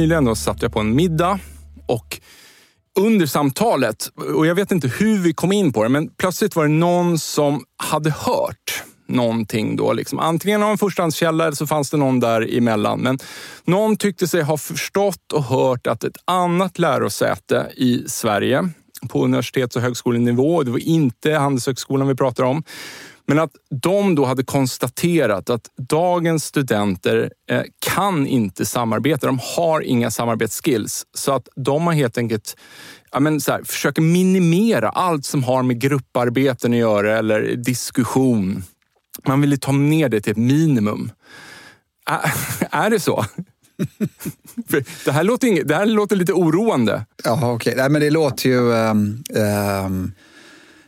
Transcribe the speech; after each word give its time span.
Nyligen 0.00 0.24
då 0.24 0.34
satt 0.34 0.62
jag 0.62 0.72
på 0.72 0.80
en 0.80 0.94
middag 0.94 1.38
och 1.86 2.20
under 2.98 3.26
samtalet, 3.26 4.10
och 4.34 4.46
jag 4.46 4.54
vet 4.54 4.72
inte 4.72 4.88
hur 4.88 5.18
vi 5.18 5.32
kom 5.32 5.52
in 5.52 5.72
på 5.72 5.82
det, 5.82 5.88
men 5.88 6.08
plötsligt 6.08 6.56
var 6.56 6.62
det 6.62 6.70
någon 6.70 7.18
som 7.18 7.64
hade 7.76 8.10
hört 8.10 8.82
någonting 9.08 9.76
då. 9.76 9.92
Liksom. 9.92 10.18
Antingen 10.18 10.62
av 10.62 10.70
en 10.70 10.78
förstahandskälla 10.78 11.44
eller 11.44 11.54
så 11.54 11.66
fanns 11.66 11.90
det 11.90 11.96
någon 11.96 12.20
där 12.20 12.56
emellan. 12.56 13.00
Men 13.00 13.18
någon 13.64 13.96
tyckte 13.96 14.28
sig 14.28 14.42
ha 14.42 14.56
förstått 14.56 15.32
och 15.32 15.44
hört 15.44 15.86
att 15.86 16.04
ett 16.04 16.16
annat 16.24 16.78
lärosäte 16.78 17.72
i 17.76 18.04
Sverige 18.06 18.68
på 19.08 19.24
universitets 19.24 19.76
och 19.76 19.82
högskolenivå, 19.82 20.62
det 20.62 20.70
var 20.70 20.78
inte 20.78 21.32
Handelshögskolan 21.32 22.08
vi 22.08 22.14
pratar 22.14 22.44
om, 22.44 22.62
men 23.26 23.38
att 23.38 23.50
de 23.82 24.14
då 24.14 24.24
hade 24.24 24.44
konstaterat 24.44 25.50
att 25.50 25.70
dagens 25.76 26.44
studenter 26.44 27.32
eh, 27.50 27.62
kan 27.78 28.26
inte 28.26 28.66
samarbeta. 28.66 29.26
De 29.26 29.40
har 29.56 29.80
inga 29.80 30.10
samarbetsskills. 30.10 31.06
Så 31.14 31.32
att 31.32 31.48
de 31.56 31.86
har 31.86 31.94
helt 31.94 32.18
enkelt 32.18 32.56
ja, 33.12 33.20
men 33.20 33.40
så 33.40 33.52
här, 33.52 33.62
försöker 33.64 34.02
minimera 34.02 34.88
allt 34.88 35.24
som 35.24 35.44
har 35.44 35.62
med 35.62 35.80
grupparbeten 35.80 36.72
att 36.72 36.78
göra 36.78 37.18
eller 37.18 37.56
diskussion. 37.56 38.64
Man 39.26 39.40
vill 39.40 39.60
ta 39.60 39.72
ner 39.72 40.08
det 40.08 40.20
till 40.20 40.30
ett 40.32 40.36
minimum. 40.36 41.12
Ä 42.10 42.32
är 42.70 42.90
det 42.90 43.00
så? 43.00 43.24
det, 45.04 45.12
här 45.12 45.24
låter, 45.24 45.64
det 45.64 45.74
här 45.74 45.86
låter 45.86 46.16
lite 46.16 46.32
oroande. 46.32 47.06
Ja, 47.24 47.52
okej. 47.52 47.72
Okay. 47.72 47.88
men 47.88 48.00
det 48.00 48.10
låter 48.10 48.48
ju... 48.48 48.72
Um, 48.72 49.24
um, 49.84 50.12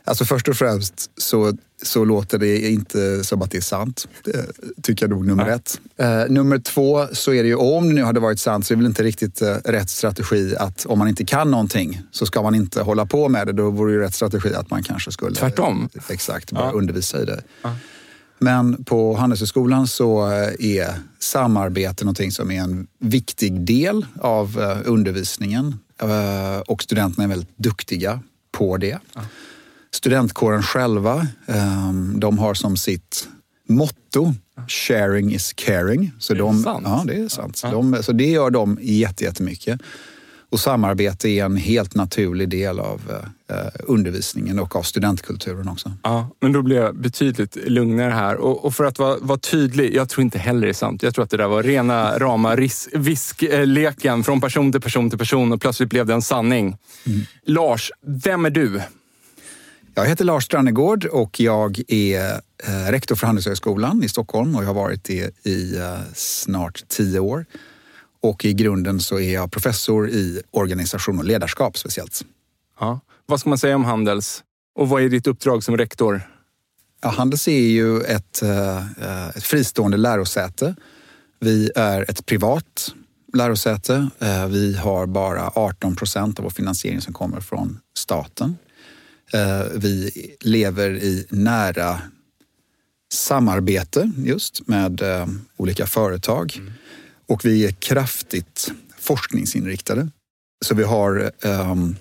alltså 0.03 0.25
först 0.25 0.47
och 0.47 0.55
främst 0.55 1.11
så 1.17 1.57
så 1.83 2.05
låter 2.05 2.37
det 2.37 2.71
inte 2.71 3.23
som 3.23 3.41
att 3.41 3.51
det 3.51 3.57
är 3.57 3.61
sant. 3.61 4.07
Det 4.23 4.45
tycker 4.81 5.03
jag 5.03 5.09
nog 5.09 5.27
nummer 5.27 5.45
Nej. 5.45 5.53
ett. 5.53 5.79
Uh, 6.01 6.33
nummer 6.33 6.59
två 6.59 7.07
så 7.11 7.33
är 7.33 7.43
det 7.43 7.49
ju, 7.49 7.55
om 7.55 7.87
det 7.87 7.93
nu 7.93 8.03
hade 8.03 8.19
varit 8.19 8.39
sant 8.39 8.65
så 8.65 8.73
är 8.73 8.75
det 8.75 8.81
väl 8.81 8.89
inte 8.89 9.03
riktigt 9.03 9.41
uh, 9.41 9.47
rätt 9.47 9.89
strategi 9.89 10.55
att 10.59 10.85
om 10.85 10.99
man 10.99 11.07
inte 11.07 11.25
kan 11.25 11.51
någonting 11.51 12.01
så 12.11 12.25
ska 12.25 12.41
man 12.41 12.55
inte 12.55 12.81
hålla 12.81 13.05
på 13.05 13.29
med 13.29 13.47
det. 13.47 13.53
Då 13.53 13.69
vore 13.69 13.93
ju 13.93 13.99
rätt 13.99 14.15
strategi 14.15 14.53
att 14.53 14.69
man 14.69 14.83
kanske 14.83 15.11
skulle... 15.11 15.35
Tvärtom? 15.35 15.89
Exakt, 16.09 16.51
bara 16.51 16.65
ja. 16.65 16.71
undervisa 16.71 17.21
i 17.21 17.25
det. 17.25 17.43
Ja. 17.61 17.75
Men 18.39 18.83
på 18.83 19.15
Handelshögskolan 19.15 19.87
så 19.87 20.27
är 20.59 20.93
samarbete 21.19 22.05
någonting 22.05 22.31
som 22.31 22.51
är 22.51 22.61
en 22.61 22.87
viktig 22.99 23.61
del 23.61 24.05
av 24.21 24.81
undervisningen 24.85 25.75
och 26.65 26.83
studenterna 26.83 27.23
är 27.23 27.27
väldigt 27.27 27.57
duktiga 27.57 28.19
på 28.51 28.77
det. 28.77 28.97
Ja. 29.13 29.21
Studentkåren 29.93 30.63
själva, 30.63 31.27
ehm, 31.47 32.19
de 32.19 32.37
har 32.37 32.53
som 32.53 32.77
sitt 32.77 33.27
motto 33.69 34.33
Sharing 34.67 35.33
is 35.33 35.53
caring. 35.53 36.11
Så 36.19 36.33
det 36.33 36.39
de, 36.39 36.63
sant? 36.63 36.83
Ja, 36.85 37.03
det 37.07 37.13
är 37.13 37.27
sant. 37.27 37.61
Ja. 37.63 37.71
De, 37.71 38.03
så 38.03 38.11
det 38.11 38.29
gör 38.29 38.49
de 38.49 38.77
jättemycket. 38.81 39.81
Och 40.49 40.59
samarbete 40.59 41.29
är 41.29 41.45
en 41.45 41.57
helt 41.57 41.95
naturlig 41.95 42.49
del 42.49 42.79
av 42.79 43.01
eh, 43.49 43.55
undervisningen 43.83 44.59
och 44.59 44.75
av 44.75 44.81
studentkulturen 44.81 45.67
också. 45.67 45.91
Ja, 46.03 46.29
men 46.39 46.51
då 46.51 46.61
blir 46.61 46.75
jag 46.75 46.95
betydligt 46.95 47.55
lugnare 47.55 48.11
här. 48.11 48.35
Och, 48.35 48.65
och 48.65 48.75
för 48.75 48.83
att 48.83 48.99
vara, 48.99 49.17
vara, 49.21 49.39
tydlig, 49.39 49.95
jag 49.95 50.09
tror 50.09 50.21
inte 50.23 50.39
heller 50.39 50.61
det 50.61 50.69
är 50.69 50.73
sant. 50.73 51.03
Jag 51.03 51.15
tror 51.15 51.23
att 51.23 51.29
det 51.29 51.37
där 51.37 51.47
var 51.47 51.63
rena 51.63 52.19
rama 52.19 52.55
viskleken 52.93 54.23
från 54.23 54.41
person 54.41 54.71
till 54.71 54.81
person 54.81 55.09
till 55.09 55.19
person 55.19 55.53
och 55.53 55.61
plötsligt 55.61 55.89
blev 55.89 56.05
det 56.05 56.13
en 56.13 56.21
sanning. 56.21 56.77
Mm. 57.05 57.21
Lars, 57.45 57.91
vem 58.05 58.45
är 58.45 58.49
du? 58.49 58.81
Jag 59.95 60.05
heter 60.05 60.25
Lars 60.25 60.45
Strannegård 60.45 61.05
och 61.05 61.39
jag 61.39 61.81
är 61.87 62.41
eh, 62.63 62.91
rektor 62.91 63.15
för 63.15 63.27
Handelshögskolan 63.27 64.03
i 64.03 64.09
Stockholm 64.09 64.55
och 64.55 64.63
jag 64.63 64.67
har 64.67 64.73
varit 64.73 65.03
det 65.03 65.47
i 65.47 65.77
eh, 65.77 65.99
snart 66.13 66.83
tio 66.87 67.19
år. 67.19 67.45
Och 68.21 68.45
i 68.45 68.53
grunden 68.53 68.99
så 68.99 69.19
är 69.19 69.33
jag 69.33 69.51
professor 69.51 70.09
i 70.09 70.41
organisation 70.51 71.19
och 71.19 71.25
ledarskap 71.25 71.77
speciellt. 71.77 72.21
Ja. 72.79 72.99
Vad 73.25 73.39
ska 73.39 73.49
man 73.49 73.57
säga 73.57 73.75
om 73.75 73.85
Handels? 73.85 74.43
Och 74.75 74.89
vad 74.89 75.03
är 75.03 75.09
ditt 75.09 75.27
uppdrag 75.27 75.63
som 75.63 75.77
rektor? 75.77 76.21
Ja, 77.01 77.09
Handels 77.09 77.47
är 77.47 77.67
ju 77.67 78.01
ett, 78.01 78.41
eh, 78.41 79.29
ett 79.35 79.43
fristående 79.43 79.97
lärosäte. 79.97 80.75
Vi 81.39 81.71
är 81.75 82.09
ett 82.09 82.25
privat 82.25 82.93
lärosäte. 83.33 84.09
Vi 84.49 84.77
har 84.77 85.05
bara 85.05 85.51
18 85.55 85.95
procent 85.95 86.39
av 86.39 86.43
vår 86.43 86.51
finansiering 86.51 87.01
som 87.01 87.13
kommer 87.13 87.41
från 87.41 87.79
staten. 87.97 88.57
Eh, 89.33 89.65
vi 89.75 90.11
lever 90.39 90.89
i 90.89 91.25
nära 91.29 92.01
samarbete 93.13 94.11
just 94.17 94.67
med 94.67 95.01
eh, 95.01 95.27
olika 95.57 95.87
företag 95.87 96.55
mm. 96.57 96.73
och 97.27 97.45
vi 97.45 97.65
är 97.65 97.71
kraftigt 97.71 98.71
forskningsinriktade. 98.99 100.09
Så 100.65 100.75
vi 100.75 100.83
har 100.83 101.31
um, 101.41 101.95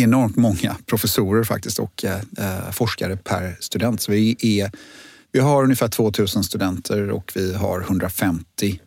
enormt 0.00 0.36
många 0.36 0.76
professorer 0.86 1.44
faktiskt 1.44 1.78
och 1.78 2.04
uh, 2.04 2.70
forskare 2.70 3.16
per 3.16 3.56
student. 3.60 4.00
Så 4.00 4.12
vi, 4.12 4.36
är, 4.40 4.70
vi 5.32 5.40
har 5.40 5.64
ungefär 5.64 5.88
2000 5.88 6.44
studenter 6.44 7.10
och 7.10 7.32
vi 7.34 7.54
har 7.54 7.80
150 7.80 8.80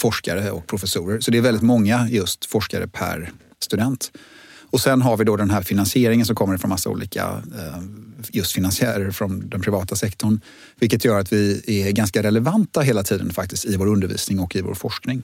forskare 0.00 0.50
och 0.50 0.66
professorer. 0.66 1.20
Så 1.20 1.30
det 1.30 1.38
är 1.38 1.42
väldigt 1.42 1.62
många 1.62 2.08
just 2.08 2.44
forskare 2.44 2.86
per 2.86 3.32
student. 3.62 4.12
Och 4.70 4.80
sen 4.80 5.02
har 5.02 5.16
vi 5.16 5.24
då 5.24 5.36
den 5.36 5.50
här 5.50 5.62
finansieringen 5.62 6.26
som 6.26 6.36
kommer 6.36 6.56
från 6.56 6.68
massa 6.68 6.90
olika 6.90 7.42
eh, 7.58 7.82
just 8.32 8.52
finansiärer 8.52 9.10
från 9.10 9.48
den 9.48 9.60
privata 9.60 9.96
sektorn. 9.96 10.40
Vilket 10.80 11.04
gör 11.04 11.18
att 11.18 11.32
vi 11.32 11.62
är 11.66 11.92
ganska 11.92 12.22
relevanta 12.22 12.80
hela 12.80 13.02
tiden 13.02 13.30
faktiskt 13.30 13.64
i 13.64 13.76
vår 13.76 13.86
undervisning 13.86 14.40
och 14.40 14.56
i 14.56 14.60
vår 14.60 14.74
forskning. 14.74 15.22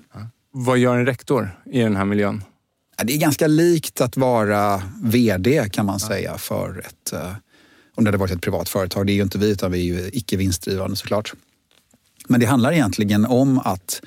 Vad 0.52 0.78
gör 0.78 0.96
en 0.96 1.06
rektor 1.06 1.60
i 1.72 1.80
den 1.80 1.96
här 1.96 2.04
miljön? 2.04 2.42
Det 3.04 3.14
är 3.14 3.18
ganska 3.18 3.46
likt 3.46 4.00
att 4.00 4.16
vara 4.16 4.82
VD 5.02 5.68
kan 5.72 5.86
man 5.86 6.00
säga 6.00 6.38
för 6.38 6.84
ett, 6.86 7.12
eh, 7.12 7.32
om 7.94 8.04
det 8.04 8.08
hade 8.08 8.18
varit 8.18 8.32
ett 8.32 8.42
privat 8.42 8.68
företag. 8.68 9.06
Det 9.06 9.12
är 9.12 9.14
ju 9.14 9.22
inte 9.22 9.38
vi 9.38 9.50
utan 9.50 9.72
vi 9.72 9.78
är 9.78 9.84
ju 9.84 10.10
icke 10.12 10.36
vinstdrivande 10.36 10.96
såklart. 10.96 11.34
Men 12.28 12.40
det 12.40 12.46
handlar 12.46 12.72
egentligen 12.72 13.26
om 13.26 13.58
att 13.58 14.02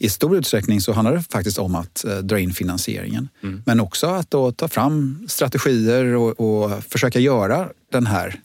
i 0.00 0.08
stor 0.08 0.36
utsträckning 0.36 0.80
så 0.80 0.92
handlar 0.92 1.14
det 1.14 1.22
faktiskt 1.22 1.58
om 1.58 1.74
att 1.74 2.04
eh, 2.04 2.18
dra 2.18 2.38
in 2.38 2.52
finansieringen. 2.52 3.28
Mm. 3.42 3.62
Men 3.66 3.80
också 3.80 4.06
att 4.06 4.30
ta 4.56 4.68
fram 4.68 5.26
strategier 5.28 6.04
och, 6.04 6.40
och 6.40 6.84
försöka 6.84 7.18
göra 7.18 7.68
den 7.92 8.06
här 8.06 8.40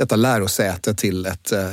detta 0.00 0.16
lärosäte 0.16 0.94
till, 0.94 1.26
ett, 1.26 1.52
eh, 1.52 1.70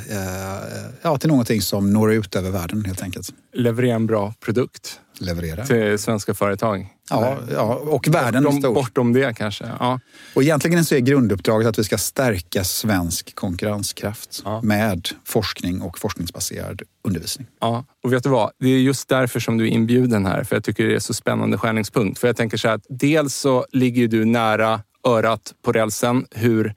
ja, 1.01 1.17
till 1.17 1.29
någonting 1.29 1.61
som 1.61 1.93
når 1.93 2.13
ut 2.13 2.35
över 2.35 2.51
världen 2.51 2.85
helt 2.85 3.01
enkelt. 3.01 3.29
Leverera 3.53 3.95
en 3.95 4.07
bra 4.07 4.33
produkt 4.39 4.99
leverera. 5.19 5.65
Till 5.65 5.99
svenska 5.99 6.33
företag? 6.33 6.87
Ja, 7.09 7.37
ja 7.51 7.75
och 7.75 8.07
världen 8.07 8.43
bortom, 8.43 8.61
stor. 8.61 8.73
Bortom 8.73 9.13
det 9.13 9.37
kanske? 9.37 9.65
Ja. 9.79 9.99
Och 10.33 10.43
egentligen 10.43 10.85
så 10.85 10.95
är 10.95 10.99
grunduppdraget 10.99 11.67
att 11.67 11.79
vi 11.79 11.83
ska 11.83 11.97
stärka 11.97 12.63
svensk 12.63 13.35
konkurrenskraft 13.35 14.41
ja. 14.45 14.61
med 14.61 15.07
forskning 15.25 15.81
och 15.81 15.99
forskningsbaserad 15.99 16.81
undervisning. 17.03 17.47
Ja, 17.61 17.85
och 18.03 18.13
vet 18.13 18.23
du 18.23 18.29
vad? 18.29 18.51
Det 18.59 18.67
är 18.67 18.79
just 18.79 19.09
därför 19.09 19.39
som 19.39 19.57
du 19.57 19.63
är 19.63 19.71
inbjuden 19.71 20.25
här, 20.25 20.43
för 20.43 20.55
jag 20.55 20.63
tycker 20.63 20.87
det 20.87 20.95
är 20.95 20.99
så 20.99 21.13
spännande 21.13 21.57
skärningspunkt. 21.57 22.19
För 22.19 22.27
jag 22.27 22.37
tänker 22.37 22.57
så 22.57 22.67
här 22.67 22.75
att 22.75 22.85
dels 22.89 23.35
så 23.35 23.65
ligger 23.71 24.07
du 24.07 24.25
nära 24.25 24.81
örat 25.07 25.53
på 25.65 25.71
rälsen 25.71 26.25
hur 26.31 26.75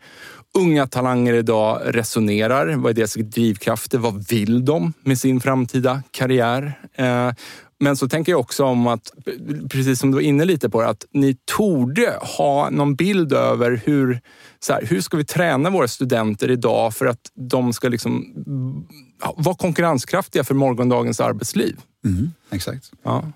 unga 0.58 0.86
talanger 0.86 1.34
idag 1.34 1.80
resonerar. 1.84 2.76
Vad 2.76 2.90
är 2.90 2.94
deras 2.94 3.14
drivkrafter? 3.14 3.98
Vad 3.98 4.28
vill 4.28 4.64
de 4.64 4.92
med 5.02 5.18
sin 5.18 5.40
framtida 5.40 6.02
karriär? 6.10 6.80
Eh, 6.94 7.32
men 7.82 7.96
så 7.96 8.08
tänker 8.08 8.32
jag 8.32 8.40
också 8.40 8.64
om 8.64 8.86
att, 8.86 9.12
precis 9.70 10.00
som 10.00 10.10
du 10.10 10.14
var 10.14 10.22
inne 10.22 10.44
lite 10.44 10.70
på, 10.70 10.80
att 10.80 11.04
ni 11.12 11.36
torde 11.44 12.18
ha 12.36 12.70
någon 12.70 12.94
bild 12.94 13.32
över 13.32 13.82
hur, 13.84 14.20
så 14.60 14.72
här, 14.72 14.86
hur 14.86 15.00
ska 15.00 15.16
vi 15.16 15.24
träna 15.24 15.70
våra 15.70 15.88
studenter 15.88 16.50
idag 16.50 16.94
för 16.94 17.06
att 17.06 17.20
de 17.34 17.72
ska 17.72 17.88
liksom 17.88 18.34
vara 19.36 19.56
konkurrenskraftiga 19.56 20.44
för 20.44 20.54
morgondagens 20.54 21.20
arbetsliv. 21.20 21.76
Mm, 22.04 22.30
exakt. 22.50 22.92
Ja. 23.02 23.32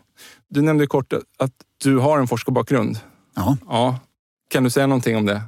Du 0.48 0.62
nämnde 0.62 0.86
kort 0.86 1.12
att 1.12 1.52
du 1.84 1.98
har 1.98 2.18
en 2.18 2.26
forskarbakgrund. 2.26 2.98
Ja. 3.34 3.56
ja. 3.66 3.98
Kan 4.50 4.64
du 4.64 4.70
säga 4.70 4.86
någonting 4.86 5.16
om 5.16 5.26
det? 5.26 5.42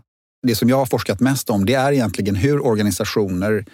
Det 0.46 0.54
som 0.54 0.68
jag 0.68 0.76
har 0.76 0.86
forskat 0.86 1.20
mest 1.20 1.50
om 1.50 1.66
det 1.66 1.74
är 1.74 1.92
egentligen 1.92 2.34
hur 2.34 2.66
organisationer 2.66 3.64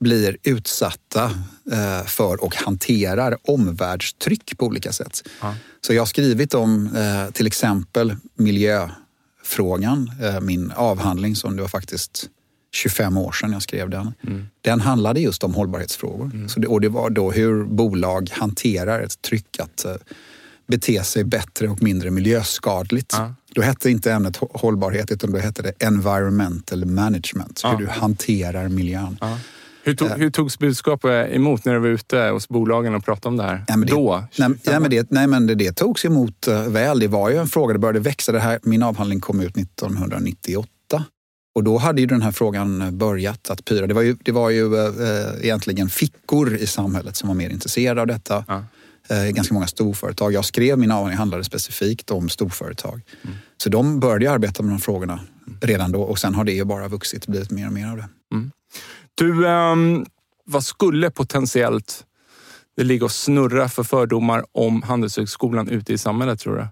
blir 0.00 0.36
utsatta 0.42 1.24
eh, 1.72 2.06
för 2.06 2.44
och 2.44 2.56
hanterar 2.56 3.36
omvärldstryck 3.42 4.58
på 4.58 4.66
olika 4.66 4.92
sätt. 4.92 5.28
Ja. 5.40 5.54
Så 5.80 5.94
jag 5.94 6.00
har 6.00 6.06
skrivit 6.06 6.54
om 6.54 6.96
eh, 6.96 7.32
till 7.32 7.46
exempel 7.46 8.16
miljöfrågan, 8.34 10.10
eh, 10.22 10.40
min 10.40 10.72
avhandling 10.76 11.36
som 11.36 11.56
det 11.56 11.62
var 11.62 11.68
faktiskt 11.68 12.28
25 12.72 13.16
år 13.16 13.32
sedan 13.32 13.52
jag 13.52 13.62
skrev 13.62 13.90
den. 13.90 14.14
Mm. 14.26 14.46
Den 14.60 14.80
handlade 14.80 15.20
just 15.20 15.44
om 15.44 15.54
hållbarhetsfrågor. 15.54 16.24
Mm. 16.24 16.48
Så 16.48 16.60
det, 16.60 16.66
och 16.66 16.80
det 16.80 16.88
var 16.88 17.10
då 17.10 17.30
hur 17.30 17.64
bolag 17.64 18.30
hanterar 18.32 19.00
ett 19.00 19.22
tryck 19.22 19.60
att 19.60 19.86
bete 20.66 21.04
sig 21.04 21.24
bättre 21.24 21.68
och 21.68 21.82
mindre 21.82 22.10
miljöskadligt. 22.10 23.12
Ja. 23.12 23.34
Då 23.54 23.62
hette 23.62 23.90
inte 23.90 24.12
ämnet 24.12 24.36
hållbarhet 24.36 25.12
utan 25.12 25.32
då 25.32 25.38
hette 25.38 25.62
det 25.62 25.72
environmental 25.78 26.84
management. 26.84 27.60
Ja. 27.62 27.70
Hur 27.70 27.78
du 27.78 27.86
hanterar 27.86 28.68
miljön. 28.68 29.18
Ja. 29.20 29.38
Hur, 29.86 29.94
tog, 29.94 30.08
hur 30.08 30.30
togs 30.30 30.58
budskapet 30.58 31.34
emot 31.34 31.64
när 31.64 31.74
du 31.74 31.80
var 31.80 31.88
ute 31.88 32.18
hos 32.18 32.48
bolagen 32.48 32.94
och 32.94 33.04
pratade 33.04 33.28
om 33.28 33.36
det 33.36 33.42
här? 33.42 33.64
Nej, 33.68 33.78
det, 33.78 33.92
Då? 33.92 34.24
Nej, 34.38 34.48
nej, 34.64 34.80
men 34.80 34.90
det, 34.90 35.10
nej, 35.10 35.26
men 35.26 35.46
det, 35.46 35.54
det 35.54 35.72
togs 35.72 36.04
emot 36.04 36.48
uh, 36.48 36.68
väl. 36.68 36.98
Det 36.98 37.08
var 37.08 37.30
ju 37.30 37.36
en 37.36 37.46
fråga, 37.46 37.72
det 37.72 37.78
började 37.78 38.00
växa. 38.00 38.32
Det 38.32 38.40
här, 38.40 38.60
min 38.62 38.82
avhandling 38.82 39.20
kom 39.20 39.40
ut 39.40 39.56
1998. 39.56 40.68
Och 41.54 41.64
då 41.64 41.78
hade 41.78 42.00
ju 42.00 42.06
den 42.06 42.22
här 42.22 42.32
frågan 42.32 42.98
börjat 42.98 43.50
att 43.50 43.64
pyra. 43.64 43.86
Det 43.86 43.94
var 43.94 44.02
ju, 44.02 44.16
det 44.22 44.32
var 44.32 44.50
ju 44.50 44.74
uh, 44.74 44.90
egentligen 45.42 45.88
fickor 45.88 46.54
i 46.54 46.66
samhället 46.66 47.16
som 47.16 47.28
var 47.28 47.34
mer 47.34 47.50
intresserade 47.50 48.00
av 48.00 48.06
detta. 48.06 48.44
Ja 48.48 48.64
eh, 49.08 49.24
ganska 49.30 49.54
många 49.54 49.66
storföretag. 49.66 50.32
Jag 50.32 50.44
skrev 50.44 50.78
min 50.78 50.90
avhandling 50.90 51.18
handlade 51.18 51.44
specifikt 51.44 52.10
om 52.10 52.28
storföretag. 52.28 53.02
Mm. 53.22 53.36
Så 53.56 53.68
de 53.68 54.00
började 54.00 54.30
arbeta 54.34 54.62
med 54.62 54.72
de 54.72 54.78
frågorna 54.78 55.20
redan 55.60 55.92
då 55.92 56.02
och 56.02 56.18
sen 56.18 56.34
har 56.34 56.44
det 56.44 56.52
ju 56.52 56.64
bara 56.64 56.88
vuxit, 56.88 57.24
och 57.24 57.30
blivit 57.30 57.50
mer 57.50 57.66
och 57.66 57.72
mer 57.72 57.86
av 57.86 57.96
det. 57.96 58.08
Mm. 58.34 58.50
Du, 59.14 59.46
um, 59.46 60.06
vad 60.44 60.64
skulle 60.64 61.10
potentiellt 61.10 62.04
det 62.76 62.84
ligga 62.84 63.04
och 63.04 63.12
snurra 63.12 63.68
för 63.68 63.82
fördomar 63.82 64.44
om 64.52 64.82
Handelshögskolan 64.82 65.68
ute 65.68 65.92
i 65.92 65.98
samhället 65.98 66.40
tror 66.40 66.56
du? 66.56 66.68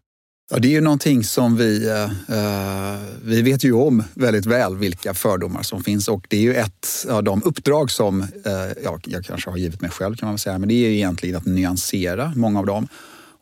Ja, 0.50 0.58
det 0.58 0.68
är 0.68 0.72
ju 0.72 0.80
någonting 0.80 1.24
som 1.24 1.56
vi, 1.56 1.88
eh, 1.88 2.04
eh, 2.04 3.00
vi 3.22 3.42
vet 3.42 3.64
ju 3.64 3.72
om 3.72 4.04
väldigt 4.14 4.46
väl 4.46 4.76
vilka 4.76 5.14
fördomar 5.14 5.62
som 5.62 5.82
finns 5.82 6.08
och 6.08 6.26
det 6.30 6.36
är 6.36 6.40
ju 6.40 6.54
ett 6.54 7.06
av 7.10 7.24
de 7.24 7.42
uppdrag 7.44 7.90
som 7.90 8.22
eh, 8.22 8.82
jag, 8.84 9.04
jag 9.06 9.24
kanske 9.24 9.50
har 9.50 9.56
givit 9.56 9.80
mig 9.80 9.90
själv 9.90 10.16
kan 10.16 10.28
man 10.28 10.38
säga, 10.38 10.58
men 10.58 10.68
det 10.68 10.74
är 10.74 10.88
ju 10.88 10.94
egentligen 10.94 11.36
att 11.36 11.46
nyansera 11.46 12.32
många 12.36 12.58
av 12.58 12.66
dem. 12.66 12.88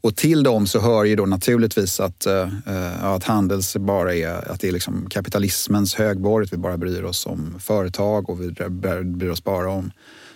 Och 0.01 0.17
till 0.17 0.43
dem 0.43 0.67
så 0.67 0.81
hör 0.81 1.05
ju 1.05 1.17
då 1.17 1.27
naturligtvis 1.27 2.01
att, 2.01 2.27
eh, 2.27 2.49
eh 2.67 3.05
att 3.05 3.25
Handels 3.25 3.77
bara 3.77 4.15
är, 4.15 4.51
att 4.53 4.61
det 4.61 4.69
är 4.69 4.73
liksom 4.73 5.07
kapitalismens 5.11 5.95
högborg, 5.95 6.45
att 6.45 6.53
vi 6.53 6.57
bara 6.57 6.77
bryr 6.77 7.03
oss 7.03 7.27
om 7.27 7.55
företag 7.61 8.31
och 8.31 8.41
vi 8.41 8.51
bryr 9.03 9.31
oss 9.31 9.45
bara 9.45 9.71
om 9.71 9.91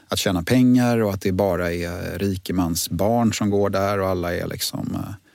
att 0.08 0.18
tjäna 0.18 0.42
pengar 0.42 0.98
och 0.98 1.14
att 1.14 1.20
det 1.20 1.32
bara 1.32 1.72
är 1.72 2.18
rikemans 2.18 2.90
barn 2.90 3.32
som 3.32 3.50
går 3.50 3.70
där 3.70 4.00
och 4.00 4.08
alla 4.08 4.34
är 4.34 4.46
liksom 4.46 4.94
eh, 4.94 5.25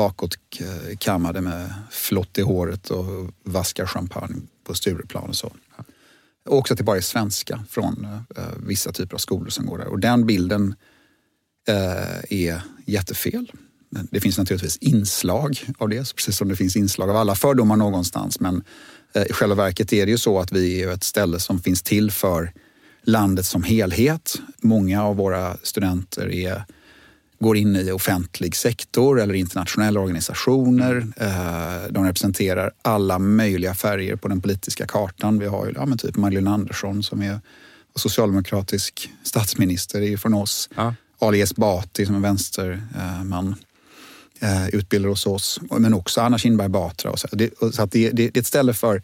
bakåtkammade 0.00 1.40
med 1.40 1.74
flott 1.90 2.38
i 2.38 2.42
håret 2.42 2.90
och 2.90 3.30
vaskar 3.44 3.86
champagne 3.86 4.42
på 4.64 4.74
Stureplan 4.74 5.28
och 5.28 5.36
så. 5.36 5.52
Och 6.48 6.58
också 6.58 6.74
att 6.74 6.78
det 6.78 6.84
bara 6.84 6.96
är 6.96 7.00
svenska 7.00 7.64
från 7.70 8.04
eh, 8.36 8.44
vissa 8.66 8.92
typer 8.92 9.14
av 9.14 9.18
skolor 9.18 9.48
som 9.48 9.66
går 9.66 9.78
där. 9.78 9.86
Och 9.86 10.00
den 10.00 10.26
bilden 10.26 10.74
eh, 11.68 12.40
är 12.40 12.62
jättefel. 12.86 13.52
Det 14.10 14.20
finns 14.20 14.38
naturligtvis 14.38 14.76
inslag 14.76 15.64
av 15.78 15.88
det, 15.88 16.14
precis 16.14 16.36
som 16.36 16.48
det 16.48 16.56
finns 16.56 16.76
inslag 16.76 17.10
av 17.10 17.16
alla 17.16 17.34
fördomar 17.34 17.76
någonstans. 17.76 18.40
Men 18.40 18.64
eh, 19.14 19.22
i 19.22 19.32
själva 19.32 19.54
verket 19.54 19.92
är 19.92 20.06
det 20.06 20.12
ju 20.12 20.18
så 20.18 20.38
att 20.38 20.52
vi 20.52 20.82
är 20.82 20.88
ett 20.88 21.04
ställe 21.04 21.38
som 21.38 21.60
finns 21.60 21.82
till 21.82 22.10
för 22.10 22.52
landet 23.02 23.46
som 23.46 23.62
helhet. 23.62 24.36
Många 24.58 25.04
av 25.04 25.16
våra 25.16 25.56
studenter 25.62 26.32
är, 26.32 26.64
går 27.40 27.56
in 27.56 27.76
i 27.76 27.90
offentlig 27.90 28.56
sektor 28.56 29.20
eller 29.20 29.34
internationella 29.34 30.00
organisationer. 30.00 31.06
Eh, 31.16 31.92
de 31.92 32.04
representerar 32.04 32.70
alla 32.82 33.18
möjliga 33.18 33.74
färger 33.74 34.16
på 34.16 34.28
den 34.28 34.40
politiska 34.40 34.86
kartan. 34.86 35.38
Vi 35.38 35.46
har 35.46 35.66
ju 35.66 35.72
ja, 35.76 35.96
typ 35.98 36.16
Magdalena 36.16 36.54
Andersson 36.54 37.02
som 37.02 37.22
är 37.22 37.40
socialdemokratisk 37.94 39.10
statsminister, 39.22 40.00
är 40.00 40.16
från 40.16 40.34
oss. 40.34 40.68
Ja. 40.76 40.94
Ali 41.18 41.40
Esbati 41.40 42.06
som 42.06 42.14
är 42.14 42.20
vänsterman 42.20 43.54
eh, 44.40 44.68
utbildar 44.68 45.08
hos 45.08 45.26
oss, 45.26 45.60
men 45.78 45.94
också 45.94 46.20
Anna 46.20 46.38
Kinberg 46.38 46.68
Batra. 46.68 47.16
Så 47.16 47.28
det, 47.32 47.50
så 47.72 47.86
det, 47.86 48.10
det, 48.10 48.10
det, 48.10 48.36
är 48.36 48.40
ett 48.40 48.46
ställe 48.46 48.74
för 48.74 49.02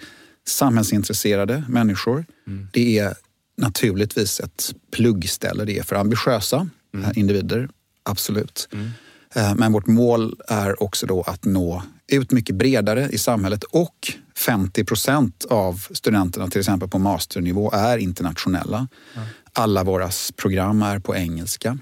samhällsintresserade 0.48 1.64
människor. 1.68 2.24
Mm. 2.46 2.68
Det 2.72 2.98
är 2.98 3.14
naturligtvis 3.56 4.40
ett 4.40 4.74
pluggställe. 4.90 5.64
Det 5.64 5.78
är 5.78 5.82
för 5.82 5.96
ambitiösa 5.96 6.68
mm. 6.94 7.06
Eh, 7.06 7.18
individer, 7.18 7.68
absolut. 8.06 8.68
Mm. 8.72 8.90
Eh, 9.34 9.54
men 9.54 9.72
vårt 9.72 9.86
mål 9.86 10.40
är 10.48 10.82
också 10.82 11.06
då 11.06 11.22
att 11.22 11.44
nå 11.44 11.82
ut 12.08 12.32
mycket 12.32 12.54
bredare 12.54 13.08
i 13.08 13.18
samhället 13.18 13.64
och 13.64 14.12
50 14.36 14.84
procent 14.84 15.44
av 15.50 15.86
studenterna 15.90 16.48
till 16.48 16.60
exempel 16.60 16.88
på 16.88 16.98
masternivå 16.98 17.70
är 17.72 17.98
internationella. 17.98 18.88
Alla 19.52 19.84
våra 19.84 20.10
program 20.36 20.82
är 20.82 20.98
på 20.98 21.16
engelska. 21.16 21.78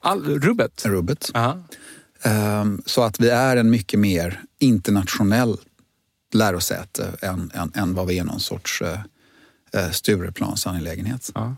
All, 0.00 0.40
rubbet? 0.40 0.86
Rubbet. 0.86 1.30
Aha. 1.34 1.58
Ehm, 2.22 2.82
så 2.86 3.02
att 3.02 3.20
vi 3.20 3.28
är 3.28 3.56
en 3.56 3.70
mycket 3.70 4.00
mer 4.00 4.40
internationell 4.58 5.56
lärosäte 6.34 7.16
än, 7.22 7.50
än, 7.54 7.72
än 7.74 7.94
vad 7.94 8.06
vi 8.06 8.18
är 8.18 8.24
någon 8.24 8.40
sorts 8.40 8.82
uh, 8.82 9.90
Stureplans 9.90 10.66
angelägenhet. 10.66 11.30
Ja. 11.34 11.56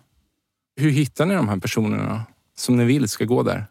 Hur 0.76 0.90
hittar 0.90 1.26
ni 1.26 1.34
de 1.34 1.48
här 1.48 1.56
personerna 1.56 2.24
som 2.56 2.76
ni 2.76 2.84
vill 2.84 3.08
ska 3.08 3.24
gå 3.24 3.42
där? 3.42 3.66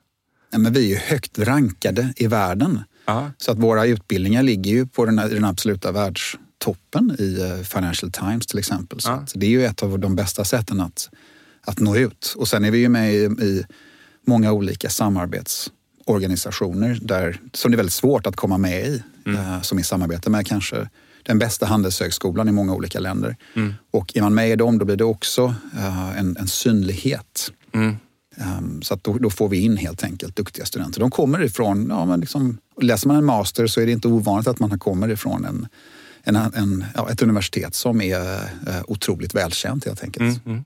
Ja, 0.52 0.58
men 0.58 0.74
vi 0.74 0.94
är 0.96 1.00
högt 1.00 1.40
rankade 1.40 2.14
i 2.16 2.28
världen. 2.28 2.82
Ja. 3.06 3.32
Så 3.38 3.52
att 3.52 3.58
våra 3.58 3.86
utbildningar 3.86 4.44
ligger 4.44 4.72
ju 4.72 4.88
på 4.88 5.06
den, 5.06 5.16
den 5.16 5.46
absoluta 5.46 5.92
världstoppen 5.92 7.16
i 7.20 7.42
eh, 7.42 7.64
Financial 7.64 8.12
Times 8.12 8.48
till 8.48 8.60
exempel. 8.60 9.02
Så 9.02 9.24
det 9.34 9.46
är 9.46 9.50
ju 9.50 9.66
ett 9.66 9.84
av 9.84 10.00
de 10.00 10.16
bästa 10.16 10.46
sätten 10.46 10.82
att, 10.82 11.10
att 11.62 11.80
nå 11.80 11.96
ut. 11.96 12.34
Och 12.38 12.48
sen 12.48 12.66
är 12.66 12.72
vi 12.72 12.78
ju 12.78 12.90
med 12.90 13.14
i, 13.14 13.18
i 13.18 13.66
många 14.28 14.52
olika 14.52 14.90
samarbets 14.90 15.72
organisationer 16.06 17.00
där, 17.02 17.42
som 17.54 17.72
det 17.72 17.76
är 17.76 17.78
väldigt 17.78 17.94
svårt 17.94 18.28
att 18.28 18.36
komma 18.36 18.58
med 18.58 18.88
i. 18.88 19.04
Mm. 19.26 19.40
Eh, 19.40 19.62
som 19.62 19.80
i 19.80 19.84
samarbete 19.84 20.30
med 20.30 20.48
kanske 20.48 20.90
den 21.24 21.40
bästa 21.40 21.66
handelshögskolan 21.66 22.50
i 22.50 22.52
många 22.52 22.74
olika 22.74 23.00
länder. 23.00 23.36
Mm. 23.56 23.74
Och 23.92 24.18
är 24.18 24.22
man 24.22 24.36
med 24.36 24.50
i 24.50 24.56
dem 24.56 24.78
då 24.78 24.86
blir 24.86 24.96
det 24.96 25.04
också 25.04 25.46
uh, 25.76 26.20
en, 26.20 26.38
en 26.38 26.48
synlighet. 26.48 27.52
Mm. 27.74 27.96
Um, 28.40 28.82
så 28.82 29.00
då, 29.02 29.18
då, 29.18 29.30
får 29.30 29.50
vi 29.50 29.60
in 29.60 29.78
helt 29.78 30.04
enkelt 30.04 30.36
duktiga 30.36 30.66
studenter. 30.66 31.00
De 31.00 31.12
kommer 31.12 31.44
ifrån, 31.44 31.88
ja, 31.90 32.06
men 32.06 32.20
liksom, 32.20 32.58
läser 32.82 33.08
man 33.08 33.18
en 33.18 33.26
master 33.26 33.68
så 33.68 33.82
är 33.82 33.86
det 33.86 33.92
inte 33.92 34.08
ovanligt 34.08 34.48
att 34.48 34.60
man 34.60 34.80
kommer 34.80 35.10
ifrån 35.10 35.46
en, 35.46 35.68
en, 36.24 36.36
en 36.36 36.86
ja, 36.96 37.10
ett 37.12 37.22
universitet 37.22 37.76
som 37.76 38.02
är 38.02 38.20
uh, 38.20 38.82
otroligt 38.88 39.36
välkänt 39.36 39.86
helt 39.86 40.04
enkelt. 40.04 40.46
Mm, 40.46 40.56
mm. 40.56 40.64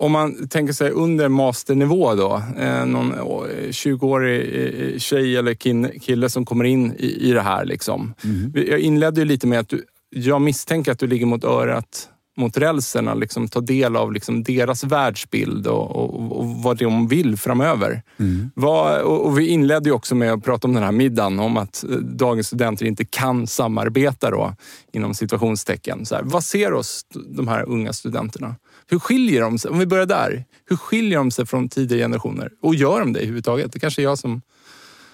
Om 0.00 0.12
man 0.12 0.48
tänker 0.48 0.72
sig 0.72 0.90
under 0.90 1.28
masternivå 1.28 2.14
då, 2.14 2.42
eh, 2.58 2.86
någon 2.86 3.12
20-årig 3.12 4.94
eh, 4.94 4.98
tjej 4.98 5.36
eller 5.36 5.54
kille 5.98 6.28
som 6.28 6.44
kommer 6.44 6.64
in 6.64 6.94
i, 6.98 7.28
i 7.28 7.32
det 7.32 7.40
här. 7.40 7.64
Liksom. 7.64 8.14
Mm. 8.24 8.52
Jag 8.54 8.80
inledde 8.80 9.20
ju 9.20 9.24
lite 9.24 9.46
med 9.46 9.60
att 9.60 9.68
du, 9.68 9.84
jag 10.10 10.42
misstänker 10.42 10.92
att 10.92 10.98
du 10.98 11.06
ligger 11.06 11.26
mot 11.26 11.44
örat 11.44 12.08
mot 12.36 12.56
rälsen 12.56 13.18
liksom 13.18 13.48
ta 13.48 13.60
del 13.60 13.96
av 13.96 14.12
liksom 14.12 14.42
deras 14.42 14.84
världsbild 14.84 15.66
och, 15.66 15.96
och, 15.96 16.38
och 16.38 16.46
vad 16.46 16.78
de 16.78 17.08
vill 17.08 17.36
framöver. 17.36 18.02
Mm. 18.18 18.50
Vad, 18.54 19.00
och, 19.00 19.38
vi 19.38 19.46
inledde 19.46 19.88
ju 19.88 19.94
också 19.94 20.14
med 20.14 20.32
att 20.32 20.44
prata 20.44 20.68
om 20.68 20.74
den 20.74 20.82
här 20.82 20.92
middagen, 20.92 21.40
om 21.40 21.56
att 21.56 21.84
eh, 21.84 21.96
dagens 21.96 22.46
studenter 22.46 22.86
inte 22.86 23.04
kan 23.04 23.46
samarbeta 23.46 24.30
då, 24.30 24.54
inom 24.92 25.14
situationstecken. 25.14 26.06
Så 26.06 26.14
här, 26.14 26.22
vad 26.22 26.44
ser 26.44 26.72
oss, 26.72 27.06
de 27.28 27.48
här 27.48 27.68
unga 27.68 27.92
studenterna? 27.92 28.54
Hur 28.86 28.98
skiljer 28.98 29.40
de 29.40 29.58
sig, 29.58 29.70
om 29.70 29.78
vi 29.78 29.86
börjar 29.86 30.06
där, 30.06 30.44
hur 30.66 30.76
skiljer 30.76 31.18
de 31.18 31.30
sig 31.30 31.46
från 31.46 31.68
tidigare 31.68 32.02
generationer? 32.02 32.50
Och 32.62 32.74
gör 32.74 33.00
de 33.00 33.12
det 33.12 33.18
överhuvudtaget? 33.18 33.72
Det 33.72 33.78
kanske 33.78 34.02
är 34.02 34.04
jag 34.04 34.18
som... 34.18 34.42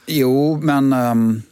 Jo, 0.07 0.61
men 0.63 0.93
um, 0.93 1.43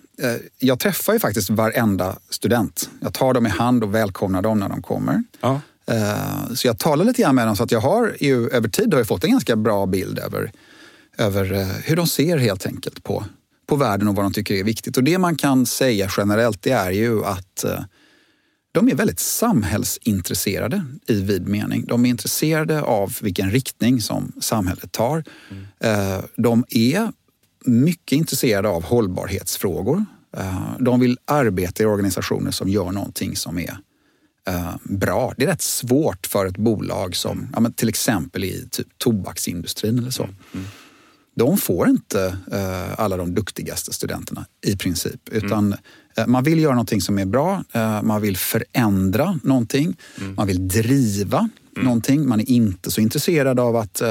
jag 0.59 0.79
träffar 0.79 1.13
ju 1.13 1.19
faktiskt 1.19 1.51
varenda 1.51 2.17
student. 2.31 2.91
Jag 3.01 3.15
tar 3.15 3.35
dem 3.35 3.47
i 3.47 3.49
hand 3.49 3.85
och 3.85 3.95
välkomnar 3.95 4.43
dem 4.43 4.59
när 4.59 4.69
de 4.69 4.83
kommer. 4.83 5.23
Ja. 5.41 5.61
Uh, 5.91 6.55
så 6.55 6.67
jag 6.67 6.79
talar 6.79 7.05
lite 7.05 7.23
grann 7.23 7.35
med 7.35 7.47
dem 7.47 7.57
så 7.57 7.63
att 7.63 7.73
jag 7.73 7.81
har 7.81 8.17
ju 8.21 8.49
över 8.49 8.69
tid 8.69 8.93
har 8.93 9.01
jag 9.01 9.09
fått 9.09 9.25
en 9.25 9.31
ganska 9.31 9.57
bra 9.57 9.87
bild 9.87 10.19
över, 10.19 10.53
över 11.19 11.53
uh, 11.53 11.67
hur 11.67 11.97
de 11.97 12.07
ser 12.07 12.39
helt 12.39 12.67
enkelt 12.67 13.05
på, 13.05 13.25
på 13.67 13.77
världen 13.77 14.09
och 14.09 14.15
vad 14.15 14.25
de 14.25 14.33
tycker 14.33 14.55
är 14.55 14.65
viktigt. 14.65 14.97
Och 14.97 15.05
det 15.05 15.19
man 15.19 15.37
kan 15.37 15.67
säga 15.67 16.11
generellt 16.17 16.63
det 16.63 16.71
är 16.71 16.91
ju 16.91 17.25
att 17.25 17.65
de 18.73 18.89
är 18.89 18.95
väldigt 18.95 19.21
samhällsintresserade 19.21 20.85
i 21.07 21.21
vid 21.23 21.49
mening. 21.49 21.85
De 21.87 22.05
är 22.05 22.11
intresserade 22.11 22.83
av 22.83 23.19
vilken 23.21 23.51
riktning 23.51 24.01
som 24.01 24.33
samhället 24.41 24.93
tar. 24.93 25.25
Mm. 25.51 26.23
De 26.37 26.65
är 26.69 27.13
mycket 27.65 28.17
intresserade 28.17 28.69
av 28.69 28.85
hållbarhetsfrågor. 28.85 30.05
Eh, 30.37 30.71
de 30.79 31.01
vill 31.01 31.19
arbeta 31.25 31.83
i 31.83 31.87
organisationer 31.87 32.51
som 32.51 32.69
gör 32.69 32.93
någonting 32.93 33.37
som 33.37 33.59
är 33.59 33.79
eh, 34.49 34.75
bra. 34.83 35.35
Det 35.37 35.45
är 35.45 35.49
rätt 35.49 35.63
svårt 35.63 36.27
för 36.27 36.47
ett 36.47 36.57
bolag 36.57 37.17
som 37.17 37.49
ja, 37.57 37.71
till 37.77 37.89
exempel 37.89 38.45
i 38.45 38.69
typ 38.71 38.99
tobaksindustrin 38.99 39.99
eller 39.99 40.11
så. 40.11 40.23
Mm. 40.23 40.37
mm 40.55 40.67
de 41.37 41.59
får 41.59 41.89
inte 41.89 42.37
eh, 42.53 43.01
alla 43.01 43.17
de 43.17 43.35
duktigaste 43.35 43.93
studenterna 43.93 44.47
i 44.67 44.77
princip. 44.77 45.29
Mm. 45.33 45.45
Utan 45.45 45.75
mm. 46.17 46.33
man 46.33 46.45
vill 46.45 46.61
göra 46.61 46.73
någonting 46.73 47.01
som 47.01 47.19
är 47.19 47.25
bra, 47.25 47.65
man 48.03 48.23
vill 48.23 48.37
förändra 48.37 49.41
någonting, 49.43 49.97
mm. 50.21 50.35
man 50.35 50.47
vill 50.47 50.69
driva 50.69 51.39
mm. 51.39 51.85
någonting. 51.85 52.29
Man 52.29 52.41
är 52.41 52.51
inte 52.51 52.91
så 52.91 53.01
intresserad 53.01 53.61
av 53.61 53.77
att 53.77 54.03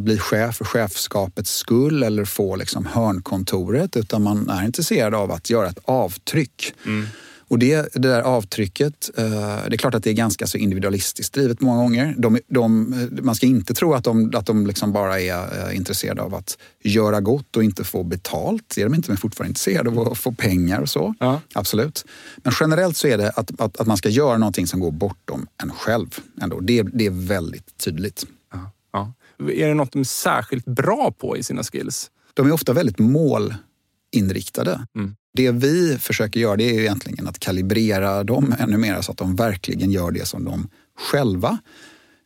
bli 0.00 0.18
chef 0.18 0.56
för 0.56 0.64
chefskapets 0.64 1.54
skull 1.54 2.02
eller 2.02 2.24
få 2.24 2.56
liksom 2.56 2.86
hörnkontoret 2.86 3.96
utan 3.96 4.22
man 4.22 4.50
är 4.50 4.64
intresserad 4.64 5.14
av 5.14 5.32
att 5.32 5.50
göra 5.50 5.68
ett 5.68 5.78
avtryck. 5.84 6.74
Mm. 6.86 7.06
Och 7.48 7.58
det, 7.58 7.88
det 7.92 8.08
där 8.08 8.20
avtrycket, 8.20 9.10
eh, 9.16 9.24
det 9.68 9.74
är 9.74 9.76
klart 9.76 9.94
att 9.94 10.02
det 10.02 10.10
är 10.10 10.14
ganska 10.14 10.46
så 10.46 10.58
individualistiskt 10.58 11.34
drivet 11.34 11.60
många 11.60 11.82
gånger. 11.82 12.14
De, 12.18 12.38
de, 12.48 12.94
man 13.22 13.34
ska 13.34 13.46
inte 13.46 13.74
tro 13.74 13.94
att 13.94 14.04
de, 14.04 14.32
att 14.34 14.46
de 14.46 14.66
liksom 14.66 14.92
bara 14.92 15.20
är 15.20 15.68
eh, 15.68 15.76
intresserade 15.76 16.22
av 16.22 16.34
att 16.34 16.58
göra 16.82 17.20
gott 17.20 17.56
och 17.56 17.64
inte 17.64 17.84
få 17.84 18.02
betalt. 18.02 18.72
Det 18.74 18.80
är 18.80 18.84
de 18.84 18.94
inte, 18.94 19.10
men 19.10 19.16
fortfarande 19.16 19.48
intresserade 19.48 19.90
av 19.90 20.12
att 20.12 20.18
få 20.18 20.32
pengar 20.32 20.80
och 20.80 20.88
så. 20.88 21.14
Ja. 21.20 21.40
Absolut. 21.52 22.04
Men 22.36 22.52
generellt 22.60 22.96
så 22.96 23.08
är 23.08 23.18
det 23.18 23.30
att, 23.30 23.60
att, 23.60 23.80
att, 23.80 23.86
man 23.86 23.96
ska 23.96 24.08
göra 24.08 24.38
någonting 24.38 24.66
som 24.66 24.80
går 24.80 24.90
bortom 24.90 25.46
en 25.62 25.72
själv. 25.72 26.18
Ändå. 26.40 26.60
Det, 26.60 26.82
det 26.82 27.06
är 27.06 27.26
väldigt 27.26 27.78
tydligt. 27.78 28.26
Ja. 28.52 28.70
Ja. 28.92 29.12
Är 29.50 29.68
det 29.68 29.74
något 29.74 29.92
de 29.92 29.98
är 29.98 30.04
särskilt 30.04 30.64
bra 30.64 31.14
på 31.18 31.36
i 31.36 31.42
sina 31.42 31.62
skills? 31.62 32.10
De 32.34 32.46
är 32.46 32.52
ofta 32.52 32.72
väldigt 32.72 32.98
målinriktade. 32.98 34.86
Mm. 34.96 35.16
Det 35.34 35.50
vi 35.50 35.98
försöker 35.98 36.40
göra 36.40 36.56
det 36.56 36.64
är 36.64 36.80
egentligen 36.80 37.28
att 37.28 37.38
kalibrera 37.38 38.24
dem 38.24 38.54
ännu 38.58 38.76
mer 38.76 39.00
så 39.00 39.12
att 39.12 39.18
de 39.18 39.36
verkligen 39.36 39.90
gör 39.90 40.10
det 40.10 40.26
som 40.26 40.44
de 40.44 40.68
själva 40.98 41.58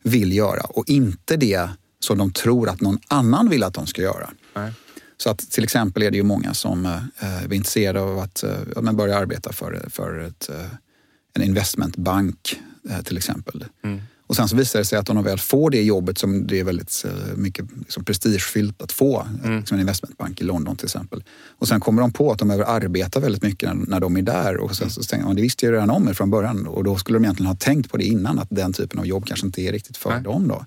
vill 0.03 0.33
göra 0.33 0.61
och 0.61 0.89
inte 0.89 1.37
det 1.37 1.69
som 1.99 2.17
de 2.17 2.33
tror 2.33 2.69
att 2.69 2.81
någon 2.81 2.99
annan 3.07 3.49
vill 3.49 3.63
att 3.63 3.73
de 3.73 3.87
ska 3.87 4.01
göra. 4.01 4.29
Nej. 4.55 4.73
Så 5.17 5.29
att 5.29 5.51
till 5.51 5.63
exempel 5.63 6.03
är 6.03 6.11
det 6.11 6.17
ju 6.17 6.23
många 6.23 6.53
som 6.53 6.85
eh, 6.85 7.43
är 7.43 7.53
intresserade 7.53 8.01
av 8.01 8.19
att 8.19 8.43
eh, 8.43 8.91
börja 8.91 9.17
arbeta 9.17 9.53
för, 9.53 9.85
för 9.89 10.19
ett, 10.19 10.49
eh, 10.49 10.65
en 11.33 11.43
investmentbank 11.43 12.59
eh, 12.89 13.01
till 13.01 13.17
exempel. 13.17 13.65
Mm. 13.83 14.01
Och 14.29 14.35
sen 14.35 14.47
så 14.47 14.55
visar 14.55 14.79
det 14.79 14.85
sig 14.85 14.99
att 14.99 15.09
om 15.09 15.15
de 15.15 15.25
väl 15.25 15.39
får 15.39 15.69
det 15.69 15.81
jobbet 15.81 16.17
som 16.17 16.47
det 16.47 16.59
är 16.59 16.63
väldigt 16.63 17.05
eh, 17.05 17.35
mycket 17.35 17.65
liksom 17.79 18.05
prestigefyllt 18.05 18.81
att 18.81 18.91
få, 18.91 19.27
mm. 19.43 19.65
som 19.65 19.75
en 19.75 19.81
investmentbank 19.81 20.41
i 20.41 20.43
London 20.43 20.75
till 20.75 20.85
exempel. 20.85 21.23
Och 21.57 21.67
sen 21.67 21.79
kommer 21.79 22.01
de 22.01 22.11
på 22.11 22.31
att 22.31 22.39
de 22.39 22.47
behöver 22.47 22.65
arbeta 22.65 23.19
väldigt 23.19 23.43
mycket 23.43 23.69
när, 23.69 23.85
när 23.87 23.99
de 23.99 24.17
är 24.17 24.21
där. 24.21 24.57
Och 24.57 24.75
sen 24.75 24.89
så 24.89 25.03
tänker 25.03 25.25
man, 25.25 25.35
det 25.35 25.41
visste 25.41 25.65
jag 25.65 25.73
redan 25.73 25.89
om 25.89 26.15
från 26.15 26.29
början. 26.29 26.67
Och 26.67 26.83
då 26.83 26.97
skulle 26.97 27.17
de 27.17 27.23
egentligen 27.23 27.47
ha 27.47 27.55
tänkt 27.55 27.91
på 27.91 27.97
det 27.97 28.03
innan, 28.03 28.39
att 28.39 28.47
den 28.51 28.73
typen 28.73 28.99
av 28.99 29.07
jobb 29.07 29.25
kanske 29.25 29.45
inte 29.45 29.61
är 29.61 29.71
riktigt 29.71 29.97
för 29.97 30.09
Nej. 30.09 30.23
dem. 30.23 30.47
Då. 30.47 30.65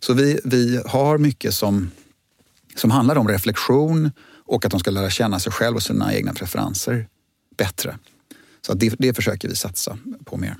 Så 0.00 0.12
vi, 0.12 0.40
vi 0.44 0.80
har 0.86 1.18
mycket 1.18 1.54
som, 1.54 1.90
som 2.76 2.90
handlar 2.90 3.16
om 3.16 3.28
reflektion 3.28 4.10
och 4.46 4.64
att 4.64 4.70
de 4.70 4.80
ska 4.80 4.90
lära 4.90 5.10
känna 5.10 5.40
sig 5.40 5.52
själva 5.52 5.76
och 5.76 5.82
sina 5.82 6.14
egna 6.14 6.32
preferenser 6.32 7.08
bättre. 7.58 7.98
Så 8.66 8.74
det, 8.74 8.94
det 8.98 9.14
försöker 9.14 9.48
vi 9.48 9.56
satsa 9.56 9.98
på 10.24 10.36
mer. 10.36 10.56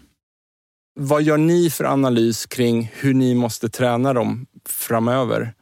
Vad 0.98 1.22
gör 1.22 1.36
ni 1.36 1.70
för 1.70 1.84
analys 1.84 2.46
kring 2.46 2.92
hur 2.94 3.14
ni 3.14 3.34
måste 3.34 3.68
träna 3.68 4.12
dem 4.12 4.46
framöver 4.68 5.54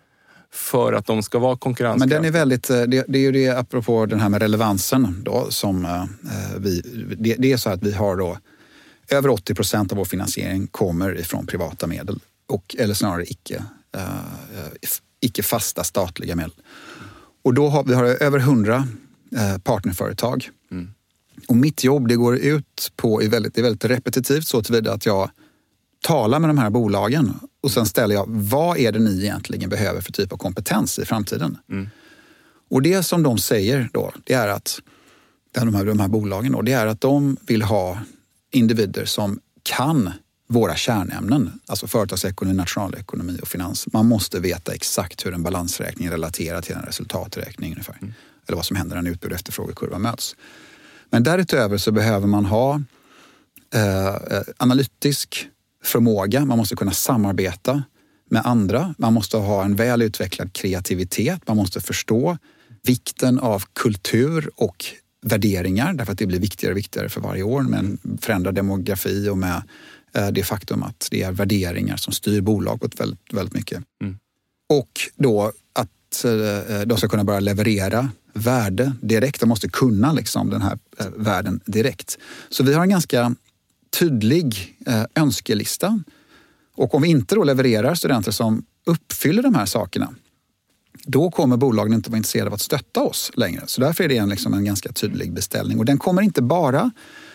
för 0.53 0.93
att 0.93 1.07
de 1.07 1.23
ska 1.23 1.39
vara 1.39 1.57
konkurrenskraftiga? 1.57 2.21
Men 2.21 2.23
den 2.23 2.35
är 2.35 2.39
väldigt, 2.39 2.71
eh, 2.71 2.83
det, 2.83 3.05
det, 3.09 3.19
är 3.19 3.23
ju 3.23 3.33
det 3.33 3.49
apropå 3.49 4.07
den 4.07 4.21
här 4.21 4.29
med 4.29 4.43
relevansen 4.43 5.23
då 5.25 5.47
som 5.51 5.85
eh, 5.85 6.03
eh, 6.03 6.59
vi, 6.59 6.81
det, 7.19 7.35
det, 7.39 7.53
är 7.53 7.57
så 7.57 7.71
att 7.71 7.83
vi 7.83 7.93
har 7.93 8.17
då 8.17 8.39
över 9.09 9.29
80 9.29 9.55
procent 9.55 9.93
av 9.93 9.99
vår 9.99 10.05
finansiering 10.05 10.67
kommer 10.67 11.19
ifrån 11.21 11.47
privata 11.47 11.87
medel 11.87 12.21
och, 12.49 12.77
eller 12.79 12.95
snarare 12.95 13.25
icke, 13.25 13.65
uh, 13.97 14.91
icke 15.21 15.43
fasta 15.43 15.85
statliga 15.85 16.37
medel. 16.37 16.53
Och 17.45 17.55
då 17.55 17.69
har 17.69 17.85
vi 17.85 17.95
har 17.95 18.05
över 18.05 18.39
100 18.39 18.89
partnerföretag. 19.65 20.51
Och 21.49 21.57
mitt 21.57 21.85
jobb 21.85 22.09
det 22.09 22.17
går 22.17 22.37
ut 22.37 22.93
på, 22.97 23.23
är 23.23 23.29
väldigt, 23.29 23.55
det 23.55 23.61
är 23.61 23.63
väldigt 23.63 23.85
repetitivt 23.85 24.47
så 24.47 24.63
tillvida 24.63 24.93
att 24.93 25.07
jag 25.07 25.31
talar 26.03 26.39
med 26.39 26.51
de 26.51 26.59
här 26.59 26.71
bolagen 26.71 27.35
och 27.63 27.71
sen 27.71 27.87
ställer 27.87 28.15
jag, 28.15 28.25
vad 28.29 28.79
är 28.79 28.93
det 28.93 28.99
ni 28.99 29.23
egentligen 29.23 29.71
behöver 29.71 30.01
för 30.01 30.13
typ 30.13 30.33
av 30.33 30.37
kompetens 30.37 30.99
i 30.99 31.05
framtiden? 31.05 31.59
Mm. 31.71 31.89
Och 32.71 32.83
det 32.83 33.03
som 33.03 33.23
de 33.23 33.39
säger 33.39 33.89
då, 33.93 34.13
det 34.25 34.35
är 34.35 34.49
att 34.49 34.81
de 35.53 35.75
här, 35.75 35.85
de 35.85 36.01
här 36.01 36.09
bolagen 36.09 36.53
då, 36.53 36.63
det 36.63 36.73
är 36.73 36.87
att 36.87 37.01
de 37.01 37.37
vill 37.47 37.63
ha 37.63 37.99
individer 38.51 39.05
som 39.05 39.41
kan 39.63 40.11
våra 40.49 40.77
kärnämnen, 40.77 41.61
alltså 41.67 41.87
företagsekonomi, 41.87 42.57
nationalekonomi 42.57 43.39
och 43.43 43.49
finans. 43.49 43.87
Man 43.93 44.07
måste 44.07 44.41
veta 44.41 44.75
exakt 44.75 45.27
hur 45.27 45.35
en 45.35 45.43
balansräkning 45.43 46.11
relaterar 46.11 46.63
till 46.63 46.75
en 46.75 46.83
resultaträkning 46.83 47.73
ungefär. 47.73 47.97
Mm. 48.01 48.15
Eller 48.47 48.57
vad 48.57 48.67
som 48.67 48.77
händer 48.77 48.97
när 48.97 49.01
en 49.01 49.07
utbud 49.07 49.31
och 49.31 49.37
efterfrågekurva 49.37 49.99
möts. 49.99 50.37
Men 51.15 51.23
därutöver 51.23 51.79
så 51.79 51.93
behöver 51.93 52.27
man 52.27 52.45
ha 52.45 52.83
eh, 53.75 54.43
analytisk 54.57 55.49
förmåga. 55.85 56.45
Man 56.45 56.59
måste 56.59 56.77
kunna 56.77 56.93
samarbeta 56.93 57.83
med 58.31 58.47
andra. 58.47 58.95
Man 58.99 59.13
måste 59.13 59.37
ha 59.37 59.65
en 59.65 59.77
väl 59.77 60.03
utvecklad 60.03 60.53
kreativitet. 60.53 61.49
Man 61.49 61.57
måste 61.57 61.81
förstå 61.81 62.39
vikten 62.83 63.39
av 63.39 63.65
kultur 63.73 64.51
och 64.57 64.85
värderingar 65.23 65.93
därför 65.93 66.13
att 66.13 66.19
det 66.19 66.27
blir 66.27 66.41
viktigare 66.41 66.73
och 66.73 66.79
viktigare 66.79 67.09
för 67.09 67.21
varje 67.21 67.43
år 67.43 67.63
med 67.63 67.79
en 67.79 68.19
förändrad 68.21 68.55
demografi 68.55 69.29
och 69.29 69.39
med 69.39 69.63
eh, 70.15 70.29
det 70.29 70.43
faktum 70.43 70.83
att 70.83 71.09
det 71.11 71.23
är 71.23 71.33
värderingar 71.33 71.97
som 71.97 72.13
styr 72.13 72.41
bolaget 72.41 73.01
väldigt, 73.01 73.33
väldigt 73.33 73.55
mycket. 73.55 73.83
Mm. 74.03 74.19
Och 74.69 74.91
då 75.17 75.53
att 75.73 76.25
eh, 76.25 76.81
de 76.87 76.99
ska 76.99 77.09
kunna 77.09 77.25
börja 77.25 77.41
leverera 77.41 78.09
värde 78.35 78.93
direkt. 79.01 79.41
De 79.41 79.49
måste 79.49 79.69
kunna 79.69 80.13
liksom 80.13 80.51
den 80.51 80.63
här 80.63 80.79
eh, 80.99 81.07
världen 81.17 81.61
direkt. 81.67 82.19
Så 82.49 82.65
vi 82.65 82.75
har 82.75 82.83
en 82.83 82.91
ganska 82.91 83.35
tydlig 83.99 84.77
eh, 84.87 85.05
önskelista. 85.15 86.03
Och 86.77 86.95
om 86.95 87.03
vi 87.03 87.09
inte 87.09 87.35
då 87.35 87.45
levererar 87.45 87.95
studenter 87.95 88.33
som 88.33 88.65
uppfyller 88.87 89.43
de 89.43 89.55
här 89.55 89.67
sakerna 89.67 90.15
då 91.07 91.31
kommer 91.31 91.57
bolagen 91.57 91.93
inte 91.93 92.11
vara 92.11 92.17
intresserade 92.17 92.49
av 92.49 92.55
att 92.55 92.61
stötta 92.61 93.03
oss 93.03 93.31
längre. 93.35 93.63
Så 93.67 93.81
därför 93.81 94.05
är 94.05 94.09
det 94.09 94.17
en, 94.17 94.29
liksom 94.29 94.55
en 94.55 94.65
ganska 94.65 94.93
tydlig 94.93 95.33
beställning. 95.33 95.79
Och 95.79 95.85
den 95.85 95.99
kommer 95.99 96.23
inte 96.23 96.43
bara 96.43 96.91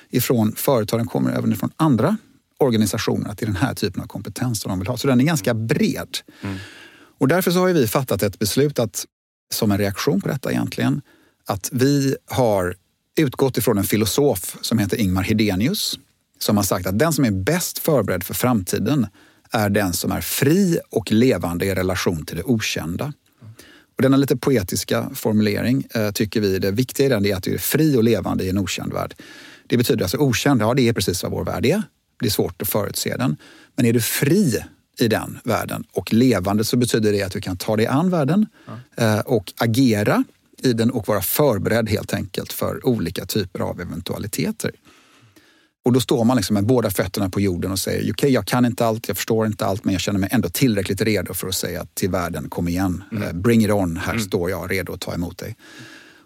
ifrån 0.09 0.53
företag, 0.55 0.99
den 0.99 1.07
kommer 1.07 1.31
även 1.31 1.53
ifrån 1.53 1.71
andra 1.75 2.17
organisationer 2.57 3.29
att 3.29 3.37
det 3.37 3.43
är 3.43 3.47
den 3.47 3.55
här 3.55 3.73
typen 3.73 4.03
av 4.03 4.07
kompetens 4.07 4.61
som 4.61 4.69
de 4.69 4.79
vill 4.79 4.87
ha. 4.87 4.97
Så 4.97 5.07
den 5.07 5.21
är 5.21 5.25
ganska 5.25 5.53
bred. 5.53 6.17
Mm. 6.41 6.57
Och 7.17 7.27
därför 7.27 7.51
så 7.51 7.59
har 7.59 7.67
vi 7.67 7.87
fattat 7.87 8.23
ett 8.23 8.39
beslut 8.39 8.79
att 8.79 9.05
som 9.49 9.71
en 9.71 9.77
reaktion 9.77 10.21
på 10.21 10.27
detta 10.27 10.51
egentligen, 10.51 11.01
att 11.45 11.69
vi 11.71 12.15
har 12.25 12.75
utgått 13.17 13.57
ifrån 13.57 13.77
en 13.77 13.83
filosof 13.83 14.57
som 14.61 14.79
heter 14.79 14.97
Ingmar 14.97 15.23
Hedenius 15.23 15.99
som 16.39 16.57
har 16.57 16.63
sagt 16.63 16.87
att 16.87 16.99
den 16.99 17.13
som 17.13 17.25
är 17.25 17.31
bäst 17.31 17.79
förberedd 17.79 18.23
för 18.23 18.33
framtiden 18.33 19.07
är 19.51 19.69
den 19.69 19.93
som 19.93 20.11
är 20.11 20.21
fri 20.21 20.79
och 20.89 21.11
levande 21.11 21.65
i 21.65 21.75
relation 21.75 22.25
till 22.25 22.37
det 22.37 22.43
okända. 22.43 23.13
Och 23.95 24.01
denna 24.01 24.17
lite 24.17 24.37
poetiska 24.37 25.09
formulering 25.15 25.87
eh, 25.93 26.11
tycker 26.11 26.41
vi, 26.41 26.59
det 26.59 26.71
viktiga 26.71 27.05
i 27.05 27.09
den 27.09 27.25
är 27.25 27.35
att 27.35 27.43
du 27.43 27.53
är 27.53 27.57
fri 27.57 27.97
och 27.97 28.03
levande 28.03 28.43
i 28.43 28.49
en 28.49 28.57
okänd 28.57 28.93
värld. 28.93 29.15
Det 29.67 29.77
betyder 29.77 30.03
alltså 30.03 30.17
okänd, 30.17 30.61
ja 30.61 30.73
det 30.73 30.87
är 30.87 30.93
precis 30.93 31.23
vad 31.23 31.31
vår 31.31 31.45
värld 31.45 31.65
är. 31.65 31.83
det 32.19 32.25
är 32.25 32.31
svårt 32.31 32.61
att 32.61 32.69
förutse 32.69 33.17
den. 33.17 33.37
Men 33.75 33.85
är 33.85 33.93
du 33.93 34.01
fri 34.01 34.63
i 35.01 35.07
den 35.07 35.39
världen 35.43 35.83
och 35.91 36.13
levande 36.13 36.63
så 36.63 36.77
betyder 36.77 37.11
det 37.11 37.23
att 37.23 37.31
du 37.31 37.41
kan 37.41 37.57
ta 37.57 37.75
dig 37.75 37.87
an 37.87 38.09
världen 38.09 38.45
ja. 38.95 39.21
och 39.21 39.53
agera 39.57 40.23
i 40.63 40.73
den 40.73 40.91
och 40.91 41.07
vara 41.07 41.21
förberedd 41.21 41.89
helt 41.89 42.13
enkelt 42.13 42.53
för 42.53 42.87
olika 42.87 43.25
typer 43.25 43.59
av 43.59 43.81
eventualiteter. 43.81 44.71
Och 45.85 45.93
då 45.93 45.99
står 46.01 46.23
man 46.23 46.37
liksom 46.37 46.53
med 46.53 46.65
båda 46.65 46.89
fötterna 46.89 47.29
på 47.29 47.41
jorden 47.41 47.71
och 47.71 47.79
säger 47.79 47.99
okej, 47.99 48.11
okay, 48.11 48.29
jag 48.29 48.45
kan 48.45 48.65
inte 48.65 48.85
allt, 48.85 49.07
jag 49.07 49.17
förstår 49.17 49.45
inte 49.45 49.65
allt, 49.65 49.85
men 49.85 49.93
jag 49.93 50.01
känner 50.01 50.19
mig 50.19 50.29
ändå 50.31 50.49
tillräckligt 50.49 51.01
redo 51.01 51.33
för 51.33 51.47
att 51.47 51.55
säga 51.55 51.85
till 51.93 52.09
världen, 52.09 52.49
kom 52.49 52.67
igen, 52.67 53.03
mm. 53.11 53.23
Eh, 53.23 53.33
bring 53.33 53.65
it 53.65 53.71
on, 53.71 53.97
här 53.97 54.13
mm. 54.13 54.23
står 54.23 54.49
jag 54.49 54.71
redo 54.71 54.93
att 54.93 55.01
ta 55.01 55.13
emot 55.13 55.37
dig. 55.37 55.55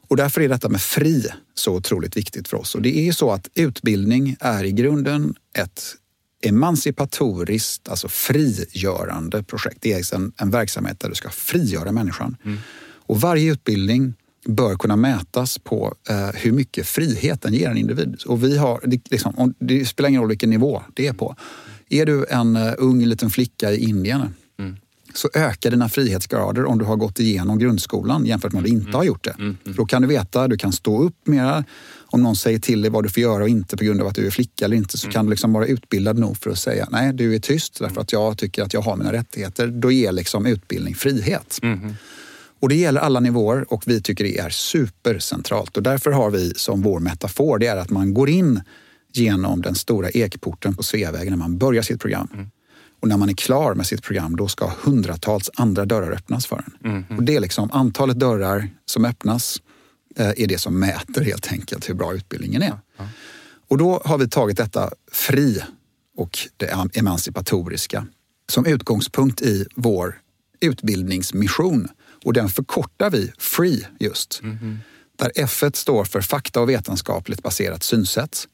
Och 0.07 0.17
därför 0.17 0.41
är 0.41 0.49
detta 0.49 0.69
med 0.69 0.81
fri 0.81 1.25
så 1.53 1.75
otroligt 1.75 2.17
viktigt 2.17 2.47
för 2.47 2.57
oss. 2.57 2.75
Och 2.75 2.81
det 2.81 2.97
är 2.97 3.03
ju 3.03 3.13
så 3.13 3.31
att 3.31 3.49
utbildning 3.53 4.35
är 4.39 4.63
i 4.63 4.71
grunden 4.71 5.35
ett 5.57 5.95
emancipatoriskt, 6.43 7.89
alltså 7.89 8.07
frigörande 8.07 9.43
projekt. 9.43 9.77
Det 9.81 9.93
är 9.93 10.15
en, 10.15 10.31
en 10.37 10.49
verksamhet 10.49 10.99
där 10.99 11.09
du 11.09 11.15
ska 11.15 11.29
frigöra 11.29 11.91
människan. 11.91 12.37
Mm. 12.45 12.57
Och 13.05 13.21
varje 13.21 13.51
utbildning 13.51 14.13
bör 14.45 14.75
kunna 14.75 14.95
mätas 14.95 15.59
på 15.59 15.95
eh, 16.09 16.29
hur 16.33 16.51
mycket 16.51 16.87
frihet 16.87 17.41
den 17.41 17.53
ger 17.53 17.69
en 17.69 17.77
individ. 17.77 18.21
Och 18.25 18.43
vi 18.43 18.57
har, 18.57 18.81
det, 18.83 19.11
liksom, 19.11 19.53
det 19.59 19.85
spelar 19.85 20.09
ingen 20.09 20.21
roll 20.21 20.29
vilken 20.29 20.49
nivå 20.49 20.83
det 20.93 21.07
är 21.07 21.13
på. 21.13 21.35
Är 21.89 22.05
du 22.05 22.25
en 22.29 22.55
uh, 22.55 22.73
ung 22.77 23.05
liten 23.05 23.29
flicka 23.29 23.71
i 23.71 23.83
Indien. 23.83 24.33
Så 25.13 25.29
ökar 25.33 25.71
dina 25.71 25.89
frihetsgrader 25.89 26.65
om 26.65 26.77
du 26.77 26.85
har 26.85 26.95
gått 26.95 27.19
igenom 27.19 27.59
grundskolan 27.59 28.25
jämfört 28.25 28.53
med 28.53 28.59
om 28.59 28.63
du 28.63 28.69
inte 28.69 28.97
har 28.97 29.03
gjort 29.03 29.23
det. 29.23 29.35
Mm. 29.39 29.57
Mm. 29.65 29.77
Då 29.77 29.85
kan 29.85 30.01
du 30.01 30.07
veta, 30.07 30.47
du 30.47 30.57
kan 30.57 30.71
stå 30.71 31.03
upp 31.03 31.27
mera. 31.27 31.63
Om 32.05 32.23
någon 32.23 32.35
säger 32.35 32.59
till 32.59 32.81
dig 32.81 32.91
vad 32.91 33.03
du 33.03 33.09
får 33.09 33.23
göra 33.23 33.43
och 33.43 33.49
inte 33.49 33.77
på 33.77 33.83
grund 33.83 34.01
av 34.01 34.07
att 34.07 34.15
du 34.15 34.27
är 34.27 34.31
flicka 34.31 34.65
eller 34.65 34.77
inte 34.77 34.97
så 34.97 35.09
kan 35.09 35.25
du 35.25 35.29
liksom 35.29 35.53
vara 35.53 35.65
utbildad 35.65 36.19
nog 36.19 36.37
för 36.37 36.49
att 36.49 36.59
säga 36.59 36.87
nej, 36.91 37.13
du 37.13 37.35
är 37.35 37.39
tyst 37.39 37.79
därför 37.79 38.01
att 38.01 38.11
jag 38.11 38.37
tycker 38.37 38.63
att 38.63 38.73
jag 38.73 38.81
har 38.81 38.95
mina 38.95 39.13
rättigheter. 39.13 39.67
Då 39.67 39.91
ger 39.91 40.11
liksom 40.11 40.45
utbildning 40.45 40.95
frihet. 40.95 41.59
Mm. 41.61 41.93
Och 42.59 42.69
det 42.69 42.75
gäller 42.75 43.01
alla 43.01 43.19
nivåer 43.19 43.73
och 43.73 43.83
vi 43.85 44.01
tycker 44.01 44.23
det 44.23 44.37
är 44.37 44.49
supercentralt. 44.49 45.77
Och 45.77 45.83
därför 45.83 46.11
har 46.11 46.31
vi 46.31 46.53
som 46.55 46.81
vår 46.81 46.99
metafor, 46.99 47.57
det 47.57 47.67
är 47.67 47.77
att 47.77 47.89
man 47.89 48.13
går 48.13 48.29
in 48.29 48.61
genom 49.13 49.61
den 49.61 49.75
stora 49.75 50.09
ekporten 50.09 50.75
på 50.75 50.83
Sveavägen 50.83 51.31
när 51.31 51.37
man 51.37 51.57
börjar 51.57 51.81
sitt 51.81 52.01
program. 52.01 52.27
Mm. 52.33 52.49
Och 53.03 53.09
när 53.09 53.17
man 53.17 53.29
är 53.29 53.33
klar 53.33 53.73
med 53.73 53.87
sitt 53.87 54.03
program, 54.03 54.35
då 54.35 54.47
ska 54.47 54.71
hundratals 54.81 55.49
andra 55.55 55.85
dörrar 55.85 56.11
öppnas 56.11 56.45
för 56.45 56.55
en. 56.55 56.91
Mm. 56.91 57.17
Och 57.17 57.23
det 57.23 57.35
är 57.35 57.39
liksom 57.39 57.71
antalet 57.71 58.19
dörrar 58.19 58.69
som 58.85 59.05
öppnas 59.05 59.61
eh, 60.15 60.27
är 60.37 60.47
det 60.47 60.57
som 60.57 60.79
mäter 60.79 61.21
helt 61.21 61.51
enkelt 61.51 61.89
hur 61.89 61.93
bra 61.93 62.13
utbildningen 62.13 62.61
är. 62.61 62.67
Mm. 62.67 63.11
Och 63.67 63.77
då 63.77 64.01
har 64.05 64.17
vi 64.17 64.29
tagit 64.29 64.57
detta 64.57 64.91
fri 65.11 65.63
och 66.17 66.39
det 66.57 66.75
emancipatoriska 66.93 68.07
som 68.49 68.65
utgångspunkt 68.65 69.41
i 69.41 69.65
vår 69.75 70.19
utbildningsmission 70.59 71.87
och 72.25 72.33
den 72.33 72.49
förkortar 72.49 73.09
vi 73.09 73.31
FREE 73.37 73.87
just. 73.99 74.39
Mm 74.43 74.57
-hmm. 74.57 74.77
Där 75.17 75.31
F 75.35 75.63
står 75.73 76.05
för 76.05 76.21
fakta 76.21 76.61
och 76.61 76.69
vetenskapligt 76.69 77.43
baserat 77.43 77.83
synsätt. 77.83 78.47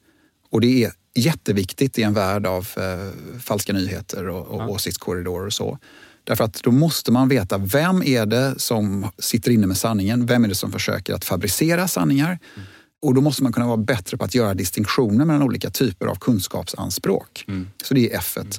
Och 0.50 0.60
det 0.60 0.84
är 0.84 0.92
jätteviktigt 1.14 1.98
i 1.98 2.02
en 2.02 2.14
värld 2.14 2.46
av 2.46 2.68
eh, 2.76 3.40
falska 3.40 3.72
nyheter 3.72 4.28
och, 4.28 4.46
och 4.46 4.62
ja. 4.62 4.68
åsiktskorridorer 4.68 5.46
och 5.46 5.52
så. 5.52 5.78
Därför 6.24 6.44
att 6.44 6.62
då 6.62 6.70
måste 6.70 7.12
man 7.12 7.28
veta 7.28 7.58
vem 7.58 8.02
är 8.02 8.26
det 8.26 8.54
som 8.56 9.06
sitter 9.18 9.50
inne 9.50 9.66
med 9.66 9.76
sanningen? 9.76 10.26
Vem 10.26 10.44
är 10.44 10.48
det 10.48 10.54
som 10.54 10.72
försöker 10.72 11.14
att 11.14 11.24
fabricera 11.24 11.88
sanningar? 11.88 12.38
Mm. 12.56 12.66
Och 13.02 13.14
då 13.14 13.20
måste 13.20 13.42
man 13.42 13.52
kunna 13.52 13.66
vara 13.66 13.76
bättre 13.76 14.16
på 14.16 14.24
att 14.24 14.34
göra 14.34 14.54
distinktioner 14.54 15.24
mellan 15.24 15.42
olika 15.42 15.70
typer 15.70 16.06
av 16.06 16.14
kunskapsanspråk. 16.14 17.44
Mm. 17.48 17.68
Så 17.82 17.94
det 17.94 18.12
är 18.12 18.18
F. 18.18 18.36
Mm. 18.36 18.50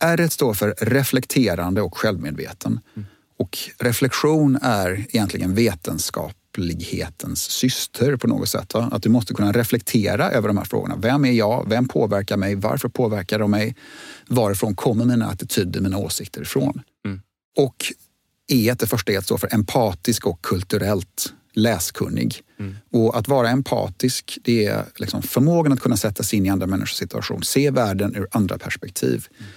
R 0.00 0.28
står 0.28 0.54
för 0.54 0.74
reflekterande 0.80 1.82
och 1.82 1.98
självmedveten. 1.98 2.80
Mm. 2.96 3.06
Och 3.38 3.58
reflektion 3.78 4.58
är 4.62 5.06
egentligen 5.08 5.54
vetenskaplighetens 6.58 7.50
syster 7.50 8.16
på 8.16 8.26
något 8.26 8.48
sätt. 8.48 8.74
Va? 8.74 8.88
Att 8.92 9.02
du 9.02 9.08
måste 9.08 9.34
kunna 9.34 9.52
reflektera 9.52 10.30
över 10.30 10.48
de 10.48 10.56
här 10.56 10.64
frågorna. 10.64 10.96
Vem 10.96 11.24
är 11.24 11.32
jag? 11.32 11.66
Vem 11.68 11.88
påverkar 11.88 12.36
mig? 12.36 12.54
Varför 12.54 12.88
påverkar 12.88 13.38
de 13.38 13.50
mig? 13.50 13.76
Varifrån 14.28 14.74
kommer 14.74 15.04
mina 15.04 15.26
attityder, 15.26 15.80
mina 15.80 15.98
åsikter 15.98 16.42
ifrån? 16.42 16.82
Mm. 17.04 17.20
Och 17.56 17.92
E, 18.50 18.74
det 18.78 18.86
första 18.86 19.12
E, 19.12 19.22
står 19.22 19.38
för 19.38 19.54
empatisk 19.54 20.26
och 20.26 20.42
kulturellt 20.42 21.32
läskunnig. 21.54 22.42
Mm. 22.58 22.76
Och 22.92 23.16
att 23.18 23.28
vara 23.28 23.48
empatisk, 23.48 24.38
det 24.44 24.66
är 24.66 24.84
liksom 24.96 25.22
förmågan 25.22 25.72
att 25.72 25.80
kunna 25.80 25.96
sätta 25.96 26.22
sig 26.22 26.36
in 26.38 26.46
i 26.46 26.48
andra 26.48 26.66
människors 26.66 26.94
situation, 26.94 27.42
se 27.42 27.70
världen 27.70 28.16
ur 28.16 28.26
andra 28.30 28.58
perspektiv. 28.58 29.26
Mm. 29.38 29.50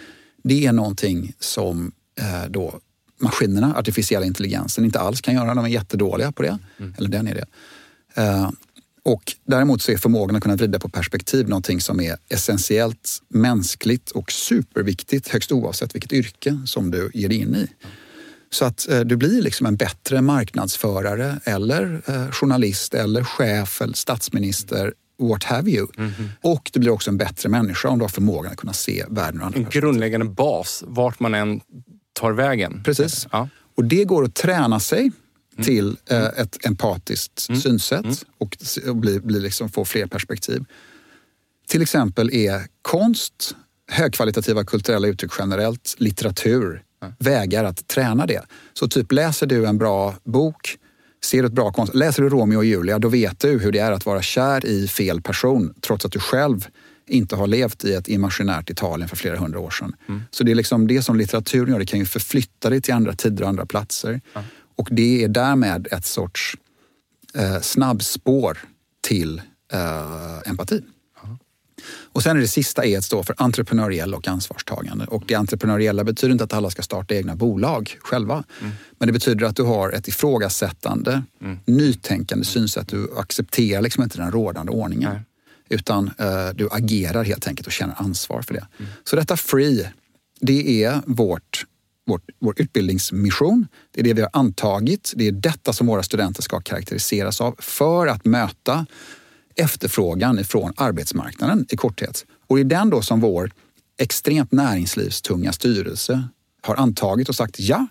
Det 0.44 0.66
är 0.66 0.74
någonting 0.74 1.34
som 1.40 1.92
eh, 2.20 2.50
då 2.50 2.80
maskinerna, 3.22 3.76
artificiella 3.76 4.26
intelligensen, 4.26 4.86
inte 4.86 5.00
alls 5.00 5.22
kan 5.22 5.34
göra. 5.34 5.56
De 5.56 5.66
är 5.66 5.70
jättedåliga 5.70 6.32
på 6.32 6.44
det. 6.44 6.60
Mm. 6.80 6.94
Eller 6.98 7.10
den 7.10 7.28
är 7.28 7.36
det. 7.36 7.46
Uh, 8.22 8.50
och 9.04 9.34
däremot 9.44 9.82
så 9.82 9.92
är 9.92 9.98
förmågan 9.98 10.36
att 10.36 10.44
kunna 10.44 10.56
vrida 10.56 10.80
på 10.80 10.90
perspektiv 10.90 11.50
någonting 11.50 11.82
som 11.82 12.00
är 12.00 12.18
essentiellt 12.30 13.22
mänskligt 13.28 14.12
och 14.12 14.32
superviktigt 14.32 15.28
högst 15.28 15.52
oavsett 15.52 15.96
vilket 15.96 16.14
yrke 16.14 16.58
som 16.66 16.92
du 16.92 17.12
ger 17.14 17.30
dig 17.30 17.38
in 17.38 17.56
i. 17.56 17.68
Så 18.50 18.66
att 18.66 18.90
eh, 18.90 19.00
du 19.00 19.16
blir 19.18 19.42
liksom 19.42 19.66
en 19.66 19.76
bättre 19.76 20.22
marknadsförare 20.22 21.40
eller 21.44 22.02
eh, 22.06 22.32
journalist 22.32 22.94
eller 22.94 23.24
chef 23.24 23.82
eller 23.82 23.94
statsminister 23.94 24.94
what 25.20 25.44
have 25.44 25.72
you. 25.72 25.88
Mm 25.98 26.12
-hmm. 26.12 26.30
Och 26.42 26.70
du 26.74 26.80
blir 26.80 26.92
också 26.92 27.10
en 27.12 27.18
bättre 27.18 27.50
människa 27.50 27.90
om 27.90 28.00
du 28.00 28.04
har 28.04 28.10
förmågan 28.10 28.52
att 28.52 28.58
kunna 28.58 28.74
se 28.74 29.06
världen 29.10 29.42
ur 29.42 29.46
andra 29.46 29.60
En 29.60 29.70
grundläggande 29.70 30.26
bas, 30.26 30.84
vart 30.88 31.20
man 31.20 31.36
än 31.36 31.62
tar 32.14 32.32
vägen. 32.32 32.82
Precis. 32.84 33.28
Ja. 33.32 33.50
Och 33.76 33.86
det 33.86 34.04
går 34.04 34.24
att 34.24 34.36
träna 34.36 34.80
sig 34.80 35.00
mm. 35.00 35.66
till 35.66 35.98
eh, 36.10 36.26
ett 36.26 36.66
empatiskt 36.66 37.50
mm. 37.50 37.62
synsätt 37.62 38.04
mm. 38.04 38.16
och, 38.38 38.58
och 38.88 38.96
bli, 38.96 39.20
bli 39.20 39.40
liksom, 39.40 39.70
få 39.70 39.86
fler 39.86 40.08
perspektiv. 40.08 40.66
Till 41.68 41.82
exempel 41.82 42.34
är 42.34 42.62
konst, 42.82 43.56
högkvalitativa 43.92 44.64
kulturella 44.64 45.08
uttryck 45.08 45.32
generellt, 45.40 45.96
litteratur, 45.98 46.84
vägar 47.20 47.64
att 47.64 47.88
träna 47.88 48.26
det. 48.26 48.42
Så 48.74 48.88
typ 48.88 49.12
läser 49.12 49.48
du 49.48 49.66
en 49.66 49.78
bra 49.78 50.16
bok, 50.24 50.78
ser 51.24 51.42
du 51.42 51.48
ett 51.48 51.54
bra 51.54 51.72
konst, 51.72 51.96
läser 51.96 52.24
du 52.24 52.30
Romeo 52.30 52.58
och 52.58 52.66
Julia, 52.66 53.00
då 53.00 53.08
vet 53.08 53.40
du 53.40 53.60
hur 53.60 53.72
det 53.72 53.80
är 53.80 53.92
att 53.92 54.06
vara 54.06 54.22
kär 54.22 54.66
i 54.66 54.88
fel 54.88 55.22
person 55.22 55.74
trots 55.82 56.06
att 56.06 56.12
du 56.12 56.20
själv 56.20 56.68
inte 57.12 57.36
har 57.36 57.48
levt 57.48 57.86
i 57.86 57.94
ett 57.94 58.08
imaginärt 58.08 58.70
Italien 58.70 59.10
för 59.10 59.16
flera 59.16 59.38
hundra 59.38 59.60
år 59.60 59.70
sedan. 59.70 59.96
Mm. 60.08 60.22
Så 60.32 60.44
det 60.44 60.52
är 60.52 60.56
liksom 60.56 60.88
det 60.88 61.02
som 61.02 61.16
litteraturen 61.16 61.72
gör, 61.72 61.80
det 61.80 61.86
kan 61.86 62.00
ju 62.00 62.06
förflytta 62.06 62.70
dig 62.70 62.82
till 62.82 62.94
andra 62.94 63.14
tider 63.14 63.44
och 63.44 63.50
andra 63.50 63.66
platser. 63.66 64.10
Mm. 64.10 64.48
Och 64.76 64.88
det 64.92 65.24
är 65.24 65.28
därmed 65.28 65.88
ett 65.92 66.06
sorts 66.06 66.58
eh, 67.34 67.60
snabbspår 67.60 68.58
till 69.02 69.42
eh, 69.74 70.50
empati. 70.50 70.82
Och 72.14 72.24
sen 72.24 72.38
är 72.38 72.42
det 72.42 72.48
sista 72.48 72.86
E 72.86 73.02
står 73.02 73.24
för 73.24 73.36
entreprenöriell 73.38 74.14
och 74.14 74.28
ansvarstagande. 74.28 75.06
Och 75.06 75.24
det 75.28 75.36
entreprenöriella 75.36 76.04
betyder 76.04 76.32
inte 76.32 76.44
att 76.44 76.54
alla 76.54 76.70
ska 76.70 76.82
starta 76.82 77.16
egna 77.16 77.36
bolag 77.36 77.98
själva. 78.02 78.44
Mm. 78.62 78.72
Men 78.98 79.08
det 79.08 79.14
betyder 79.14 79.46
att 79.46 79.56
du 79.56 79.64
har 79.64 79.92
ett 79.92 80.08
ifrågasättande, 80.08 81.24
mm. 81.42 81.60
nytänkande 81.66 82.46
synsätt. 82.46 82.88
Du 82.88 83.10
accepterar 83.18 83.82
liksom 83.82 84.04
inte 84.04 84.18
den 84.18 84.32
rådande 84.32 84.72
ordningen. 84.72 85.10
Nej. 85.14 85.22
Utan 85.72 86.12
eh, 86.20 86.50
du 86.56 86.68
agerar 86.72 87.24
helt 87.24 87.48
enkelt 87.48 87.68
och 87.68 87.74
känner 87.74 88.02
ansvar 88.02 88.42
för 88.42 88.54
det. 88.54 88.68
Mm. 88.80 88.92
Så 89.04 89.16
detta 89.16 89.38
FREE, 89.38 89.92
det 90.42 90.84
är 90.84 91.02
vårt, 91.06 91.66
vårt, 92.08 92.24
vår 92.40 92.62
utbildningsmission. 92.62 93.68
Det 93.92 94.00
är 94.00 94.04
det 94.04 94.14
vi 94.14 94.22
har 94.22 94.30
antagit. 94.34 95.14
Det 95.16 95.28
är 95.28 95.32
detta 95.32 95.74
som 95.74 95.88
våra 95.88 96.04
studenter 96.04 96.42
ska 96.42 96.60
karaktäriseras 96.60 97.42
av 97.42 97.56
för 97.60 98.08
att 98.08 98.26
möta 98.26 98.86
efterfrågan 99.56 100.40
ifrån 100.40 100.74
arbetsmarknaden 100.78 101.66
i 101.70 101.78
korthet. 101.78 102.26
Och 102.48 102.56
det 102.56 102.62
är 102.62 102.66
den 102.66 102.90
då 102.90 103.02
som 103.02 103.20
vår 103.20 103.52
extremt 103.98 104.52
näringslivstunga 104.52 105.54
styrelse 105.54 106.24
har 106.62 106.76
antagit 106.76 107.30
och 107.30 107.36
sagt 107.36 107.60
ja. 107.60 107.88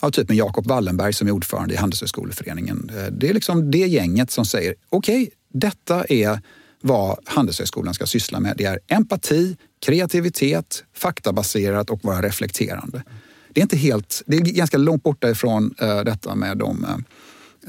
Ja, 0.00 0.10
typ 0.10 0.28
med 0.28 0.36
Jakob 0.36 0.66
Wallenberg 0.66 1.12
som 1.12 1.28
är 1.28 1.32
ordförande 1.32 1.74
i 1.74 1.76
Handelshögskoleföreningen. 1.76 2.90
Eh, 2.96 3.12
det 3.12 3.28
är 3.28 3.34
liksom 3.34 3.70
det 3.70 3.78
gänget 3.86 4.30
som 4.30 4.44
säger 4.44 4.74
okej, 4.88 5.22
okay, 5.22 5.30
detta 5.52 6.04
är 6.04 6.40
vad 6.82 7.18
Handelshögskolan 7.24 7.94
ska 7.94 8.06
syssla 8.06 8.40
med. 8.40 8.54
Det 8.56 8.64
är 8.64 8.80
empati, 8.88 9.56
kreativitet, 9.84 10.84
faktabaserat 10.96 11.90
och 11.90 12.04
vara 12.04 12.22
reflekterande. 12.22 13.02
Det 13.48 13.60
är, 13.60 13.62
inte 13.62 13.76
helt, 13.76 14.22
det 14.26 14.36
är 14.36 14.40
ganska 14.40 14.78
långt 14.78 15.02
borta 15.02 15.30
ifrån 15.30 15.74
uh, 15.82 16.00
detta 16.04 16.34
med 16.34 16.58
de 16.58 16.86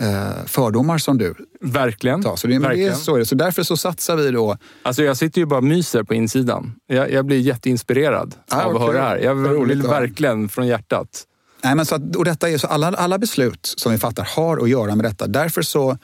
uh, 0.02 0.46
fördomar 0.46 0.98
som 0.98 1.18
du 1.18 1.36
Verkligen. 1.62 2.24
tar. 2.24 2.36
Så, 2.36 2.48
det, 2.48 2.60
Verkligen. 2.60 2.90
Det 2.90 2.96
är, 2.96 2.98
så, 2.98 3.16
är 3.16 3.20
det. 3.20 3.26
så 3.26 3.36
därför 3.36 3.64
så 3.64 3.78
satsar 3.78 4.16
vi 4.16 4.32
då... 4.32 4.58
Alltså 4.84 5.04
jag 5.04 5.18
sitter 5.18 5.42
ju 5.42 5.46
bara 5.46 5.58
och 5.58 5.64
myser 5.64 6.04
på 6.04 6.14
insidan. 6.14 6.76
Jag, 6.88 7.12
jag 7.12 7.26
blir 7.26 7.40
jätteinspirerad 7.40 8.36
ah, 8.48 8.64
av 8.64 8.76
okay. 8.76 8.76
att 8.76 8.94
höra 8.94 9.04
det 9.04 9.10
här. 9.10 9.18
Jag 9.18 9.66
vill 9.66 9.82
verkligen 9.82 10.50
från 10.50 10.68
hjärtat. 10.68 11.24
Nej, 11.64 11.76
men 11.76 11.86
så 11.86 11.96
att, 11.96 12.16
och 12.16 12.26
detta 12.26 12.50
är 12.50 12.58
så 12.58 12.68
alla, 12.68 12.88
alla 12.88 13.18
beslut 13.18 13.74
som 13.78 13.92
vi 13.92 13.98
fattar 13.98 14.28
har 14.36 14.64
att 14.64 14.70
göra 14.70 14.96
med 14.96 15.06
detta. 15.06 15.28
Därför 15.28 15.62
så 15.62 15.98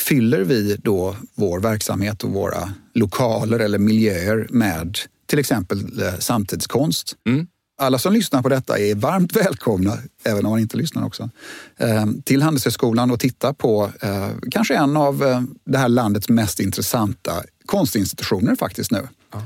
fyller 0.00 0.40
vi 0.40 0.76
då 0.76 1.16
vår 1.34 1.60
verksamhet 1.60 2.24
och 2.24 2.30
våra 2.30 2.72
lokaler 2.94 3.58
eller 3.58 3.78
miljöer 3.78 4.46
med 4.50 4.98
till 5.26 5.38
exempel 5.38 6.02
eh, 6.02 6.18
samtidskonst. 6.18 7.16
Mm. 7.28 7.46
Alla 7.78 7.98
som 7.98 8.12
lyssnar 8.12 8.42
på 8.42 8.48
detta 8.48 8.78
är 8.78 8.94
varmt 8.94 9.36
välkomna, 9.36 9.98
även 10.24 10.46
om 10.46 10.50
man 10.50 10.60
inte 10.60 10.76
lyssnar 10.76 11.06
också, 11.06 11.30
eh, 11.76 12.06
till 12.24 12.42
Handelshögskolan 12.42 13.10
och 13.10 13.20
titta 13.20 13.54
på 13.54 13.90
eh, 14.00 14.28
kanske 14.50 14.74
en 14.74 14.96
av 14.96 15.46
det 15.64 15.78
här 15.78 15.88
landets 15.88 16.28
mest 16.28 16.60
intressanta 16.60 17.32
konstinstitutioner 17.66 18.56
faktiskt 18.56 18.90
nu. 18.90 19.08
Ja. 19.32 19.42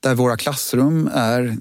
Där 0.00 0.14
våra 0.14 0.36
klassrum 0.36 1.10
är 1.14 1.56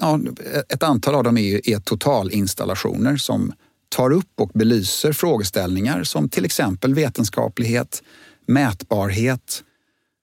ja, 0.00 0.20
ett 0.68 0.82
antal 0.82 1.14
av 1.14 1.24
dem 1.24 1.38
är, 1.38 1.68
är 1.68 1.80
totalinstallationer 1.80 3.16
som 3.16 3.52
tar 3.90 4.12
upp 4.12 4.32
och 4.40 4.50
belyser 4.54 5.12
frågeställningar 5.12 6.04
som 6.04 6.28
till 6.28 6.44
exempel 6.44 6.94
vetenskaplighet, 6.94 8.02
mätbarhet, 8.46 9.62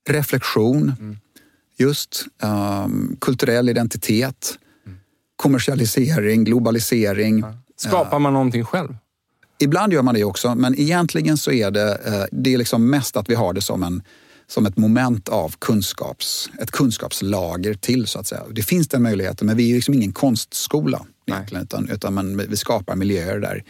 reflektion, 0.10 0.94
Mm. 1.00 1.18
just 1.78 2.26
um, 2.44 3.18
kulturell 3.22 3.70
identitet, 3.70 4.58
kommersialisering, 5.36 6.44
globalisering. 6.44 7.44
Skapar 7.76 8.20
man 8.20 8.34
någonting 8.34 8.66
själv? 8.66 8.96
Ibland 9.60 9.94
gör 9.94 10.02
man 10.02 10.16
det 10.16 10.24
också, 10.24 10.56
men 10.56 10.80
egentligen 10.80 11.38
så 11.38 11.52
är 11.52 11.72
det, 11.72 11.96
eh, 12.06 12.26
det 12.32 12.54
är 12.54 12.58
liksom 12.58 12.90
mest 12.90 13.18
att 13.18 13.30
vi 13.30 13.36
har 13.36 13.54
det 13.54 13.62
som, 13.62 13.84
en, 13.84 14.04
som 14.50 14.66
ett 14.66 14.78
moment 14.78 15.30
av 15.30 15.56
kunskaps, 15.60 16.50
ett 16.62 16.72
kunskapslager 16.72 17.74
till 17.74 18.08
så 18.08 18.20
att 18.20 18.28
säga. 18.28 18.44
Det 18.52 18.64
finns 18.64 18.88
den 18.88 19.04
möjligheten, 19.04 19.48
men 19.48 19.58
vi 19.58 19.72
är 19.72 19.76
liksom 19.76 19.94
ingen 19.94 20.12
konstskola 20.12 21.06
egentligen, 21.26 21.64
utan, 21.64 21.90
utan 21.90 22.14
man, 22.14 22.38
vi 22.38 22.58
skapar 22.58 22.96
miljöer 22.96 23.40
där, 23.40 23.64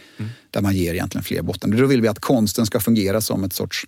där 0.50 0.60
man 0.60 0.76
ger 0.76 0.94
egentligen 0.94 1.24
fler 1.24 1.42
botten. 1.42 1.76
Då 1.76 1.86
vill 1.86 2.00
vi 2.00 2.08
att 2.08 2.18
konsten 2.18 2.66
ska 2.66 2.80
fungera 2.80 3.20
som 3.20 3.44
ett 3.44 3.52
sorts 3.52 3.86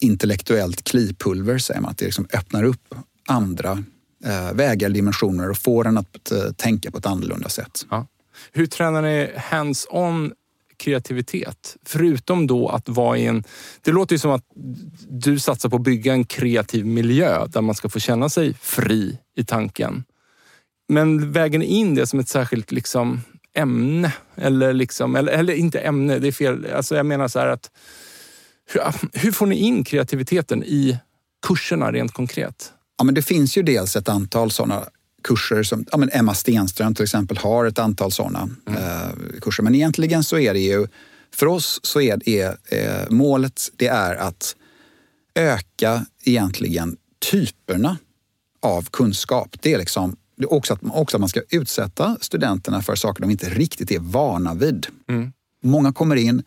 intellektuellt 0.00 0.84
klipulver, 0.84 1.58
säger 1.58 1.80
man. 1.80 1.90
Att 1.90 1.98
det 1.98 2.04
liksom 2.04 2.26
öppnar 2.32 2.64
upp 2.64 2.94
andra 3.28 3.84
eh, 4.24 4.52
vägar, 4.52 4.88
dimensioner 4.88 5.50
och 5.50 5.58
får 5.58 5.86
en 5.86 5.98
att 5.98 6.32
eh, 6.32 6.52
tänka 6.56 6.90
på 6.90 6.98
ett 6.98 7.06
annorlunda 7.06 7.48
sätt. 7.48 7.86
Ja. 7.90 8.06
Hur 8.52 8.66
tränar 8.66 9.02
ni 9.02 9.30
hands-on 9.36 10.32
kreativitet? 10.82 11.76
Förutom 11.84 12.46
då 12.46 12.68
att 12.68 12.88
vara 12.88 13.18
i 13.18 13.26
en... 13.26 13.44
Det 13.82 13.90
låter 13.90 14.14
ju 14.14 14.18
som 14.18 14.30
att 14.30 14.44
du 15.08 15.38
satsar 15.38 15.68
på 15.68 15.76
att 15.76 15.82
bygga 15.82 16.12
en 16.12 16.24
kreativ 16.24 16.86
miljö 16.86 17.46
där 17.46 17.60
man 17.60 17.74
ska 17.74 17.88
få 17.88 17.98
känna 17.98 18.28
sig 18.28 18.54
fri 18.54 19.18
i 19.36 19.44
tanken. 19.44 20.04
Men 20.88 21.32
väger 21.32 21.58
ni 21.58 21.64
in 21.64 21.94
det 21.94 22.06
som 22.06 22.20
ett 22.20 22.28
särskilt 22.28 22.72
liksom, 22.72 23.20
ämne? 23.54 24.12
Eller, 24.34 24.72
liksom, 24.72 25.16
eller, 25.16 25.32
eller 25.32 25.54
inte 25.54 25.80
ämne, 25.80 26.18
det 26.18 26.28
är 26.28 26.32
fel. 26.32 26.66
Alltså 26.74 26.96
jag 26.96 27.06
menar 27.06 27.28
så 27.28 27.38
här 27.38 27.46
att... 27.46 27.70
Hur, 28.72 28.82
hur 29.12 29.32
får 29.32 29.46
ni 29.46 29.56
in 29.56 29.84
kreativiteten 29.84 30.64
i 30.64 30.98
kurserna 31.46 31.92
rent 31.92 32.12
konkret? 32.12 32.72
Ja, 32.98 33.04
men 33.04 33.14
det 33.14 33.22
finns 33.22 33.56
ju 33.56 33.62
dels 33.62 33.96
ett 33.96 34.08
antal 34.08 34.50
sådana 34.50 34.84
kurser 35.24 35.62
som 35.62 35.84
ja, 35.92 35.96
men 35.96 36.10
Emma 36.12 36.34
Stenström 36.34 36.94
till 36.94 37.02
exempel 37.02 37.38
har 37.38 37.64
ett 37.64 37.78
antal 37.78 38.12
sådana 38.12 38.48
eh, 38.66 39.40
kurser. 39.40 39.62
Men 39.62 39.74
egentligen 39.74 40.24
så 40.24 40.38
är 40.38 40.54
det 40.54 40.60
ju, 40.60 40.86
för 41.34 41.46
oss 41.46 41.80
så 41.82 42.00
är, 42.00 42.28
är 42.28 42.56
eh, 42.68 43.10
målet 43.10 43.70
det 43.76 43.86
är 43.86 44.16
att 44.16 44.56
öka 45.34 46.06
egentligen 46.24 46.96
typerna 47.30 47.96
av 48.62 48.88
kunskap. 48.90 49.56
Det 49.60 49.74
är 49.74 49.78
liksom 49.78 50.16
det 50.36 50.44
är 50.44 50.52
också, 50.52 50.74
att, 50.74 50.80
också 50.84 51.16
att 51.16 51.20
man 51.20 51.28
ska 51.28 51.40
utsätta 51.50 52.16
studenterna 52.20 52.82
för 52.82 52.94
saker 52.94 53.22
de 53.22 53.30
inte 53.30 53.48
riktigt 53.48 53.90
är 53.90 53.98
vana 53.98 54.54
vid. 54.54 54.86
Mm. 55.08 55.32
Många 55.62 55.92
kommer 55.92 56.16
in 56.16 56.42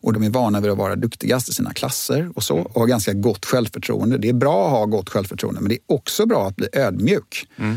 och 0.00 0.12
de 0.12 0.22
är 0.22 0.30
vana 0.30 0.60
vid 0.60 0.70
att 0.70 0.78
vara 0.78 0.96
duktigast 0.96 1.48
i 1.48 1.52
sina 1.52 1.72
klasser 1.72 2.30
och 2.34 2.42
så 2.42 2.58
och 2.58 2.80
har 2.80 2.86
ganska 2.86 3.12
gott 3.12 3.44
självförtroende. 3.44 4.18
Det 4.18 4.28
är 4.28 4.32
bra 4.32 4.66
att 4.66 4.70
ha 4.70 4.86
gott 4.86 5.08
självförtroende 5.08 5.60
men 5.60 5.68
det 5.68 5.74
är 5.74 5.94
också 5.94 6.26
bra 6.26 6.46
att 6.46 6.56
bli 6.56 6.68
ödmjuk. 6.72 7.48
Mm. 7.56 7.76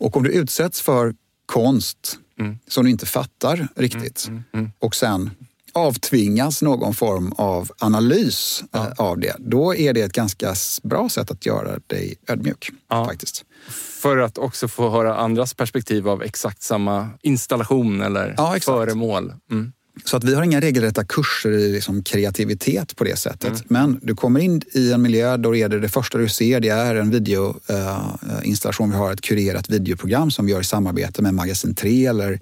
Och 0.00 0.16
om 0.16 0.22
du 0.22 0.30
utsätts 0.30 0.80
för 0.80 1.14
konst 1.46 2.18
Mm. 2.38 2.58
som 2.68 2.84
du 2.84 2.90
inte 2.90 3.06
fattar 3.06 3.68
riktigt 3.76 4.26
Mm, 4.28 4.42
mm. 4.52 4.70
och 4.78 4.94
sen 4.94 5.30
avtvingas 5.72 6.62
någon 6.62 6.94
form 6.94 7.32
av 7.32 7.70
analys 7.78 8.64
eh, 8.74 8.86
av 8.98 9.18
det, 9.18 9.36
då 9.38 9.74
är 9.74 9.92
det 9.92 10.00
ett 10.02 10.12
ganska 10.12 10.54
bra 10.82 11.08
sätt 11.08 11.30
att 11.30 11.46
göra 11.46 11.78
dig 11.86 12.14
ödmjuk. 12.28 12.70
Ja. 12.88 13.04
faktiskt. 13.04 13.44
För 14.02 14.18
att 14.18 14.38
också 14.38 14.68
få 14.68 14.90
höra 14.90 15.16
andras 15.16 15.54
perspektiv 15.54 16.08
av 16.08 16.22
exakt 16.22 16.62
samma 16.62 17.08
installation 17.22 18.00
eller 18.00 18.34
Ja, 18.36 18.56
exakt. 18.56 18.64
föremål. 18.64 19.32
Mm. 19.50 19.72
Så 20.04 20.16
att 20.16 20.24
vi 20.24 20.34
har 20.34 20.42
inga 20.42 20.60
regelrätta 20.60 21.04
kurser 21.04 21.50
i 21.50 21.72
liksom 21.72 22.02
kreativitet 22.02 22.96
på 22.96 23.04
det 23.04 23.16
sättet. 23.16 23.48
Mm. 23.48 23.64
Men 23.68 24.00
du 24.02 24.14
kommer 24.14 24.40
in 24.40 24.62
i 24.72 24.92
en 24.92 25.02
miljö, 25.02 25.36
då 25.36 25.56
är 25.56 25.68
det 25.68 25.80
det 25.80 25.88
första 25.88 26.18
du 26.18 26.28
ser 26.28 26.60
det 26.60 26.68
är 26.68 26.94
en 26.94 27.10
videoinstallation. 27.10 28.90
vi 28.90 28.96
har 28.96 29.12
ett 29.12 29.20
kurerat 29.20 29.70
videoprogram 29.70 30.30
som 30.30 30.46
vi 30.46 30.52
gör 30.52 30.60
i 30.60 30.64
samarbete 30.64 31.22
med 31.22 31.34
Magasin 31.34 31.74
3 31.74 32.06
eller, 32.06 32.40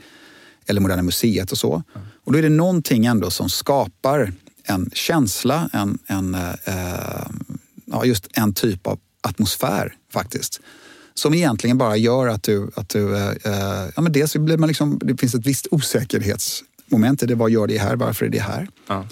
eller 0.67 0.81
Moderna 0.81 1.03
Museet 1.03 1.53
och 1.53 1.59
så. 1.59 1.83
Och 2.25 2.33
då 2.33 2.39
är 2.39 2.43
det 2.43 2.49
någonting 2.49 3.07
ändå 3.07 3.31
som 3.31 3.49
skapar 3.49 4.33
en 4.65 4.91
känsla, 4.93 5.71
en, 5.73 5.99
en, 6.07 6.35
eh, 6.35 7.27
ja, 7.85 8.05
just 8.05 8.29
en 8.33 8.55
typ 8.55 8.87
av 8.87 8.99
atmosfär 9.21 9.95
faktiskt. 10.13 10.61
Som 11.15 11.35
egentligen 11.35 11.79
bara 11.79 11.97
gör 11.97 12.27
att 12.27 12.43
du... 12.43 12.71
Att 12.75 12.89
du 12.89 13.17
eh, 13.17 13.29
eh, 13.29 13.91
ja, 13.97 14.03
men 14.03 14.13
dels 14.13 14.37
blir 14.37 14.57
man 14.57 14.69
liksom, 14.69 15.01
det 15.05 15.17
finns 15.17 15.35
ett 15.35 15.47
visst 15.47 15.67
osäkerhetsmoment 15.71 16.68
i 17.23 17.27
det. 17.27 17.35
Vad 17.35 17.51
gör 17.51 17.67
det 17.67 17.79
här? 17.79 17.97
Varför 17.97 18.27
är 18.27 18.31
det 18.31 18.41
här? 18.41 18.69
Ja. 18.87 19.07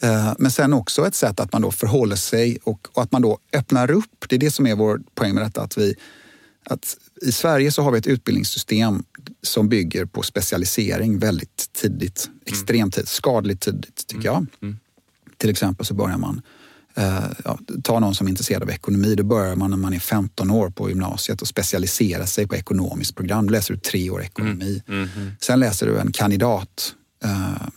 Eh, 0.00 0.34
Men 0.38 0.50
sen 0.50 0.72
också 0.72 1.06
ett 1.06 1.14
sätt 1.14 1.40
att 1.40 1.52
man 1.52 1.62
då 1.62 1.70
förhåller 1.70 2.16
sig 2.16 2.58
och, 2.64 2.88
och 2.92 3.02
att 3.02 3.12
man 3.12 3.22
då 3.22 3.38
öppnar 3.52 3.90
upp. 3.90 4.24
Det 4.28 4.36
är 4.36 4.40
det 4.40 4.50
som 4.50 4.66
är 4.66 4.74
vår 4.74 5.00
poäng 5.14 5.34
med 5.34 5.44
detta. 5.44 5.62
Att 5.62 5.78
vi, 5.78 5.94
att 6.64 6.96
I 7.22 7.32
Sverige 7.32 7.72
så 7.72 7.82
har 7.82 7.92
vi 7.92 7.98
ett 7.98 8.06
utbildningssystem 8.06 9.04
som 9.42 9.68
bygger 9.68 10.04
på 10.04 10.22
specialisering 10.22 11.18
väldigt 11.18 11.72
tidigt. 11.72 12.30
Extremt 12.46 12.94
tidigt, 12.94 13.08
skadligt 13.08 13.60
tidigt 13.60 14.06
tycker 14.06 14.24
jag. 14.24 14.46
Mm. 14.62 14.78
Till 15.36 15.50
exempel 15.50 15.86
så 15.86 15.94
börjar 15.94 16.18
man 16.18 16.42
eh, 16.94 17.24
ja, 17.44 17.58
ta 17.82 18.00
någon 18.00 18.14
som 18.14 18.26
är 18.26 18.30
intresserad 18.30 18.62
av 18.62 18.70
ekonomi. 18.70 19.14
Då 19.14 19.22
börjar 19.22 19.56
man 19.56 19.70
när 19.70 19.76
man 19.76 19.94
är 19.94 19.98
15 19.98 20.50
år 20.50 20.70
på 20.70 20.88
gymnasiet 20.88 21.42
och 21.42 21.48
specialisera 21.48 22.26
sig 22.26 22.46
på 22.46 22.56
ekonomiskt 22.56 23.16
program. 23.16 23.46
Då 23.46 23.52
läser 23.52 23.74
du 23.74 23.80
tre 23.80 24.10
år 24.10 24.22
ekonomi. 24.22 24.82
Mm. 24.88 25.08
Mm. 25.16 25.30
Sen 25.40 25.60
läser 25.60 25.86
du 25.86 25.98
en 25.98 26.12
kandidat 26.12 26.94
eh, 27.24 27.68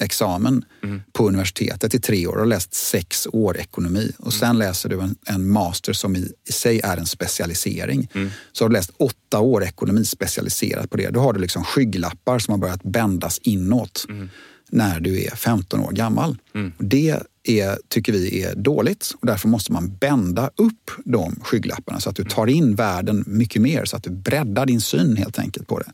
examen 0.00 0.64
Mm. 0.82 1.02
på 1.12 1.28
universitetet 1.28 1.94
i 1.94 2.00
tre 2.00 2.26
år 2.26 2.36
och 2.36 2.46
läst 2.46 2.74
sex 2.74 3.26
år 3.32 3.56
ekonomi. 3.56 4.12
Och 4.18 4.32
sen 4.32 4.58
läser 4.58 4.88
du 4.88 5.00
en, 5.00 5.16
en 5.26 5.48
master 5.48 5.92
som 5.92 6.16
i, 6.16 6.32
i 6.48 6.52
sig 6.52 6.80
är 6.84 6.96
en 6.96 7.06
specialisering. 7.06 8.08
Mm. 8.14 8.30
Så 8.52 8.64
har 8.64 8.68
du 8.68 8.72
läst 8.72 8.90
åtta 8.96 9.40
år 9.40 9.64
ekonomi 9.64 10.04
specialiserat 10.04 10.90
på 10.90 10.96
det. 10.96 11.10
Då 11.10 11.20
har 11.20 11.32
du 11.32 11.40
liksom 11.40 11.64
skygglappar 11.64 12.38
som 12.38 12.52
har 12.52 12.58
börjat 12.58 12.82
bändas 12.82 13.38
inåt 13.42 14.06
Mm. 14.08 14.28
när 14.70 15.00
du 15.00 15.22
är 15.24 15.30
15 15.30 15.80
år 15.80 15.92
gammal. 15.92 16.38
Mm. 16.54 16.72
Och 16.78 16.84
det 16.84 17.20
är, 17.44 17.78
tycker 17.88 18.12
vi 18.12 18.42
är 18.42 18.54
dåligt 18.54 19.14
och 19.20 19.26
därför 19.26 19.48
måste 19.48 19.72
man 19.72 19.96
bända 19.96 20.50
upp 20.56 20.90
de 21.04 21.36
skygglapparna 21.42 22.00
så 22.00 22.10
att 22.10 22.16
du 22.16 22.24
tar 22.24 22.46
in 22.46 22.74
världen 22.74 23.24
mycket 23.26 23.62
mer, 23.62 23.84
så 23.84 23.96
att 23.96 24.02
du 24.02 24.10
breddar 24.10 24.66
din 24.66 24.80
syn 24.80 25.16
helt 25.16 25.38
enkelt 25.38 25.66
på 25.68 25.78
det. 25.78 25.92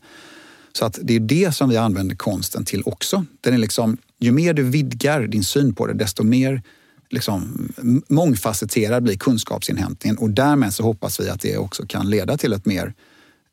Så 0.77 0.85
att 0.85 0.99
det 1.01 1.15
är 1.15 1.19
det 1.19 1.55
som 1.55 1.69
vi 1.69 1.77
använder 1.77 2.15
konsten 2.15 2.65
till 2.65 2.83
också. 2.85 3.25
Den 3.41 3.53
är 3.53 3.57
liksom, 3.57 3.97
ju 4.19 4.31
mer 4.31 4.53
du 4.53 4.63
vidgar 4.63 5.21
din 5.21 5.43
syn 5.43 5.75
på 5.75 5.87
det, 5.87 5.93
desto 5.93 6.23
mer 6.23 6.61
liksom, 7.09 7.69
mångfacetterad 8.09 9.03
blir 9.03 9.17
kunskapsinhämtningen 9.17 10.17
och 10.17 10.29
därmed 10.29 10.73
så 10.73 10.83
hoppas 10.83 11.19
vi 11.19 11.29
att 11.29 11.41
det 11.41 11.57
också 11.57 11.85
kan 11.87 12.09
leda 12.09 12.37
till 12.37 12.53
ett 12.53 12.65
mer 12.65 12.93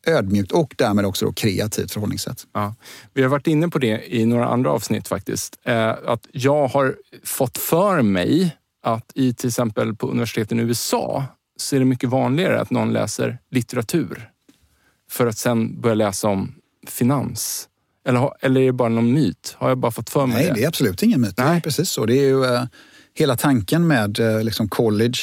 ödmjukt 0.06 0.52
och 0.52 0.74
därmed 0.78 1.06
också 1.06 1.26
då 1.26 1.32
kreativt 1.32 1.92
förhållningssätt. 1.92 2.46
Ja. 2.52 2.74
Vi 3.14 3.22
har 3.22 3.28
varit 3.28 3.46
inne 3.46 3.68
på 3.68 3.78
det 3.78 4.16
i 4.16 4.26
några 4.26 4.48
andra 4.48 4.70
avsnitt 4.70 5.08
faktiskt. 5.08 5.58
Eh, 5.64 5.88
att 5.88 6.26
jag 6.32 6.68
har 6.68 6.96
fått 7.24 7.58
för 7.58 8.02
mig 8.02 8.56
att 8.82 9.12
i 9.14 9.34
till 9.34 9.48
exempel 9.48 9.94
på 9.94 10.10
universiteten 10.10 10.60
i 10.60 10.62
USA 10.62 11.24
så 11.56 11.76
är 11.76 11.80
det 11.80 11.86
mycket 11.86 12.08
vanligare 12.08 12.60
att 12.60 12.70
någon 12.70 12.92
läser 12.92 13.38
litteratur 13.50 14.30
för 15.10 15.26
att 15.26 15.38
sen 15.38 15.80
börja 15.80 15.94
läsa 15.94 16.28
om 16.28 16.54
finans. 16.88 17.68
Eller, 18.06 18.18
har- 18.18 18.36
eller 18.40 18.60
är 18.60 18.66
det 18.66 18.72
bara 18.72 18.88
någon 18.88 19.12
myt? 19.12 19.54
Har 19.58 19.68
jag 19.68 19.78
bara 19.78 19.92
fått 19.92 20.10
för 20.10 20.26
mig 20.26 20.36
Nej, 20.36 20.46
det? 20.46 20.52
det 20.54 20.64
är 20.64 20.68
absolut 20.68 21.02
ingen 21.02 21.20
myt. 21.20 21.36
Det 21.36 21.42
är 21.42 21.46
Nej. 21.46 21.60
precis 21.60 21.90
så. 21.90 22.06
Det 22.06 22.14
är 22.14 22.26
ju, 22.28 22.44
eh, 22.44 22.62
hela 23.14 23.36
tanken 23.36 23.86
med 23.86 24.20
eh, 24.20 24.42
liksom 24.44 24.68
college 24.68 25.18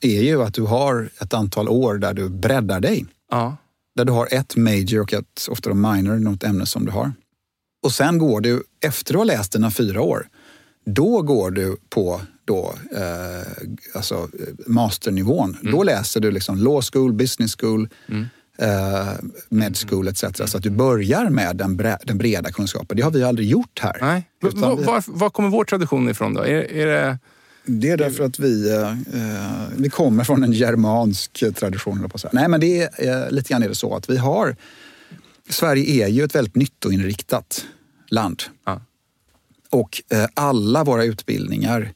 är 0.00 0.22
ju 0.22 0.42
att 0.42 0.54
du 0.54 0.62
har 0.62 1.10
ett 1.20 1.34
antal 1.34 1.68
år 1.68 1.94
där 1.98 2.14
du 2.14 2.28
breddar 2.28 2.80
dig. 2.80 3.06
Ja. 3.30 3.56
Där 3.96 4.04
du 4.04 4.12
har 4.12 4.28
ett 4.34 4.56
major 4.56 5.00
och 5.00 5.12
ett 5.12 5.46
ofta 5.50 5.68
då 5.70 5.74
minor, 5.74 6.16
något 6.16 6.44
ämne 6.44 6.66
som 6.66 6.84
du 6.86 6.90
har. 6.92 7.12
Och 7.82 7.92
sen 7.92 8.18
går 8.18 8.40
du, 8.40 8.62
efter 8.84 9.12
du 9.12 9.18
har 9.18 9.24
läst 9.24 9.52
dina 9.52 9.70
fyra 9.70 10.00
år, 10.02 10.28
då 10.86 11.22
går 11.22 11.50
du 11.50 11.76
på 11.88 12.20
då, 12.44 12.74
eh, 12.96 13.52
alltså 13.94 14.14
eh, 14.14 14.28
masternivån. 14.66 15.56
Då 15.62 15.82
läser 15.82 16.20
du 16.20 16.30
liksom 16.30 16.56
law 16.58 16.82
school, 16.92 17.12
business 17.12 17.56
school, 17.60 17.88
Mm. 18.08 18.26
Eh, 18.60 19.12
med 19.48 19.76
school 19.76 20.08
etc. 20.08 20.24
Så 20.46 20.56
att 20.56 20.62
du 20.62 20.70
börjar 20.70 21.30
med 21.30 21.56
den, 21.56 21.80
bre- 21.80 21.98
den 22.04 22.18
breda 22.18 22.52
kunskapen. 22.52 22.96
Det 22.96 23.02
har 23.02 23.10
vi 23.10 23.22
aldrig 23.22 23.48
gjort 23.48 23.80
här. 23.82 23.98
Nej. 24.00 24.30
Var, 24.40 24.76
var, 24.76 25.04
var 25.06 25.30
kommer 25.30 25.48
vår 25.48 25.64
tradition 25.64 26.08
ifrån 26.08 26.34
då? 26.34 26.40
Är, 26.40 26.72
är 26.72 26.86
det... 26.86 27.18
Det 27.64 27.90
är 27.90 27.96
därför 27.96 28.24
att 28.24 28.38
vi, 28.38 28.70
eh, 28.70 28.94
vi 29.76 29.90
kommer 29.90 30.24
från 30.24 30.44
en 30.44 30.52
germansk 30.52 31.44
tradition. 31.54 32.08
På 32.08 32.18
Nej, 32.32 32.48
men 32.48 32.60
det 32.60 32.82
är 32.82 33.24
eh, 33.24 33.30
lite 33.30 33.48
grann 33.48 33.62
är 33.62 33.68
det 33.68 33.74
så 33.74 33.96
att 33.96 34.10
vi 34.10 34.16
har... 34.16 34.56
Sverige 35.48 36.04
är 36.04 36.08
ju 36.08 36.24
ett 36.24 36.34
väldigt 36.34 36.54
nyttoinriktat 36.54 37.64
land. 38.08 38.42
Ja. 38.64 38.82
Och 39.70 40.02
eh, 40.08 40.26
alla 40.34 40.84
våra 40.84 41.04
utbildningar 41.04 41.92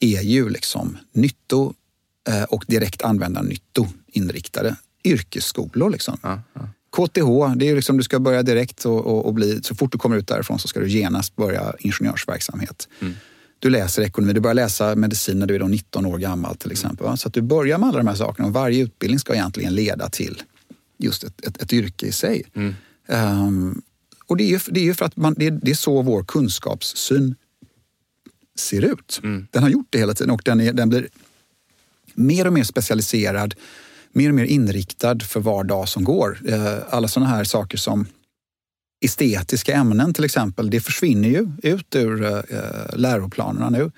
är 0.00 0.22
ju 0.22 0.48
liksom 0.48 0.98
nytto 1.12 1.74
eh, 2.28 2.42
och 2.42 2.64
direkt 2.68 3.02
användarnyttoinriktade 3.02 4.76
yrkesskolor. 5.04 5.90
Liksom. 5.90 6.18
Ja, 6.22 6.42
ja. 6.52 6.68
KTH, 6.96 7.56
det 7.56 7.68
är 7.68 7.76
liksom, 7.76 7.96
du 7.96 8.02
ska 8.02 8.20
börja 8.20 8.42
direkt 8.42 8.84
och, 8.84 9.06
och, 9.06 9.26
och, 9.26 9.34
bli, 9.34 9.62
så 9.62 9.74
fort 9.74 9.92
du 9.92 9.98
kommer 9.98 10.16
ut 10.16 10.28
därifrån 10.28 10.58
så 10.58 10.68
ska 10.68 10.80
du 10.80 10.88
genast 10.88 11.36
börja 11.36 11.74
ingenjörsverksamhet. 11.78 12.88
Mm. 13.00 13.14
Du 13.58 13.70
läser 13.70 14.02
ekonomi, 14.02 14.32
du 14.32 14.40
börjar 14.40 14.54
läsa 14.54 14.94
medicin 14.94 15.38
när 15.38 15.46
du 15.46 15.54
är 15.54 15.68
19 15.68 16.06
år 16.06 16.18
gammal 16.18 16.56
till 16.56 16.72
exempel. 16.72 17.06
Mm. 17.06 17.16
Så 17.16 17.28
att 17.28 17.34
du 17.34 17.42
börjar 17.42 17.78
med 17.78 17.88
alla 17.88 17.98
de 17.98 18.06
här 18.06 18.14
sakerna 18.14 18.48
och 18.48 18.54
varje 18.54 18.82
utbildning 18.82 19.18
ska 19.18 19.34
egentligen 19.34 19.74
leda 19.74 20.08
till 20.08 20.42
just 20.98 21.24
ett, 21.24 21.46
ett, 21.46 21.62
ett 21.62 21.72
yrke 21.72 22.06
i 22.06 22.12
sig. 22.12 22.42
Mm. 22.54 22.74
Um, 23.06 23.82
och 24.26 24.36
det 24.36 24.54
är, 24.54 24.62
det 24.70 24.88
är 24.88 24.94
för 24.94 25.04
att 25.04 25.16
man, 25.16 25.34
det, 25.38 25.46
är, 25.46 25.50
det 25.50 25.70
är 25.70 25.74
så 25.74 26.02
vår 26.02 26.24
kunskapssyn 26.24 27.34
ser 28.58 28.82
ut. 28.82 29.20
Mm. 29.22 29.46
Den 29.50 29.62
har 29.62 29.70
gjort 29.70 29.86
det 29.90 29.98
hela 29.98 30.14
tiden 30.14 30.30
och 30.30 30.42
den, 30.44 30.60
är, 30.60 30.72
den 30.72 30.88
blir 30.88 31.08
mer 32.14 32.46
och 32.46 32.52
mer 32.52 32.64
specialiserad, 32.64 33.54
mer 34.14 34.28
och 34.28 34.34
mer 34.34 34.44
inriktad 34.44 35.20
för 35.20 35.40
var 35.40 35.64
dag 35.64 35.88
som 35.88 36.04
går. 36.04 36.38
Eh, 36.48 36.78
alla 36.90 37.08
sådana 37.08 37.30
här 37.30 37.44
saker 37.44 37.78
som 37.78 38.06
estetiska 39.04 39.74
ämnen 39.74 40.14
till 40.14 40.24
exempel, 40.24 40.70
det 40.70 40.80
försvinner 40.80 41.28
ju 41.28 41.50
ut 41.62 41.94
ur 41.94 42.24
eh, 42.24 42.38
läroplanerna 42.96 43.70
nu. 43.70 43.90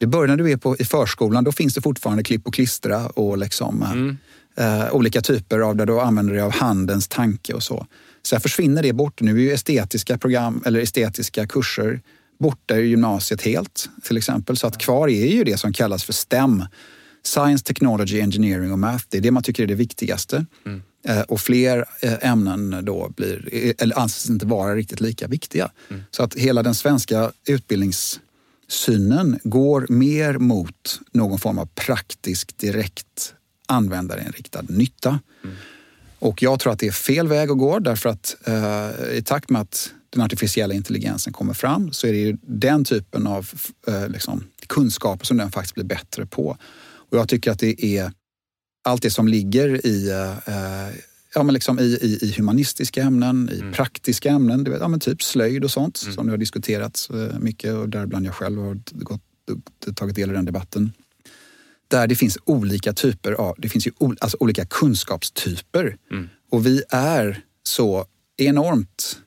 Det 0.00 0.06
börjar 0.06 0.28
när 0.28 0.36
du 0.36 0.50
är 0.50 0.56
på, 0.56 0.76
i 0.76 0.84
förskolan, 0.84 1.44
då 1.44 1.52
finns 1.52 1.74
det 1.74 1.80
fortfarande 1.80 2.22
klipp 2.22 2.46
och 2.46 2.54
klistra 2.54 3.06
och 3.06 3.38
liksom, 3.38 3.82
eh, 3.82 3.92
mm. 3.92 4.16
eh, 4.56 4.94
olika 4.94 5.20
typer 5.20 5.58
av 5.58 5.76
där 5.76 5.86
du 5.86 6.00
använder 6.00 6.34
dig 6.34 6.42
av 6.42 6.52
handens 6.52 7.08
tanke 7.08 7.54
och 7.54 7.62
så. 7.62 7.86
Sen 8.26 8.40
försvinner 8.40 8.82
det 8.82 8.92
bort. 8.92 9.20
Nu 9.20 9.30
är 9.30 9.40
ju 9.40 9.52
estetiska 9.52 10.18
program 10.18 10.62
eller 10.66 10.80
estetiska 10.80 11.46
kurser 11.46 12.00
borta 12.38 12.74
ur 12.74 12.84
gymnasiet 12.84 13.42
helt 13.42 13.90
till 14.02 14.16
exempel. 14.16 14.56
Så 14.56 14.66
att 14.66 14.78
kvar 14.78 15.08
är 15.08 15.26
ju 15.26 15.44
det 15.44 15.56
som 15.56 15.72
kallas 15.72 16.04
för 16.04 16.12
STEM. 16.12 16.64
Science, 17.22 17.64
Technology, 17.64 18.20
Engineering 18.20 18.72
och 18.72 18.78
Math. 18.78 19.04
Det 19.08 19.16
är 19.16 19.20
det 19.20 19.30
man 19.30 19.42
tycker 19.42 19.62
är 19.62 19.66
det 19.66 19.74
viktigaste. 19.74 20.46
Mm. 20.64 20.82
Eh, 21.04 21.20
och 21.20 21.40
fler 21.40 21.84
eh, 22.00 22.30
ämnen 22.30 22.84
då 22.84 23.12
blir, 23.16 23.74
eller 23.78 23.98
anses 23.98 24.30
inte 24.30 24.46
vara 24.46 24.74
riktigt 24.74 25.00
lika 25.00 25.26
viktiga. 25.26 25.70
Mm. 25.90 26.02
Så 26.10 26.22
att 26.22 26.34
hela 26.34 26.62
den 26.62 26.74
svenska 26.74 27.32
utbildningssynen 27.46 29.38
går 29.44 29.86
mer 29.88 30.38
mot 30.38 31.00
någon 31.12 31.38
form 31.38 31.58
av 31.58 31.66
praktisk, 31.66 32.58
direkt 32.58 33.34
användarinriktad 33.66 34.62
nytta. 34.68 35.20
Mm. 35.44 35.56
Och 36.18 36.42
jag 36.42 36.60
tror 36.60 36.72
att 36.72 36.78
det 36.78 36.86
är 36.86 36.92
fel 36.92 37.28
väg 37.28 37.50
att 37.50 37.58
gå 37.58 37.78
därför 37.78 38.08
att 38.08 38.36
eh, 38.44 39.16
i 39.16 39.22
takt 39.22 39.50
med 39.50 39.60
att 39.62 39.92
den 40.10 40.22
artificiella 40.22 40.74
intelligensen 40.74 41.32
kommer 41.32 41.54
fram 41.54 41.92
så 41.92 42.06
är 42.06 42.12
det 42.12 42.18
ju 42.18 42.36
den 42.42 42.84
typen 42.84 43.26
av 43.26 43.50
eh, 43.86 44.08
liksom, 44.08 44.44
kunskaper 44.66 45.26
som 45.26 45.36
den 45.36 45.50
faktiskt 45.50 45.74
blir 45.74 45.84
bättre 45.84 46.26
på. 46.26 46.56
Och 47.12 47.18
jag 47.18 47.28
tycker 47.28 47.50
att 47.50 47.58
det 47.58 47.84
är 47.84 48.12
allt 48.84 49.02
det 49.02 49.10
som 49.10 49.28
ligger 49.28 49.86
i, 49.86 50.10
eh, 50.10 51.00
ja, 51.34 51.42
men 51.42 51.54
liksom 51.54 51.78
i, 51.78 51.82
i, 51.82 52.18
i 52.22 52.34
humanistiska 52.36 53.02
ämnen, 53.02 53.50
i 53.52 53.60
mm. 53.60 53.72
praktiska 53.72 54.30
ämnen, 54.30 54.64
vet, 54.64 54.80
ja, 54.80 54.88
men 54.88 55.00
typ 55.00 55.22
slöjd 55.22 55.64
och 55.64 55.70
sånt 55.70 56.02
mm. 56.02 56.14
som 56.14 56.26
det 56.26 56.32
har 56.32 56.38
diskuterats 56.38 57.10
eh, 57.10 57.38
mycket 57.38 57.74
och 57.74 57.88
däribland 57.88 58.26
jag 58.26 58.34
själv 58.34 58.60
har 58.60 58.78
gått, 58.92 59.22
tagit 59.94 60.16
del 60.16 60.30
i 60.30 60.32
den 60.32 60.44
debatten. 60.44 60.92
Där 61.88 62.06
det 62.06 62.16
finns 62.16 62.38
olika 62.44 62.92
typer 62.92 63.32
av, 63.32 63.54
det 63.58 63.68
finns 63.68 63.86
ju 63.86 63.92
alltså 64.00 64.36
olika 64.40 64.66
kunskapstyper. 64.66 65.96
Mm. 66.10 66.28
Och 66.50 66.66
vi 66.66 66.82
är 66.90 67.44
så 67.62 68.06
enormt 68.36 69.18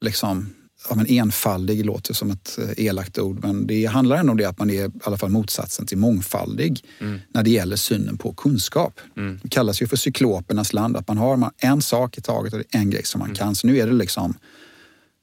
liksom, 0.00 0.54
ja, 0.88 0.94
men 0.94 1.06
enfaldig 1.06 1.84
låter 1.84 2.14
som 2.14 2.30
ett 2.30 2.58
eh, 2.58 2.84
elakt 2.86 3.18
ord, 3.18 3.38
men 3.42 3.66
det 3.66 3.84
handlar 3.84 4.16
ändå 4.16 4.30
om 4.30 4.36
det 4.36 4.44
att 4.44 4.58
man 4.58 4.70
är 4.70 4.86
i 4.86 4.90
alla 5.02 5.16
fall 5.16 5.30
motsatsen 5.30 5.86
till 5.86 5.98
mångfaldig 5.98 6.84
mm. 7.00 7.20
när 7.34 7.42
det 7.42 7.50
gäller 7.50 7.76
synen 7.76 8.18
på 8.18 8.32
kunskap. 8.32 9.00
Mm. 9.16 9.40
Det 9.42 9.48
kallas 9.48 9.82
ju 9.82 9.86
för 9.86 9.96
cyklopernas 9.96 10.72
land, 10.72 10.96
att 10.96 11.08
man 11.08 11.18
har 11.18 11.50
en 11.58 11.82
sak 11.82 12.18
i 12.18 12.20
taget 12.20 12.54
och 12.54 12.62
en 12.70 12.90
grej 12.90 13.04
som 13.04 13.18
man 13.18 13.28
mm. 13.28 13.36
kan. 13.36 13.54
Så 13.54 13.66
nu 13.66 13.78
är 13.78 13.86
det 13.86 13.92
liksom 13.92 14.34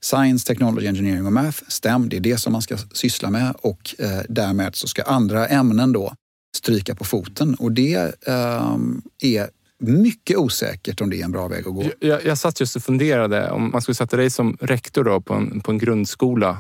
Science, 0.04 0.48
Technology, 0.48 0.88
Engineering 0.88 1.26
och 1.26 1.34
Math, 1.34 1.64
STEM, 1.68 2.10
det 2.10 2.18
är 2.18 2.22
det 2.22 2.38
som 2.38 2.54
man 2.54 2.62
ska 2.62 2.78
syssla 2.94 3.30
med 3.30 3.56
och 3.62 3.96
eh, 4.00 4.22
därmed 4.30 4.76
så 4.76 4.88
ska 4.88 5.04
andra 5.04 5.48
ämnen 5.48 5.94
då 5.94 6.16
stryka 6.56 6.96
på 6.96 7.04
foten 7.04 7.56
och 7.56 7.72
det 7.72 8.16
eh, 8.28 8.78
är 9.22 9.50
mycket 9.84 10.38
osäkert 10.38 11.02
om 11.02 11.10
det 11.10 11.22
är 11.22 11.26
en 11.26 11.32
bra 11.32 11.48
väg 11.48 11.68
att 11.68 11.74
gå. 11.74 11.86
Jag, 12.00 12.26
jag 12.26 12.38
satt 12.38 12.60
just 12.60 12.76
och 12.76 12.84
funderade 12.84 13.52
om 13.52 13.72
man 13.72 13.82
skulle 13.82 13.96
sätta 13.96 14.18
dig 14.18 14.30
som 14.30 14.58
rektor 14.62 15.04
då 15.04 15.22
på, 15.22 15.34
en, 15.34 15.62
på 15.62 15.72
en 15.72 15.78
grundskola. 15.78 16.58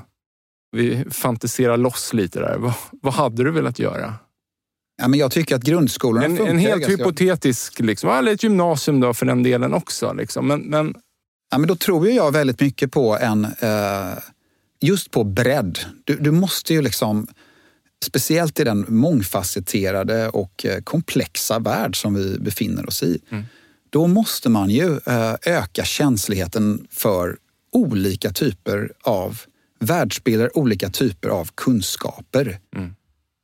Vi 0.71 1.05
fantiserar 1.12 1.77
loss 1.77 2.13
lite 2.13 2.39
där. 2.39 2.57
Vad, 2.57 2.73
vad 2.91 3.13
hade 3.13 3.43
du 3.43 3.51
velat 3.51 3.79
göra? 3.79 4.13
Ja, 5.01 5.07
men 5.07 5.19
jag 5.19 5.31
tycker 5.31 5.55
att 5.55 5.63
grundskolan 5.63 6.23
En, 6.23 6.47
en 6.47 6.57
helt 6.57 6.89
hypotetisk, 6.89 7.79
liksom, 7.79 8.09
eller 8.09 8.33
ett 8.33 8.43
gymnasium 8.43 8.99
då 8.99 9.13
för 9.13 9.25
den 9.25 9.43
delen 9.43 9.73
också. 9.73 10.13
Liksom. 10.13 10.47
Men, 10.47 10.62
men... 10.62 10.95
Ja, 11.51 11.57
men 11.57 11.67
då 11.67 11.75
tror 11.75 12.09
jag 12.09 12.31
väldigt 12.31 12.62
mycket 12.62 12.91
på 12.91 13.17
en, 13.17 13.45
eh, 13.45 14.17
just 14.81 15.12
på 15.12 15.23
bredd. 15.23 15.79
Du, 16.03 16.15
du 16.15 16.31
måste 16.31 16.73
ju 16.73 16.81
liksom 16.81 17.27
speciellt 18.04 18.60
i 18.60 18.63
den 18.63 18.86
mångfacetterade 18.88 20.30
och 20.30 20.66
eh, 20.66 20.82
komplexa 20.82 21.60
värld 21.60 22.02
som 22.02 22.13
vi 22.13 22.39
befinner 22.39 22.88
oss 22.88 23.04
i. 23.04 23.20
Mm. 23.30 23.44
Då 23.89 24.08
måste 24.08 24.50
man 24.50 24.70
ju 24.70 25.00
eh, 25.06 25.36
öka 25.42 25.84
känsligheten 25.84 26.88
för 26.89 27.38
olika 27.72 28.32
typer 28.32 28.92
av 29.02 29.39
världsbilder, 29.80 30.58
olika 30.58 30.89
typer 30.89 31.30
av 31.30 31.50
kunskaper. 31.56 32.60
Mm. 32.76 32.96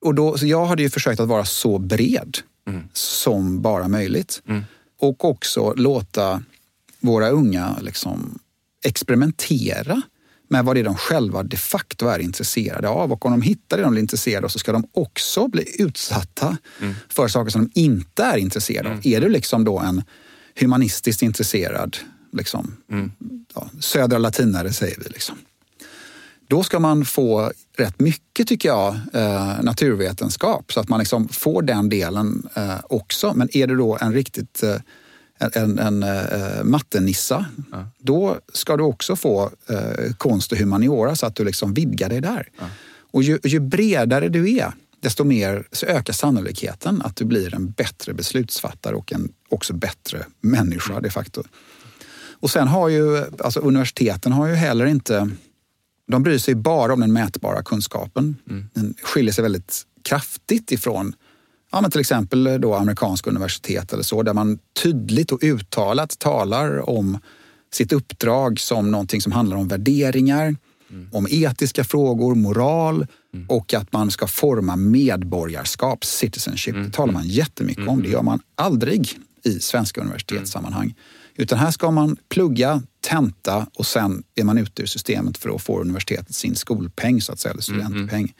Och 0.01 0.15
då, 0.15 0.37
så 0.37 0.47
jag 0.47 0.65
hade 0.65 0.81
ju 0.81 0.89
försökt 0.89 1.19
att 1.19 1.27
vara 1.27 1.45
så 1.45 1.77
bred 1.77 2.37
mm. 2.67 2.83
som 2.93 3.61
bara 3.61 3.87
möjligt. 3.87 4.41
Mm. 4.47 4.63
Och 4.99 5.25
också 5.25 5.73
låta 5.73 6.43
våra 6.99 7.29
unga 7.29 7.77
liksom 7.81 8.39
experimentera 8.85 10.01
med 10.49 10.65
vad 10.65 10.75
det 10.75 10.79
är 10.79 10.83
de 10.83 10.95
själva 10.95 11.43
de 11.43 11.57
facto 11.57 12.07
är 12.07 12.19
intresserade 12.19 12.89
av. 12.89 13.11
Och 13.11 13.25
om 13.25 13.31
de 13.31 13.41
hittar 13.41 13.77
det 13.77 13.83
de 13.83 13.95
är 13.95 13.99
intresserade 13.99 14.45
av 14.45 14.49
så 14.49 14.59
ska 14.59 14.71
de 14.71 14.87
också 14.93 15.47
bli 15.47 15.81
utsatta 15.81 16.57
mm. 16.81 16.95
för 17.09 17.27
saker 17.27 17.51
som 17.51 17.61
de 17.73 17.79
inte 17.79 18.23
är 18.23 18.37
intresserade 18.37 18.89
av. 18.89 18.93
Mm. 18.93 19.01
Är 19.05 19.21
du 19.21 19.29
liksom 19.29 19.63
då 19.63 19.79
en 19.79 20.03
humanistiskt 20.59 21.21
intresserad 21.21 21.97
liksom, 22.33 22.75
mm. 22.91 23.11
ja, 23.55 23.69
södra 23.79 24.17
latinare, 24.17 24.73
säger 24.73 24.97
vi. 24.97 25.09
Liksom. 25.09 25.35
Då 26.47 26.63
ska 26.63 26.79
man 26.79 27.05
få 27.05 27.51
rätt 27.77 27.99
mycket, 27.99 28.47
tycker 28.47 28.69
jag, 28.69 28.99
eh, 29.13 29.61
naturvetenskap 29.61 30.73
så 30.73 30.79
att 30.79 30.89
man 30.89 30.99
liksom 30.99 31.27
får 31.27 31.61
den 31.61 31.89
delen 31.89 32.49
eh, 32.53 32.79
också. 32.83 33.33
Men 33.35 33.57
är 33.57 33.67
du 33.67 33.77
då 33.77 33.97
en 34.01 34.13
riktigt 34.13 34.63
eh, 34.63 34.75
en, 35.39 35.79
en 35.79 36.03
uh, 36.03 36.63
mattenissa, 36.63 37.45
ja. 37.71 37.87
då 37.99 38.37
ska 38.53 38.77
du 38.77 38.83
också 38.83 39.15
få 39.15 39.51
uh, 39.71 40.13
konst 40.17 40.51
och 40.51 40.57
humaniora 40.57 41.15
så 41.15 41.25
att 41.25 41.35
du 41.35 41.45
liksom 41.45 41.73
vidgar 41.73 42.09
dig 42.09 42.21
där. 42.21 42.47
Ja. 42.59 42.65
Och 43.11 43.23
ju, 43.23 43.39
ju, 43.43 43.59
bredare 43.59 44.29
du 44.29 44.57
är, 44.57 44.71
desto 44.99 45.23
mer 45.23 45.67
så 45.71 45.85
ökar 45.85 46.13
sannolikheten 46.13 47.01
att 47.01 47.15
du 47.15 47.25
blir 47.25 47.55
en 47.55 47.71
bättre 47.71 48.13
beslutsfattare 48.13 48.95
och 48.95 49.13
en 49.13 49.29
också 49.49 49.73
bättre 49.73 50.25
människa 50.41 50.91
mm. 50.91 51.03
de 51.03 51.09
facto. 51.09 51.43
Och 52.41 52.51
sen 52.51 52.67
har 52.67 52.89
ju, 52.89 53.25
alltså 53.39 53.59
universiteten 53.59 54.31
har 54.31 54.47
ju 54.47 54.53
heller 54.53 54.85
inte, 54.85 55.29
de 56.07 56.23
bryr 56.23 56.37
sig 56.37 56.55
bara 56.55 56.93
om 56.93 56.99
den 56.99 57.13
mätbara 57.13 57.63
kunskapen. 57.63 58.35
Mm. 58.49 58.69
Den 58.73 58.95
skiljer 59.03 59.33
sig 59.33 59.41
väldigt 59.41 59.85
kraftigt 60.03 60.71
ifrån 60.71 61.13
ja, 61.71 61.81
men 61.81 61.91
till 61.91 61.99
exempel 61.99 62.61
då 62.61 62.75
amerikanska 62.75 63.29
universitet 63.29 63.93
eller 63.93 64.03
så, 64.03 64.23
där 64.23 64.33
man 64.33 64.59
tydligt 64.83 65.31
och 65.31 65.39
uttalat 65.43 66.19
talar 66.19 66.89
om 66.89 67.17
sitt 67.73 67.93
uppdrag 67.93 68.59
som 68.59 68.91
någonting 68.91 69.21
som 69.21 69.31
handlar 69.31 69.57
om 69.57 69.67
värderingar, 69.67 70.55
mm. 70.89 71.09
om 71.11 71.27
etiska 71.29 71.83
frågor, 71.83 72.35
moral 72.35 73.07
mm. 73.33 73.49
och 73.49 73.73
att 73.73 73.91
man 73.91 74.11
ska 74.11 74.27
forma 74.27 74.75
medborgarskap, 74.75 76.05
citizenship. 76.05 76.75
Mm. 76.75 76.85
Det 76.87 76.91
talar 76.93 77.13
man 77.13 77.27
jättemycket 77.27 77.87
om. 77.87 77.97
Det 77.97 78.07
mm. 78.07 78.11
gör 78.11 78.21
man 78.21 78.39
aldrig 78.55 79.19
i 79.43 79.59
svenska 79.59 80.01
universitetssammanhang. 80.01 80.83
Mm. 80.83 80.95
Utan 81.35 81.57
här 81.57 81.71
ska 81.71 81.91
man 81.91 82.17
plugga, 82.29 82.81
tenta 83.01 83.67
och 83.73 83.85
sen 83.85 84.23
är 84.35 84.43
man 84.43 84.57
ute 84.57 84.81
ur 84.81 84.85
systemet 84.85 85.37
för 85.37 85.55
att 85.55 85.61
få 85.61 85.81
universitetet 85.81 86.35
sin 86.35 86.55
skolpeng, 86.55 87.21
så 87.21 87.31
att 87.31 87.39
säga, 87.39 87.53
eller 87.53 87.71
mm, 87.71 87.87
studentpeng. 87.87 88.33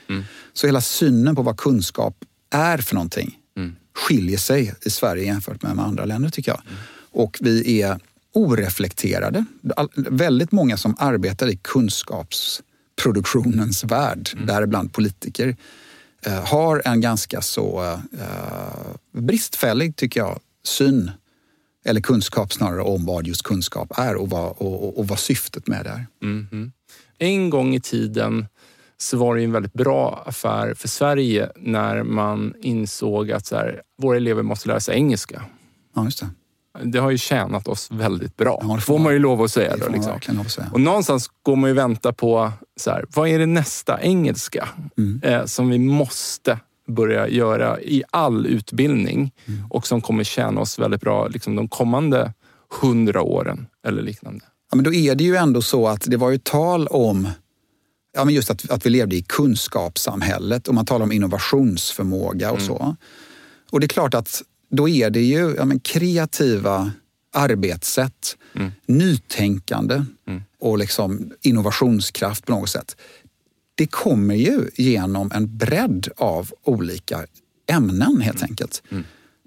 Så 0.53 0.67
hela 0.67 0.81
synen 0.81 1.35
på 1.35 1.41
vad 1.41 1.57
kunskap 1.57 2.15
är 2.49 2.77
för 2.77 2.95
någonting 2.95 3.37
mm. 3.57 3.75
skiljer 3.93 4.37
sig 4.37 4.73
i 4.81 4.89
Sverige 4.89 5.25
jämfört 5.25 5.61
med, 5.61 5.79
andra 5.79 6.05
länder 6.05 6.29
tycker 6.29 6.51
jag. 6.51 6.61
Mm. 6.67 6.79
Och 7.11 7.37
vi 7.41 7.81
är 7.81 7.99
oreflekterade. 8.33 9.45
Väldigt 9.95 10.51
många 10.51 10.77
som 10.77 10.95
arbetar 10.99 11.47
i 11.47 11.57
kunskapsproduktionens 11.57 13.83
värld, 13.83 14.29
mm. 14.33 14.45
däribland 14.45 14.93
politiker, 14.93 15.55
eh, 16.25 16.45
har 16.45 16.81
en 16.85 17.01
ganska 17.01 17.41
så 17.41 17.99
eh, 18.19 18.93
bristfällig, 19.13 19.95
tycker 19.95 20.19
jag, 20.19 20.39
syn 20.63 21.11
eller 21.85 22.01
kunskap 22.01 22.53
snarare 22.53 22.81
om 22.81 23.05
vad 23.05 23.27
just 23.27 23.43
kunskap 23.43 23.91
är 23.97 24.15
och 24.15 24.29
vad, 24.29 24.55
och, 24.57 24.83
och, 24.83 24.99
och 24.99 25.07
vad 25.07 25.19
syftet 25.19 25.67
med 25.67 25.85
det 25.85 25.89
är. 25.89 26.07
Mm. 26.23 26.71
En 27.17 27.49
gång 27.49 27.75
i 27.75 27.81
tiden 27.81 28.47
så 29.01 29.17
var 29.17 29.35
det 29.35 29.43
en 29.43 29.51
väldigt 29.51 29.73
bra 29.73 30.23
affär 30.25 30.73
för 30.73 30.87
Sverige 30.87 31.49
när 31.55 32.03
man 32.03 32.53
insåg 32.61 33.31
att 33.31 33.45
så 33.45 33.55
här, 33.55 33.81
våra 34.01 34.17
elever 34.17 34.43
måste 34.43 34.67
lära 34.67 34.79
sig 34.79 34.95
engelska. 34.95 35.41
Ja, 35.95 36.03
just 36.05 36.19
det. 36.19 36.27
Det 36.83 36.99
har 36.99 37.11
ju 37.11 37.17
tjänat 37.17 37.67
oss 37.67 37.91
väldigt 37.91 38.37
bra. 38.37 38.59
Ja, 38.67 38.75
det 38.75 38.81
får 38.81 38.99
man 38.99 39.13
ju 39.13 39.19
lov 39.19 39.41
att 39.41 39.51
säga. 39.51 39.75
Det 39.77 39.85
Då, 39.85 39.91
liksom. 39.91 40.39
att 40.41 40.51
säga. 40.51 40.69
Och 40.73 40.81
någonstans 40.81 41.29
går 41.43 41.55
man 41.55 41.69
ju 41.69 41.73
vänta 41.73 42.13
på, 42.13 42.51
så 42.79 42.91
här, 42.91 43.05
vad 43.15 43.29
är 43.29 43.39
det 43.39 43.45
nästa 43.45 44.01
engelska 44.01 44.69
Mm. 44.97 45.21
eh, 45.23 45.45
som 45.45 45.69
vi 45.69 45.79
måste 45.79 46.59
börja 46.87 47.27
göra 47.27 47.81
i 47.81 48.03
all 48.11 48.45
utbildning 48.45 49.31
Mm. 49.47 49.65
och 49.69 49.87
som 49.87 50.01
kommer 50.01 50.23
tjäna 50.23 50.61
oss 50.61 50.79
väldigt 50.79 51.01
bra 51.01 51.27
liksom, 51.27 51.55
de 51.55 51.67
kommande 51.67 52.33
hundra 52.81 53.21
åren 53.21 53.67
eller 53.87 54.01
liknande. 54.01 54.45
Ja, 54.71 54.75
men 54.75 54.83
då 54.85 54.93
är 54.93 55.15
det 55.15 55.23
ju 55.23 55.35
ändå 55.35 55.61
så 55.61 55.87
att 55.87 56.01
det 56.07 56.17
var 56.17 56.29
ju 56.29 56.37
tal 56.37 56.87
om 56.87 57.27
ja, 58.19 58.25
men 58.25 58.33
just 58.33 58.49
att, 58.49 58.69
att 58.69 58.85
vi 58.85 58.89
levde 58.89 59.15
i 59.15 59.21
kunskapssamhället 59.21 60.67
och 60.67 60.73
man 60.75 60.85
talar 60.85 61.03
om 61.03 61.11
innovationsförmåga 61.11 62.51
och 62.51 62.61
så. 62.61 62.95
Och 63.71 63.79
det 63.79 63.85
är 63.85 63.87
klart 63.87 64.13
att 64.13 64.41
då 64.71 64.89
är 64.89 65.09
det 65.09 65.21
ju 65.21 65.55
ja, 65.57 65.65
men 65.65 65.79
kreativa 65.79 66.91
arbetssätt, 67.33 68.37
nytänkande 68.85 70.05
och 70.59 70.77
liksom 70.77 71.33
innovationskraft 71.41 72.45
på 72.45 72.51
något 72.51 72.69
sätt. 72.69 72.95
Det 73.75 73.87
kommer 73.87 74.35
ju 74.35 74.69
genom 74.75 75.31
en 75.33 75.57
bredd 75.57 76.07
av 76.17 76.51
olika 76.63 77.25
ämnen 77.71 78.21
helt 78.21 78.43
enkelt. 78.43 78.83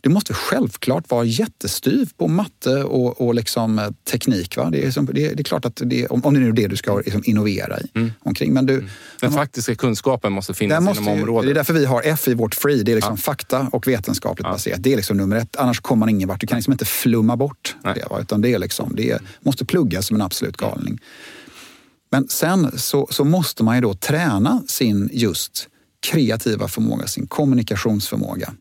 Det 0.03 0.09
måste 0.09 0.35
självklart 0.35 1.11
vara 1.11 1.25
jättestyv 1.25 2.11
på 2.17 2.29
matte 2.29 2.85
och, 2.85 3.21
och 3.21 3.35
liksom 3.35 3.79
eh, 3.79 3.91
teknik. 4.11 4.57
Va? 4.57 4.71
Det, 4.71 4.85
är 4.85 4.91
som, 4.91 5.07
det, 5.07 5.13
det 5.13 5.41
är 5.41 5.45
klart 5.45 5.65
att 5.65 5.81
det, 5.85 6.07
om, 6.07 6.25
om 6.25 6.35
det 6.35 6.41
nu 6.41 6.49
är 6.49 6.53
det 6.53 6.69
du 6.69 6.77
ska 6.77 6.99
liksom 6.99 7.23
innovera 7.25 7.81
i, 7.81 8.13
omkring. 8.19 8.53
Men 8.53 8.67
du, 8.67 8.89
Den 9.21 9.33
faktiska 9.33 9.75
kunskapen 9.75 10.33
måste 10.33 10.55
finnas 10.55 10.85
måste 10.85 11.03
inom 11.03 11.15
ju, 11.15 11.23
området. 11.23 11.49
det 11.49 11.53
är 11.53 11.55
därför 11.55 11.73
vi 11.73 11.85
har 11.85 12.03
F 12.05 12.29
i 12.29 12.35
vårt 12.35 12.55
free. 12.55 12.83
Det 12.83 12.93
är 12.93 12.97
liksom 12.97 13.17
fakta 13.17 13.69
och 13.73 13.89
vetenskapligt 13.89 14.47
baserat. 14.47 14.83
Det 14.83 14.93
är 14.93 14.97
liksom 14.97 15.17
nummer 15.17 15.37
ett. 15.37 15.57
Annars 15.57 15.81
kommer 15.81 16.01
man 16.01 16.09
ingen 16.09 16.29
vart. 16.29 16.41
Du 16.41 16.47
kan 16.47 16.57
liksom 16.57 16.73
inte 16.73 16.85
flumma 16.85 17.37
bort 17.37 17.77
Nej. 17.85 17.95
det. 17.95 18.07
Va? 18.11 18.21
Utan 18.21 18.41
det, 18.41 18.53
är 18.55 18.59
liksom, 18.59 18.93
det 18.97 19.11
är, 19.11 19.21
måste 19.41 19.65
pluggas 19.65 20.07
som 20.07 20.17
en 20.17 20.23
absolut 20.23 20.57
galning. 20.57 20.99
Men 22.11 22.29
sen 22.29 22.79
så, 22.79 23.09
så 23.11 23.25
måste 23.25 23.65
man 23.65 23.75
ju 23.75 23.81
då 23.81 23.95
träna 23.95 24.63
sin 24.69 25.11
just 25.13 25.69
kreativa 26.07 26.69
förmåga, 26.69 27.07
sin 27.07 27.27
kommunikationsförmåga. 27.27 28.55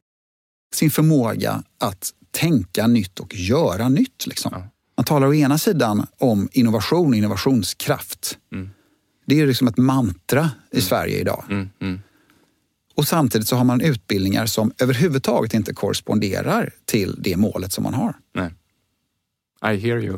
Sin 0.76 0.92
förmåga 0.92 1.64
att 1.80 2.14
tänka 2.32 2.88
nytt 2.88 3.20
och 3.20 3.36
göra 3.36 3.90
nytt. 3.90 4.28
Liksom. 4.28 4.52
Ja. 4.56 4.68
Man 4.98 5.06
talar 5.06 5.28
å 5.28 5.34
ena 5.34 5.58
sidan 5.58 6.08
om 6.18 6.50
innovation 6.52 7.10
och 7.10 7.16
innovationskraft. 7.16 8.38
Det 9.26 9.40
är 9.40 9.48
liksom 9.48 9.68
ett 9.68 9.78
mantra 9.78 10.52
i 10.72 10.82
Sverige 10.82 11.20
idag. 11.20 11.44
Mm, 11.50 11.70
mm. 11.82 12.02
Och 12.96 13.08
samtidigt 13.08 13.48
så 13.48 13.56
har 13.56 13.64
man 13.64 13.82
utbildningar 13.82 14.46
som 14.46 14.72
överhuvudtaget 14.78 15.54
inte 15.54 15.74
korresponderar 15.74 16.74
till 16.86 17.16
det 17.20 17.38
målet 17.38 17.72
som 17.72 17.84
man 17.84 17.94
har. 17.94 18.14
Nej. 18.36 18.54
I 19.66 19.78
hear 19.78 20.00
you. 20.04 20.18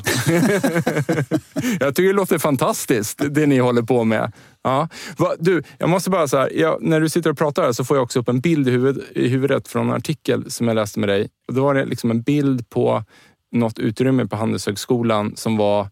jag 1.80 1.94
tycker 1.94 2.08
det 2.08 2.12
låter 2.12 2.38
fantastiskt, 2.38 3.22
det 3.30 3.46
ni 3.46 3.58
håller 3.58 3.82
på 3.82 4.04
med. 4.04 4.32
Ja. 4.62 4.88
Va, 5.16 5.34
du, 5.38 5.62
jag 5.78 5.88
måste 5.88 6.10
bara 6.10 6.28
så 6.28 6.36
här, 6.36 6.50
jag, 6.54 6.82
när 6.82 7.00
du 7.00 7.08
sitter 7.08 7.30
och 7.30 7.38
pratar 7.38 7.62
här 7.62 7.72
så 7.72 7.84
får 7.84 7.96
jag 7.96 8.04
också 8.04 8.20
upp 8.20 8.28
en 8.28 8.40
bild 8.40 8.68
i, 8.68 8.70
huvud, 8.70 9.02
i 9.14 9.28
huvudet 9.28 9.68
från 9.68 9.88
en 9.88 9.94
artikel 9.94 10.50
som 10.50 10.68
jag 10.68 10.74
läste 10.74 11.00
med 11.00 11.08
dig. 11.08 11.28
Och 11.48 11.54
då 11.54 11.64
var 11.64 11.74
det 11.74 11.84
liksom 11.84 12.10
en 12.10 12.22
bild 12.22 12.70
på 12.70 13.04
något 13.52 13.78
utrymme 13.78 14.26
på 14.26 14.36
Handelshögskolan 14.36 15.36
som 15.36 15.56
var, 15.56 15.88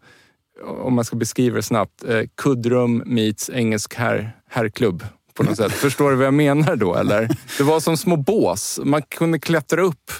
om 0.65 0.95
man 0.95 1.05
ska 1.05 1.17
beskriva 1.17 1.57
det 1.57 1.63
snabbt, 1.63 2.05
eh, 2.05 2.23
kuddrum 2.37 3.03
meets 3.07 3.51
engelsk 3.51 3.95
herr, 3.95 4.37
herrklubb. 4.51 5.05
På 5.35 5.43
något 5.43 5.57
sätt. 5.57 5.73
Förstår 5.83 6.11
du 6.11 6.17
vad 6.17 6.27
jag 6.27 6.35
menar 6.35 6.77
då? 6.77 6.95
Eller? 6.95 7.29
Det 7.59 7.63
var 7.63 7.81
som 7.81 7.97
små 7.97 8.17
bås. 8.17 8.81
Man 8.85 9.03
kunde 9.03 9.39
klättra 9.39 9.83
upp 9.83 10.13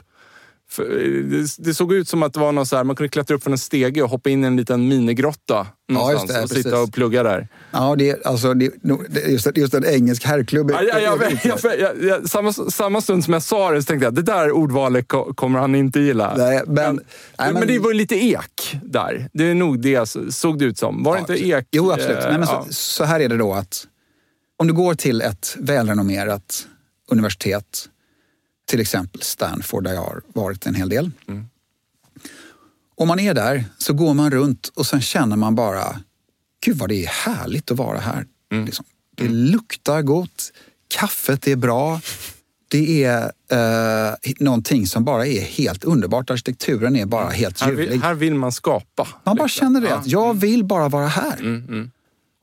det, 0.77 1.47
det 1.59 1.75
såg 1.75 1.93
ut 1.93 2.09
som 2.09 2.23
att 2.23 2.33
det 2.33 2.41
var 2.41 2.53
någon 2.53 2.67
så 2.67 2.77
här, 2.77 2.85
man 2.85 2.97
kunde 2.97 3.09
klättra 3.09 3.37
upp 3.37 3.43
från 3.43 3.53
en 3.53 3.59
stege 3.59 4.03
och 4.03 4.11
hoppa 4.11 4.31
in 4.31 4.45
i 4.45 4.47
en 4.47 4.57
liten 4.57 4.89
minigrotta 4.89 5.67
någonstans 5.89 6.33
det, 6.33 6.43
och 6.43 6.49
sitta 6.49 6.71
precis. 6.71 6.89
och 6.89 6.93
plugga 6.95 7.23
där. 7.23 7.49
Ja, 7.71 7.95
det, 7.99 8.27
alltså, 8.27 8.55
det, 8.55 8.71
just, 9.29 9.57
just 9.57 9.75
en 9.75 9.85
engelsk 9.85 10.25
herrklubb. 10.25 10.71
Ja, 10.71 10.83
ja, 10.83 11.93
jag, 12.01 12.29
samma, 12.29 12.53
samma 12.53 13.01
stund 13.01 13.25
som 13.25 13.33
jag 13.33 13.43
sa 13.43 13.71
det 13.71 13.83
så 13.83 13.87
tänkte 13.87 14.05
jag 14.05 14.15
det 14.15 14.23
där 14.23 14.51
ordvalet 14.53 15.09
ko- 15.09 15.35
kommer 15.35 15.59
han 15.59 15.75
inte 15.75 16.01
gilla. 16.01 16.35
Nej, 16.37 16.63
men- 16.67 16.75
men, 16.75 16.95
nej, 16.97 17.03
men, 17.39 17.55
men- 17.55 17.69
det 17.69 17.79
var 17.79 17.95
lite 17.95 18.15
ek 18.15 18.77
där. 18.85 19.29
Det 19.33 19.45
är 19.45 19.55
nog 19.55 19.81
det 19.81 20.09
såg 20.31 20.59
det 20.59 20.65
ut 20.65 20.79
som. 20.79 21.03
Var 21.03 21.15
det 21.15 21.21
inte 21.21 21.47
ek? 21.49 21.67
Jo, 21.71 21.91
absolut. 21.93 22.19
eh, 22.19 22.29
Nej, 22.29 22.39
men 22.39 22.49
ja. 22.49 22.65
så, 22.69 22.73
så 22.75 23.05
här 23.05 23.21
är 23.21 23.29
det 23.29 23.37
då 23.37 23.53
att 23.55 23.87
om 24.57 24.67
du 24.67 24.73
går 24.73 24.95
till 24.95 25.21
ett 25.23 25.57
välrenommerat 25.59 26.67
universitet, 27.11 27.89
till 28.73 28.81
exempel 28.81 29.23
Stanford 29.23 29.85
där 29.85 29.93
jag 29.93 30.01
har 30.01 30.23
varit 30.33 30.67
en 30.67 30.75
hel 30.75 30.89
del. 30.89 31.11
Mm. 31.29 31.45
Om 32.95 33.09
man 33.09 33.21
är 33.21 33.35
där 33.35 33.65
så 33.79 33.93
går 33.93 34.15
man 34.15 34.31
runt 34.31 34.69
och 34.75 34.87
sen 34.87 35.01
känner 35.01 35.37
man 35.37 35.55
bara, 35.55 36.01
gud 36.65 36.77
vad 36.77 36.89
det 36.89 37.05
är 37.05 37.07
härligt 37.07 37.71
att 37.71 37.77
vara 37.77 37.99
här. 37.99 38.27
Mm. 38.53 38.65
Liksom. 38.65 38.85
Det 39.17 39.29
luktar 39.29 40.03
gott, 40.03 40.53
kaffet 40.89 41.47
är 41.47 41.57
bra. 41.57 42.01
Det 42.69 43.05
är 43.05 43.33
eh, 43.49 44.15
någonting 44.39 44.87
som 44.87 45.05
bara 45.05 45.27
är 45.27 45.41
helt 45.41 45.85
underbart. 45.85 46.31
Arkitekturen 46.31 46.97
är 46.97 47.07
bara 47.07 47.29
helt 47.29 47.61
här, 47.61 47.71
ljuvlig. 47.71 47.91
vill, 47.91 48.03
här 48.03 48.15
vill 48.15 48.35
man 48.35 48.53
skapa. 48.53 49.09
Man 49.25 49.37
bara 49.37 49.45
liksom. 49.45 49.61
känner 49.61 49.81
det, 49.81 49.95
att 49.95 50.07
jag 50.07 50.35
vill 50.35 50.65
bara 50.65 50.89
vara 50.89 51.07
här. 51.07 51.39
Mm, 51.39 51.65
mm. 51.69 51.91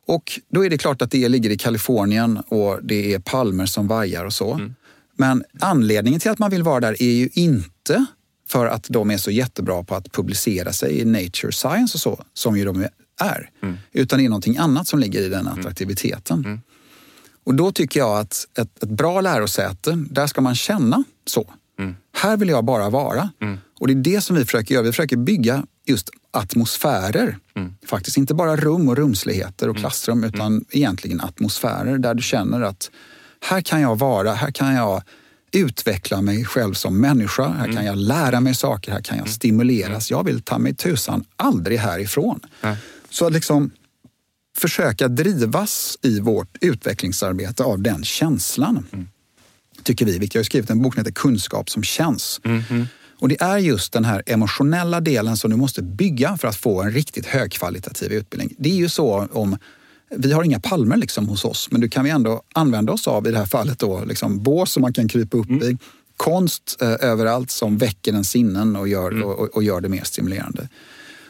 Och 0.06 0.40
då 0.50 0.66
är 0.66 0.70
det 0.70 0.78
klart 0.78 1.02
att 1.02 1.12
det 1.12 1.30
ligger 1.30 1.50
i 1.50 1.58
Kalifornien 1.58 2.38
och 2.38 2.80
det 2.84 3.14
är 3.14 3.20
palmer 3.20 3.66
som 3.66 3.88
vajar 3.88 4.26
och 4.26 4.34
så. 4.34 4.54
Mm. 4.54 4.76
Men 5.20 5.44
anledningen 5.60 6.20
till 6.20 6.32
att 6.32 6.40
man 6.40 6.52
vill 6.52 6.64
vara 6.64 6.80
där 6.80 7.04
är 7.04 7.12
ju 7.12 7.30
inte 7.34 8.06
för 8.48 8.68
att 8.68 8.86
de 8.90 9.12
är 9.12 9.18
så 9.18 9.32
jättebra 9.32 9.84
på 9.84 9.96
att 9.96 10.12
publicera 10.12 10.74
sig 10.74 11.00
i 11.00 11.06
Nature 11.06 11.52
Science 11.52 11.96
och 11.96 12.02
så, 12.02 12.24
som 12.34 12.58
ju 12.58 12.66
de 12.66 12.88
är. 13.22 13.50
Mm. 13.64 13.78
Utan 13.92 14.20
det 14.20 14.26
är 14.26 14.30
någonting 14.30 14.58
annat 14.58 14.88
som 14.88 15.00
ligger 15.00 15.22
i 15.22 15.30
den 15.30 15.48
attraktiviteten. 15.48 16.46
Mm. 16.46 16.62
Och 17.44 17.56
då 17.56 17.72
tycker 17.72 18.00
jag 18.00 18.20
att 18.20 18.48
ett, 18.58 18.84
ett 18.84 18.90
bra 18.90 19.22
lärosäte, 19.22 20.06
där 20.10 20.28
ska 20.28 20.42
man 20.42 20.56
känna 20.56 21.04
så. 21.28 21.54
Mm. 21.80 21.96
Här 22.18 22.38
vill 22.38 22.50
jag 22.50 22.66
bara 22.66 22.90
vara. 22.90 23.30
Och 23.80 23.88
det 23.88 23.94
är 23.94 23.96
det 23.96 24.22
som 24.22 24.36
vi 24.36 24.46
försöker 24.46 24.76
göra. 24.76 24.84
Vi 24.84 24.92
försöker 24.92 25.18
bygga 25.18 25.66
just 25.86 26.10
atmosfärer. 26.32 27.38
Mm. 27.56 27.76
Faktiskt 27.86 28.18
inte 28.18 28.34
bara 28.34 28.56
rum 28.56 28.90
och 28.90 28.98
rumsligheter 28.98 29.70
och 29.70 29.78
klassrum 29.78 30.24
utan 30.24 30.66
egentligen 30.72 31.22
atmosfärer 31.22 31.98
där 31.98 32.14
du 32.14 32.24
känner 32.24 32.62
att 32.62 32.92
här 33.42 33.62
kan 33.62 33.82
jag 33.82 34.00
vara, 34.00 34.34
här 34.34 34.52
kan 34.52 34.74
jag 34.76 35.04
utveckla 35.52 36.22
mig 36.22 36.46
själv 36.46 36.74
som 36.74 37.02
människa, 37.02 37.48
här 37.50 37.64
Mm. 37.64 37.76
kan 37.76 37.86
jag 37.86 37.98
lära 37.98 38.40
mig 38.40 38.56
saker, 38.56 38.92
här 38.92 39.02
kan 39.02 39.18
jag 39.18 39.30
stimuleras. 39.30 40.12
Jag 40.12 40.24
vill 40.26 40.42
ta 40.42 40.58
mig 40.58 40.76
tusan 40.76 41.24
aldrig 41.36 41.80
härifrån. 41.80 42.40
Nej. 42.62 42.78
Så 43.10 43.26
att 43.28 43.34
liksom 43.34 43.72
försöka 44.58 45.08
drivas 45.08 45.98
i 46.02 46.20
vårt 46.20 46.58
utvecklingsarbete 46.62 47.64
av 47.64 47.82
den 47.82 48.04
känslan. 48.04 48.86
Tycker 49.84 50.06
vi. 50.06 50.20
Vilket 50.20 50.36
jag 50.36 50.40
har 50.40 50.46
skrivit 50.46 50.70
en 50.70 50.82
bok 50.82 50.94
som 50.94 51.00
heter 51.00 51.12
Kunskap 51.12 51.70
som 51.70 51.84
känns. 51.84 52.42
Och 53.20 53.30
det 53.30 53.42
är 53.42 53.58
just 53.58 53.94
den 53.94 54.06
här 54.06 54.24
emotionella 54.26 55.02
delen 55.02 55.38
som 55.38 55.52
du 55.52 55.58
måste 55.58 55.82
bygga 55.82 56.38
för 56.38 56.48
att 56.48 56.56
få 56.56 56.82
en 56.82 56.92
riktigt 56.92 57.26
högkvalitativ 57.26 58.12
utbildning. 58.12 58.56
Det 58.58 58.70
är 58.72 58.76
ju 58.76 58.90
så 58.90 59.28
om 59.32 59.58
vi 60.10 60.32
har 60.32 60.44
inga 60.44 60.60
palmer 60.60 60.98
liksom 60.98 61.28
hos 61.28 61.46
oss, 61.46 61.72
men 61.72 61.82
du 61.82 61.90
kan 61.90 62.04
vi 62.04 62.10
ändå 62.10 62.42
använda 62.54 62.94
oss 62.94 63.08
av 63.08 63.28
i 63.28 63.32
det 63.32 63.38
här 63.38 63.46
fallet 63.46 63.80
då, 63.80 64.06
liksom 64.06 64.44
bås 64.44 64.72
som 64.72 64.82
man 64.82 64.94
kan 64.94 65.08
krypa 65.08 65.38
upp 65.38 65.50
i. 65.50 65.78
Konst 66.18 66.78
eh, 66.82 66.96
överallt 67.00 67.52
som 67.52 67.78
väcker 67.78 68.14
en 68.14 68.24
sinnen 68.24 68.76
och 68.76 68.88
gör, 68.88 69.24
och, 69.24 69.40
och, 69.40 69.56
och 69.56 69.64
gör 69.64 69.82
det 69.82 69.90
mer 69.90 70.04
stimulerande. 70.04 70.70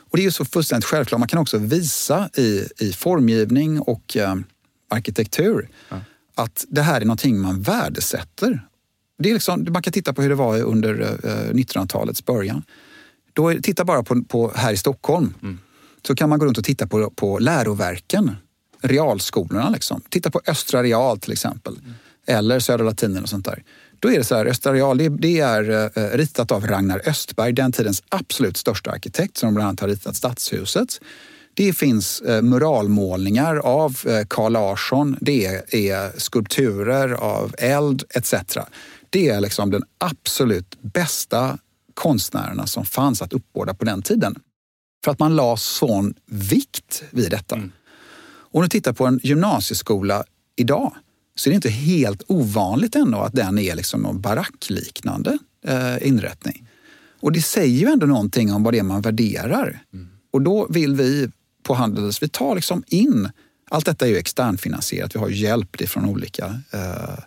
Och 0.10 0.18
det 0.18 0.22
är 0.22 0.26
ju 0.26 0.32
så 0.32 0.46
fullständigt 0.46 0.86
självklart. 0.86 1.20
Man 1.20 1.28
kan 1.28 1.40
också 1.40 1.58
visa 1.58 2.30
i, 2.38 2.68
i 2.80 2.94
formgivning 2.94 3.80
och 3.80 4.18
eh, 4.18 4.36
arkitektur 4.90 5.70
att 6.36 6.66
det 6.70 6.82
här 6.82 7.02
är 7.02 7.06
någonting 7.06 7.40
man 7.40 7.62
värdesätter. 7.62 8.62
Det 9.18 9.30
är 9.30 9.34
liksom, 9.34 9.68
man 9.70 9.82
kan 9.82 9.94
titta 9.94 10.14
på 10.14 10.22
hur 10.22 10.30
det 10.30 10.36
var 10.36 10.62
under 10.62 11.02
eh, 11.02 11.54
1900-talets 11.54 12.26
början. 12.26 12.64
Då, 13.34 13.54
titta 13.54 13.86
bara 13.86 14.04
på, 14.04 14.24
på 14.24 14.52
här 14.56 14.74
i 14.74 14.78
Stockholm. 14.78 15.34
Så 16.08 16.16
kan 16.16 16.30
man 16.30 16.40
gå 16.40 16.46
runt 16.46 16.58
och 16.58 16.64
titta 16.64 16.88
på, 16.88 17.10
på 17.10 17.40
läroverken, 17.40 18.36
realskolorna. 18.82 19.70
Liksom. 19.70 20.02
Titta 20.10 20.32
på 20.32 20.42
Östra 20.48 20.84
Real 20.84 21.20
till 21.20 21.32
exempel. 21.32 21.80
Eller 22.28 22.60
Södra 22.60 22.86
Latinen 22.86 23.24
och 23.24 23.30
sånt 23.30 23.46
där. 23.46 23.64
Då 24.00 24.12
är 24.12 24.18
det 24.18 24.24
så 24.24 24.36
här, 24.36 24.46
Östra 24.46 24.74
Real 24.74 24.98
det, 24.98 25.10
det 25.10 25.40
är 25.40 25.92
eh, 25.98 26.18
ritat 26.18 26.52
av 26.52 26.68
Ragnar 26.68 27.02
Östberg, 27.06 27.54
den 27.54 27.72
tidens 27.72 28.04
absolut 28.10 28.58
största 28.58 28.92
arkitekt 28.92 29.38
som 29.38 29.54
bland 29.54 29.68
annat 29.68 29.80
har 29.80 29.88
ritat 29.88 30.16
Stadshuset. 30.16 31.00
Det 31.54 31.74
finns 31.74 32.22
eh, 32.22 32.42
muralmålningar 32.42 33.56
av 33.56 33.98
eh, 34.08 34.26
Carl 34.28 34.52
Larsson, 34.52 35.18
det 35.22 35.46
är 35.72 36.20
skulpturer 36.20 37.12
av 37.12 37.56
eld 37.58 38.04
etc. 38.10 38.34
Det 39.10 39.30
är 39.30 39.42
liksom 39.42 39.72
den 39.72 39.84
absolut 39.98 40.82
bästa 40.82 41.58
konstnärerna 41.94 42.68
som 42.68 42.86
fanns 42.86 43.22
att 43.22 43.34
uppbåda 43.34 43.74
på 43.74 43.86
den 43.86 44.02
tiden. 44.02 44.36
För 45.04 45.12
att 45.12 45.20
man 45.20 45.36
la 45.36 45.58
sån 45.58 46.14
vikt 46.26 47.04
vid 47.10 47.32
detta. 47.32 47.56
Mm. 47.56 47.72
Om 48.52 48.62
du 48.62 48.68
tittar 48.68 48.94
på 48.94 49.06
en 49.06 49.20
gymnasieskola 49.24 50.24
idag 50.56 50.96
så 51.36 51.50
är 51.50 51.52
det 51.52 51.56
inte 51.56 51.70
helt 51.70 52.24
ovanligt 52.28 52.96
ändå 52.96 53.18
att 53.18 53.34
den 53.34 53.60
är 53.60 53.76
liksom 53.76 54.02
någon 54.02 54.22
barackliknande 54.22 55.38
eh, 55.66 56.08
inrättning. 56.08 56.68
Och 57.22 57.32
det 57.32 57.42
säger 57.42 57.80
ju 57.80 57.88
ändå 57.88 58.06
någonting 58.06 58.54
om 58.54 58.64
vad 58.64 58.74
det 58.74 58.80
är 58.80 58.84
man 58.84 59.02
värderar. 59.02 59.84
Mm. 59.94 60.08
Och 60.32 60.42
då 60.42 60.68
vill 60.70 60.96
vi 60.96 61.30
på 61.64 61.74
Handels, 61.74 62.24
vi 62.24 62.30
tar 62.30 62.56
liksom 62.56 62.84
in, 62.88 63.30
allt 63.70 63.86
detta 63.86 64.06
är 64.06 64.10
ju 64.10 64.18
externfinansierat, 64.18 65.16
vi 65.16 65.20
har 65.20 65.30
hjälp 65.30 65.90
från 65.90 66.06
olika 66.06 66.62
eh, 66.72 67.20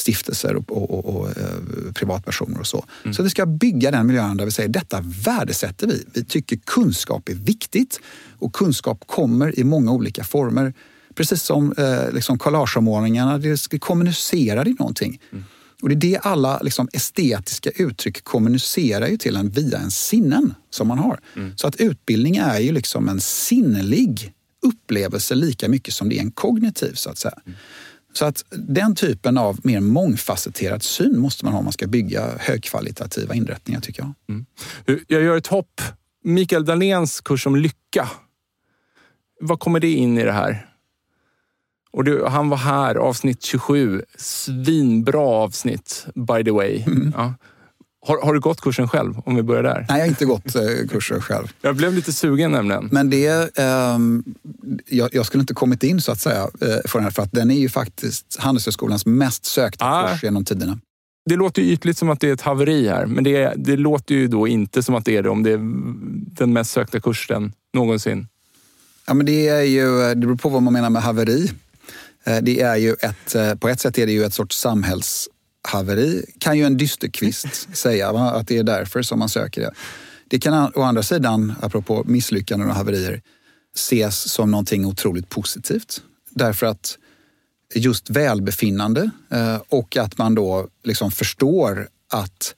stiftelser 0.00 0.56
och, 0.56 0.70
och, 0.70 0.90
och, 0.90 1.16
och 1.16 1.28
eh, 1.28 1.92
privatpersoner 1.94 2.60
och 2.60 2.66
så. 2.66 2.84
Mm. 3.02 3.14
Så 3.14 3.22
vi 3.22 3.30
ska 3.30 3.46
bygga 3.46 3.90
den 3.90 4.06
miljön 4.06 4.36
där 4.36 4.44
vi 4.44 4.50
säger 4.50 4.68
detta 4.68 5.00
värdesätter 5.24 5.86
vi. 5.86 6.04
Vi 6.14 6.24
tycker 6.24 6.56
kunskap 6.56 7.28
är 7.28 7.34
viktigt 7.34 8.00
och 8.38 8.52
kunskap 8.52 9.04
kommer 9.06 9.58
i 9.58 9.64
många 9.64 9.92
olika 9.92 10.24
former. 10.24 10.74
Precis 11.14 11.42
som 11.42 11.74
eh, 11.78 12.12
liksom 12.12 12.38
collageommålningarna, 12.38 13.38
det 13.38 13.78
kommunicerar 13.78 14.68
i 14.68 14.74
någonting. 14.78 15.20
Mm. 15.32 15.44
Och 15.82 15.88
det 15.88 15.94
är 15.94 15.96
det 15.96 16.18
alla 16.18 16.58
liksom, 16.58 16.88
estetiska 16.92 17.70
uttryck 17.70 18.24
kommunicerar 18.24 19.06
ju 19.06 19.16
till 19.16 19.36
en 19.36 19.50
via 19.50 19.78
en 19.78 19.90
sinnen 19.90 20.54
som 20.70 20.88
man 20.88 20.98
har. 20.98 21.20
Mm. 21.36 21.56
Så 21.56 21.66
att 21.66 21.76
utbildning 21.76 22.36
är 22.36 22.58
ju 22.58 22.72
liksom 22.72 23.08
en 23.08 23.20
sinnelig 23.20 24.32
upplevelse 24.62 25.34
lika 25.34 25.68
mycket 25.68 25.94
som 25.94 26.08
det 26.08 26.16
är 26.16 26.20
en 26.20 26.30
kognitiv 26.30 26.94
så 26.94 27.10
att 27.10 27.18
säga. 27.18 27.38
Mm. 27.46 27.58
Så 28.12 28.24
att 28.24 28.44
den 28.50 28.94
typen 28.94 29.38
av 29.38 29.58
mer 29.62 29.80
mångfacetterad 29.80 30.82
syn 30.82 31.18
måste 31.18 31.44
man 31.44 31.54
ha 31.54 31.58
om 31.58 31.64
man 31.64 31.72
ska 31.72 31.86
bygga 31.86 32.38
högkvalitativa 32.38 33.34
inrättningar 33.34 33.80
tycker 33.80 34.02
jag. 34.02 34.14
Mm. 34.28 34.46
Jag 35.06 35.22
gör 35.22 35.36
ett 35.36 35.46
hopp. 35.46 35.80
Mikael 36.24 36.64
Dahléns 36.64 37.20
kurs 37.20 37.46
om 37.46 37.56
lycka. 37.56 38.10
Vad 39.40 39.60
kommer 39.60 39.80
det 39.80 39.92
in 39.92 40.18
i 40.18 40.24
det 40.24 40.32
här? 40.32 40.66
Och 41.92 42.04
du, 42.04 42.24
han 42.26 42.48
var 42.48 42.56
här, 42.56 42.94
avsnitt 42.94 43.42
27. 43.42 44.02
Svinbra 44.18 45.20
avsnitt, 45.20 46.06
by 46.14 46.44
the 46.44 46.50
way. 46.50 46.82
Mm. 46.86 47.12
Ja. 47.16 47.34
Har, 48.06 48.22
har, 48.22 48.34
du 48.34 48.40
gått 48.40 48.60
kursen 48.60 48.88
själv, 48.88 49.14
om 49.24 49.36
vi 49.36 49.42
börjar 49.42 49.62
där? 49.62 49.86
Nej, 49.88 49.98
jag 49.98 50.04
har 50.04 50.06
inte 50.06 50.24
gått 50.24 50.54
eh, 50.54 50.62
kursen 50.90 51.20
själv. 51.20 51.52
Jag 51.62 51.76
blev 51.76 51.94
lite 51.94 52.12
sugen 52.12 52.52
nämligen. 52.52 52.88
Men 52.92 53.10
det, 53.10 53.58
eh, 53.58 53.98
jag, 54.86 55.14
jag, 55.14 55.26
skulle 55.26 55.40
inte 55.40 55.54
kommit 55.54 55.82
in 55.82 56.00
så 56.00 56.12
att 56.12 56.20
säga 56.20 56.42
eh, 56.42 56.68
för 56.86 56.98
den 56.98 57.02
här, 57.02 57.10
för 57.10 57.22
att 57.22 57.32
den 57.32 57.50
är 57.50 57.58
ju 57.58 57.68
faktiskt 57.68 58.36
Handelshögskolans 58.38 59.06
mest 59.06 59.44
sökta 59.44 59.84
ah. 59.84 60.08
kurs 60.08 60.22
genom 60.22 60.44
tiderna. 60.44 60.78
Det 61.24 61.36
låter 61.36 61.62
ju 61.62 61.72
ytligt 61.72 61.98
som 61.98 62.10
att 62.10 62.20
det 62.20 62.28
är 62.28 62.32
ett 62.32 62.40
haveri 62.40 62.88
här, 62.88 63.06
men 63.06 63.24
det, 63.24 63.52
det 63.56 63.76
låter 63.76 64.14
ju 64.14 64.28
då 64.28 64.48
inte 64.48 64.82
som 64.82 64.94
att 64.94 65.04
det 65.04 65.16
är 65.16 65.22
det 65.22 65.30
om 65.30 65.42
det 65.42 65.52
är 65.52 65.58
den 66.36 66.52
mest 66.52 66.70
sökta 66.70 67.00
kursen 67.00 67.52
någonsin. 67.74 68.28
Ja, 69.06 69.14
men 69.14 69.26
det, 69.26 69.48
är 69.48 69.62
ju, 69.62 70.08
det 70.08 70.16
beror 70.16 70.36
på 70.36 70.48
vad 70.48 70.62
man 70.62 70.72
menar 70.72 70.90
med 70.90 71.02
haveri. 71.02 71.50
Eh, 72.24 72.38
det 72.42 72.60
är 72.60 72.76
ju 72.76 72.92
ett, 72.92 73.34
eh, 73.34 73.54
på 73.54 73.68
ett 73.68 73.80
sätt 73.80 73.98
är 73.98 74.06
det 74.06 74.12
ju 74.12 74.24
ett 74.24 74.34
sorts 74.34 74.58
samhällshaveri, 75.68 76.24
kan 76.38 76.58
ju 76.58 76.64
en 76.64 76.76
dysterkvist 76.76 77.68
säga, 77.76 78.12
va? 78.12 78.30
att 78.30 78.48
det 78.48 78.58
är 78.58 78.62
därför 78.62 79.02
som 79.02 79.18
man 79.18 79.28
söker 79.28 79.60
det. 79.60 79.72
Det 80.28 80.38
kan 80.38 80.72
å 80.74 80.82
andra 80.82 81.02
sidan, 81.02 81.54
apropå 81.60 82.04
misslyckanden 82.06 82.68
och 82.68 82.74
haverier, 82.74 83.22
ses 83.74 84.32
som 84.32 84.50
någonting 84.50 84.86
otroligt 84.86 85.28
positivt. 85.28 86.02
Därför 86.30 86.66
att 86.66 86.98
just 87.74 88.10
välbefinnande 88.10 89.10
eh, 89.30 89.58
och 89.68 89.96
att 89.96 90.18
man 90.18 90.34
då 90.34 90.68
liksom 90.84 91.10
förstår 91.10 91.88
att 92.12 92.54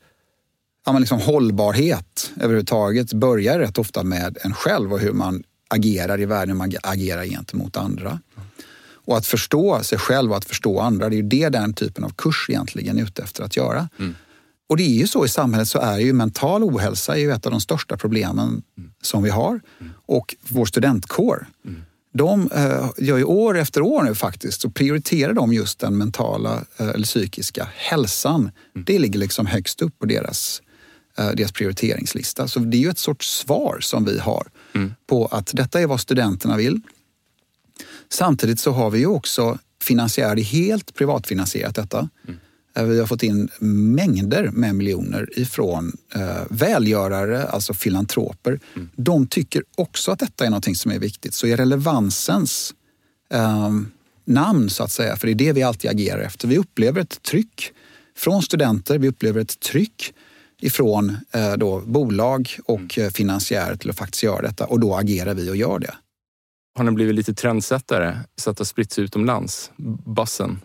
ja, 0.87 0.99
liksom 0.99 1.21
hållbarhet 1.21 2.33
överhuvudtaget 2.37 3.13
börjar 3.13 3.59
rätt 3.59 3.79
ofta 3.79 4.03
med 4.03 4.39
en 4.41 4.55
själv 4.55 4.93
och 4.93 5.01
hur 5.01 5.13
man 5.13 5.43
agerar 5.69 6.21
i 6.21 6.27
världen, 6.27 6.49
hur 6.49 6.59
man 6.59 6.73
agerar 6.83 7.25
gentemot 7.25 7.77
andra. 7.77 8.21
Och 9.05 9.17
att 9.17 9.27
förstå 9.27 9.83
sig 9.83 9.99
själv 9.99 10.31
och 10.31 10.37
att 10.37 10.45
förstå 10.45 10.81
andra, 10.81 11.09
det 11.09 11.15
är 11.15 11.23
ju 11.23 11.29
det 11.29 11.49
den 11.49 11.75
typen 11.75 12.05
av 12.05 12.11
kurs 12.11 12.47
egentligen 12.49 12.99
är 12.99 13.03
ute 13.03 13.23
efter 13.23 13.45
att 13.45 13.57
göra. 13.57 13.89
Mm. 13.99 14.15
Och 14.73 14.77
det 14.77 14.83
är 14.83 14.99
ju 14.99 15.07
så 15.07 15.25
i 15.25 15.29
samhället 15.29 15.69
så 15.69 15.79
är 15.79 15.99
ju 15.99 16.13
mental 16.13 16.63
ohälsa 16.65 17.15
är 17.17 17.21
ju 17.21 17.33
ett 17.33 17.47
av 17.47 17.53
de 17.53 17.61
största 17.61 17.97
problemen 17.97 18.63
mm. 18.79 18.91
som 19.03 19.23
vi 19.23 19.31
har. 19.31 19.61
Mm. 19.81 19.93
Och 20.07 20.37
vår 20.49 20.65
studentkår, 20.65 21.47
mm. 21.65 21.83
de 22.15 22.51
eh, 22.55 22.91
gör 22.99 23.19
ju 23.19 23.25
år 23.25 23.59
efter 23.59 23.81
år 23.83 24.03
nu 24.03 24.15
faktiskt, 24.15 24.61
så 24.61 24.71
prioriterar 24.71 25.33
de 25.33 25.53
just 25.53 25.79
den 25.79 25.99
mentala 25.99 26.65
eh, 26.77 26.89
eller 26.89 27.05
psykiska 27.05 27.69
hälsan. 27.75 28.41
Mm. 28.41 28.85
Det 28.87 28.99
ligger 28.99 29.19
liksom 29.19 29.47
högst 29.47 29.83
upp 29.83 29.99
på 29.99 30.07
deras, 30.07 30.63
eh, 31.19 31.31
deras 31.31 31.53
prioriteringslista. 31.53 32.49
Så 32.49 32.59
det 32.59 32.77
är 32.77 32.81
ju 32.81 32.91
ett 32.91 32.99
sorts 32.99 33.39
svar 33.39 33.79
som 33.81 34.05
vi 34.05 34.19
har 34.19 34.47
mm. 34.75 34.95
på 35.07 35.27
att 35.27 35.51
detta 35.55 35.81
är 35.81 35.87
vad 35.87 36.01
studenterna 36.01 36.57
vill. 36.57 36.81
Samtidigt 38.13 38.61
så 38.61 38.71
har 38.71 38.91
vi 38.91 38.99
ju 38.99 39.07
också 39.07 39.59
finansiärer, 39.83 40.37
helt 40.37 40.95
privatfinansierat 40.95 41.75
detta. 41.75 42.09
Mm. 42.29 42.41
Eh, 42.77 42.85
vi 42.85 43.01
har 43.01 43.07
fått 43.07 43.23
in 43.23 43.49
mängder 43.95 44.51
med 44.53 44.75
miljoner 44.75 45.39
ifrån 45.39 45.93
eh, 46.15 46.43
välgörare, 46.51 47.47
alltså 47.47 47.75
filantroper. 47.75 48.61
Mm. 48.75 48.89
De 48.97 49.27
tycker 49.27 49.65
också 49.77 50.13
att 50.13 50.19
detta 50.19 50.47
är 50.47 50.51
något 50.51 50.77
som 50.77 50.93
är 50.93 50.99
viktigt. 50.99 51.35
Så 51.35 51.47
i 51.47 51.57
relevansens 51.57 52.75
eh, 53.31 53.71
namn, 54.25 54.71
så 54.71 54.85
att 54.85 54.93
säga, 54.93 55.17
för 55.17 55.27
det 55.27 55.33
är 55.33 55.35
det 55.35 55.53
vi 55.53 55.63
alltid 55.63 55.91
agerar 55.91 56.21
efter. 56.21 56.49
Vi 56.49 56.59
upplever 56.59 57.01
ett 57.01 57.23
tryck 57.23 57.73
från 58.17 58.43
studenter, 58.43 58.99
vi 58.99 59.09
upplever 59.09 59.41
ett 59.41 59.61
tryck 59.61 60.15
ifrån 60.61 61.17
eh, 61.31 61.53
då, 61.53 61.81
bolag 61.81 62.57
och 62.65 62.99
mm. 62.99 63.11
finansiärer 63.11 63.77
till 63.77 63.91
att 63.91 63.99
faktiskt 63.99 64.23
göra 64.23 64.43
detta 64.43 64.67
och 64.67 64.81
då 64.81 64.95
agerar 64.97 65.35
vi 65.35 65.51
och 65.51 65.57
gör 65.57 65.79
det 65.79 65.95
har 66.75 66.85
den 66.85 66.95
blivit 66.95 67.15
lite 67.15 67.35
trendsättare 67.35 68.19
så 68.37 68.51
att 68.51 68.57
det 68.57 68.61
har 68.61 68.67
spritts 68.67 68.99
utomlands? 68.99 69.71
Bassen. 70.05 70.61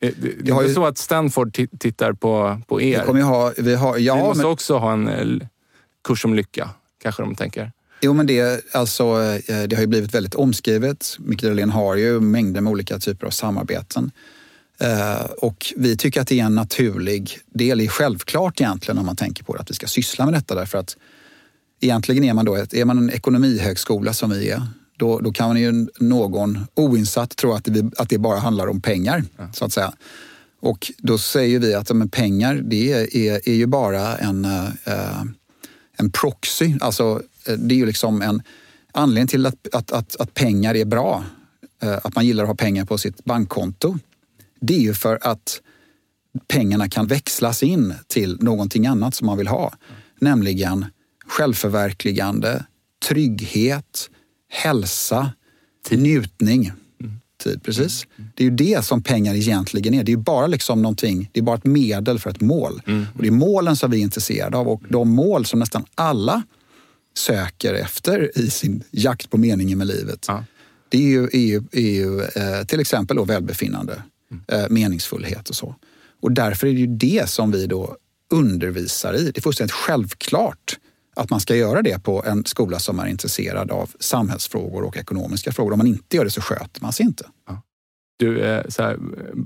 Det, 0.00 0.10
det 0.40 0.50
är 0.50 0.62
ju... 0.62 0.74
så 0.74 0.86
att 0.86 0.98
Stanford 0.98 1.58
tittar 1.78 2.12
på, 2.12 2.60
på 2.66 2.80
er? 2.80 3.00
Vi, 3.00 3.06
kommer 3.06 3.20
ha, 3.20 3.52
vi, 3.56 3.74
har, 3.74 3.98
ja, 3.98 4.14
vi 4.14 4.22
måste 4.22 4.42
men... 4.42 4.52
också 4.52 4.78
ha 4.78 4.92
en 4.92 5.08
eh, 5.08 5.46
kurs 6.04 6.24
om 6.24 6.34
lycka, 6.34 6.70
kanske 7.02 7.22
de 7.22 7.34
tänker. 7.34 7.72
Jo, 8.00 8.12
men 8.12 8.26
det, 8.26 8.64
alltså, 8.72 9.04
eh, 9.48 9.62
det 9.62 9.76
har 9.76 9.80
ju 9.80 9.86
blivit 9.86 10.14
väldigt 10.14 10.34
omskrivet. 10.34 11.16
Mikael 11.18 11.50
Dahlén 11.50 11.70
har 11.70 11.96
ju 11.96 12.20
mängder 12.20 12.60
med 12.60 12.70
olika 12.70 12.98
typer 12.98 13.26
av 13.26 13.30
samarbeten. 13.30 14.10
Och 15.38 15.72
vi 15.76 15.96
tycker 15.96 16.20
att 16.20 16.28
det 16.28 16.40
är 16.40 16.44
en 16.44 16.54
naturlig 16.54 17.38
del, 17.46 17.80
är 17.80 17.88
självklart 17.88 18.60
egentligen 18.60 18.98
om 18.98 19.06
man 19.06 19.16
tänker 19.16 19.44
på 19.44 19.54
det, 19.54 19.60
att 19.60 19.70
vi 19.70 19.74
ska 19.74 19.86
syssla 19.86 20.24
med 20.24 20.34
detta 20.34 20.54
därför 20.54 20.78
att 20.78 20.96
egentligen 21.80 22.24
är 22.24 22.34
man 22.34 22.44
då 22.44 22.56
ett, 22.56 22.74
är 22.74 22.84
man 22.84 22.98
en 22.98 23.10
ekonomihögskola 23.10 24.12
som 24.12 24.30
vi 24.30 24.50
är 24.50 24.62
då, 24.98 25.20
då 25.20 25.32
kan 25.32 25.56
ju 25.56 25.86
någon 25.98 26.66
oinsatt 26.74 27.36
tro 27.36 27.52
att 27.52 27.64
det, 27.64 27.90
att 27.98 28.08
det 28.08 28.18
bara 28.18 28.38
handlar 28.38 28.66
om 28.66 28.80
pengar, 28.80 29.24
ja. 29.36 29.52
så 29.52 29.64
att 29.64 29.72
säga. 29.72 29.92
Och 30.60 30.92
då 30.98 31.18
säger 31.18 31.58
vi 31.58 31.74
att 31.74 31.90
men 31.90 32.08
pengar, 32.08 32.54
det 32.54 32.92
är, 32.92 33.48
är 33.48 33.54
ju 33.54 33.66
bara 33.66 34.16
en, 34.16 34.44
eh, 34.44 35.22
en 35.96 36.10
proxy. 36.12 36.74
Alltså, 36.80 37.22
eh, 37.46 37.54
det 37.54 37.74
är 37.74 37.76
ju 37.76 37.86
liksom 37.86 38.22
en 38.22 38.42
anledning 38.92 39.28
till 39.28 39.46
att, 39.46 39.74
att, 39.74 39.92
att, 39.92 40.16
att 40.16 40.34
pengar 40.34 40.74
är 40.74 40.84
bra, 40.84 41.24
eh, 41.82 41.96
att 42.04 42.14
man 42.14 42.26
gillar 42.26 42.44
att 42.44 42.48
ha 42.48 42.54
pengar 42.54 42.84
på 42.84 42.98
sitt 42.98 43.24
bankkonto. 43.24 43.98
Det 44.60 44.74
är 44.74 44.80
ju 44.80 44.94
för 44.94 45.18
att 45.22 45.60
pengarna 46.48 46.88
kan 46.88 47.06
växlas 47.06 47.62
in 47.62 47.94
till 48.06 48.38
någonting 48.40 48.86
annat 48.86 49.14
som 49.14 49.26
man 49.26 49.38
vill 49.38 49.48
ha. 49.48 49.66
Mm. 49.66 50.00
Nämligen 50.20 50.86
självförverkligande, 51.26 52.64
trygghet, 53.08 54.10
hälsa, 54.48 55.32
tid. 55.88 55.98
njutning. 55.98 56.72
Mm. 57.00 57.20
Tid, 57.42 57.62
precis. 57.62 58.06
Mm. 58.16 58.30
Det 58.34 58.42
är 58.42 58.44
ju 58.44 58.56
det 58.56 58.84
som 58.84 59.02
pengar 59.02 59.34
egentligen 59.34 59.94
är. 59.94 60.04
Det 60.04 60.12
är 60.12 60.16
bara 60.16 60.46
liksom 60.46 60.82
någonting, 60.82 61.30
det 61.32 61.40
är 61.40 61.44
bara 61.44 61.56
ett 61.56 61.64
medel 61.64 62.18
för 62.18 62.30
ett 62.30 62.40
mål. 62.40 62.82
Mm. 62.86 63.06
Och 63.14 63.22
det 63.22 63.28
är 63.28 63.32
målen 63.32 63.76
som 63.76 63.90
vi 63.90 63.98
är 63.98 64.02
intresserade 64.02 64.56
av 64.56 64.68
och 64.68 64.82
de 64.88 65.10
mål 65.10 65.44
som 65.44 65.58
nästan 65.58 65.84
alla 65.94 66.42
söker 67.16 67.74
efter 67.74 68.38
i 68.38 68.50
sin 68.50 68.82
jakt 68.90 69.30
på 69.30 69.38
meningen 69.38 69.78
med 69.78 69.86
livet. 69.86 70.24
Ja. 70.28 70.44
Det 70.88 70.98
är 70.98 71.08
ju, 71.08 71.24
är 71.24 71.38
ju, 71.38 71.62
är 71.72 71.80
ju 71.80 72.20
eh, 72.20 72.64
till 72.66 72.80
exempel 72.80 73.16
då 73.16 73.24
välbefinnande, 73.24 74.02
eh, 74.48 74.68
meningsfullhet 74.68 75.48
och 75.48 75.56
så. 75.56 75.74
Och 76.20 76.32
därför 76.32 76.66
är 76.66 76.72
det 76.72 76.80
ju 76.80 76.86
det 76.86 77.28
som 77.28 77.50
vi 77.50 77.66
då 77.66 77.96
undervisar 78.30 79.14
i. 79.14 79.24
Det 79.24 79.38
är 79.38 79.42
fullständigt 79.42 79.72
självklart 79.72 80.78
att 81.18 81.30
man 81.30 81.40
ska 81.40 81.56
göra 81.56 81.82
det 81.82 82.02
på 82.02 82.24
en 82.24 82.44
skola 82.44 82.78
som 82.78 82.98
är 82.98 83.06
intresserad 83.06 83.70
av 83.70 83.90
samhällsfrågor 84.00 84.82
och 84.82 84.96
ekonomiska 84.96 85.52
frågor. 85.52 85.72
Om 85.72 85.78
man 85.78 85.86
inte 85.86 86.16
gör 86.16 86.24
det 86.24 86.30
så 86.30 86.40
sköter 86.40 86.82
man 86.82 86.92
sig 86.92 87.06
inte. 87.06 87.24
Ja. 87.46 87.62
Du, 88.18 88.40
eh, 88.40 88.64
så 88.68 88.82
här, 88.82 88.98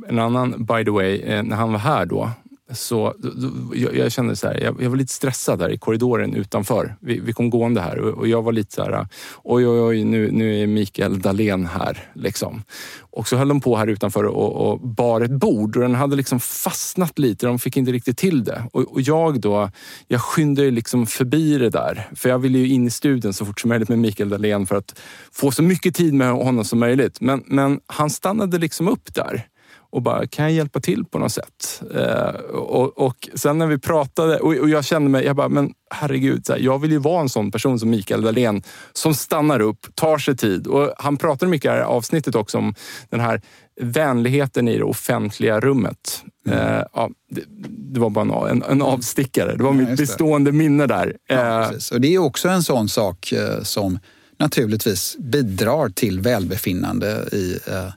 en 0.09 0.19
annan 0.19 0.65
by 0.65 0.85
the 0.85 0.91
way, 0.91 1.21
eh, 1.21 1.43
när 1.43 1.57
han 1.57 1.73
var 1.73 1.79
här 1.79 2.07
då, 2.07 2.31
så 2.75 3.15
då, 3.19 3.29
då, 3.29 3.49
jag, 3.75 3.97
jag, 3.97 4.13
kände 4.13 4.37
så 4.37 4.47
här, 4.47 4.61
jag, 4.61 4.83
jag, 4.83 4.91
var 4.91 4.97
lite 4.97 5.13
stressad 5.13 5.59
där 5.59 5.71
i 5.71 5.79
korridoren 5.79 6.35
utanför. 6.35 6.97
Vi, 7.01 7.21
vi 7.21 7.33
kom 7.33 7.51
gående 7.51 7.81
här 7.81 7.99
och, 7.99 8.19
och, 8.19 8.29
jag 8.29 8.43
var 8.43 8.53
lite 8.53 8.75
så 8.75 8.83
här, 8.83 9.07
oj 9.45 9.69
oj 9.69 9.81
oj, 9.81 10.05
nu, 10.05 10.31
nu 10.31 10.63
är 10.63 10.67
Mikael 10.67 11.21
Dahlén 11.21 11.67
här. 11.67 12.09
Liksom. 12.15 12.63
Och 12.99 13.29
så 13.29 13.37
höll 13.37 13.49
de 13.49 13.61
på 13.61 13.77
här 13.77 13.87
utanför 13.87 14.25
och, 14.25 14.53
och 14.53 14.81
bar 14.81 15.21
ett 15.21 15.31
bord 15.31 15.77
och 15.77 15.83
den 15.83 15.95
hade 15.95 16.17
liksom 16.17 16.41
fastnat 16.41 17.19
lite. 17.19 17.47
De 17.47 17.59
fick 17.59 17.77
inte 17.77 17.93
riktigt 17.93 18.19
till 18.19 18.45
det. 18.45 18.63
Och, 18.73 18.93
och 18.93 19.01
jag 19.01 19.41
då, 19.41 19.71
jag 20.09 20.21
skyndade 20.21 20.71
liksom 20.71 21.07
förbi 21.07 21.59
det 21.59 21.71
där. 21.71 22.09
För 22.17 22.29
jag 22.29 22.39
ville 22.39 22.59
ju 22.59 22.69
in 22.69 22.87
i 22.87 22.91
studion 22.91 23.33
så 23.33 23.47
fort 23.47 23.61
som 23.61 23.69
möjligt 23.69 23.89
med 23.89 23.99
Mikael 23.99 24.29
Dahlén 24.29 24.67
för 24.67 24.77
att 24.77 24.99
få 25.33 25.51
så 25.51 25.63
mycket 25.63 25.95
tid 25.95 26.15
med 26.15 26.33
honom 26.33 26.65
som 26.65 26.79
möjligt. 26.79 27.21
Men, 27.21 27.45
men 27.47 27.81
han 27.87 28.11
stannade 28.11 28.59
liksom 28.59 28.89
upp 28.89 29.15
där 29.15 29.47
och 29.93 30.03
bara, 30.03 30.27
kan 30.27 30.45
jag 30.45 30.53
hjälpa 30.53 30.81
till 30.81 31.05
på 31.05 31.19
något 31.19 31.33
sätt? 31.33 31.83
Eh, 31.95 32.35
och, 32.51 32.99
och, 32.99 33.29
sen 33.35 33.59
när 33.59 33.67
vi 33.67 33.79
pratade 33.79 34.39
och, 34.39 34.55
och, 34.55 34.69
jag 34.69 34.85
kände 34.85 35.11
mig, 35.11 35.25
jag 35.25 35.37
bara, 35.37 35.49
men 35.49 35.73
herregud, 35.91 36.45
här, 36.49 36.59
jag 36.59 36.79
vill 36.79 36.93
ju 36.93 36.99
vara 36.99 37.21
en 37.21 37.29
sån 37.29 37.51
person 37.51 37.79
som 37.79 37.91
Mikael 37.91 38.23
Dahlén 38.23 38.63
som 38.93 39.15
stannar 39.15 39.61
upp, 39.61 39.87
tar 39.95 40.19
sig 40.19 40.37
tid. 40.37 40.67
Och 40.67 40.93
han 40.99 41.17
pratade 41.17 41.51
mycket 41.51 41.65
i 41.65 41.69
det 41.69 41.75
här 41.75 41.83
avsnittet 41.83 42.35
också 42.35 42.59
om 42.59 42.75
den 43.11 43.21
här 43.21 43.43
vänligheten 43.81 44.69
i 44.69 44.79
det 44.79 44.85
offentliga 44.85 45.61
rummet. 45.61 46.25
Mm. 46.47 46.59
Eh, 46.59 46.85
ja, 46.93 47.11
det, 47.31 47.43
det, 47.69 48.01
var 48.01 48.11
bara 48.11 48.51
en, 48.51 48.63
en 48.63 48.83
avstickare. 48.83 49.57
Det 49.57 49.65
var 49.65 49.73
mitt 49.73 49.97
bestående 49.97 50.51
det. 50.51 50.57
minne 50.57 50.87
där. 50.87 51.17
Ja, 51.29 51.63
eh, 51.63 51.71
och 51.93 52.01
det 52.01 52.15
är 52.15 52.19
också 52.19 52.49
en 52.49 52.63
sån 52.63 52.89
sak 52.89 53.33
eh, 53.33 53.63
som 53.63 53.99
naturligtvis 54.39 55.17
bidrar 55.19 55.89
till 55.89 56.21
välbefinnande 56.21 57.29
i 57.33 57.59
eh, 57.67 57.89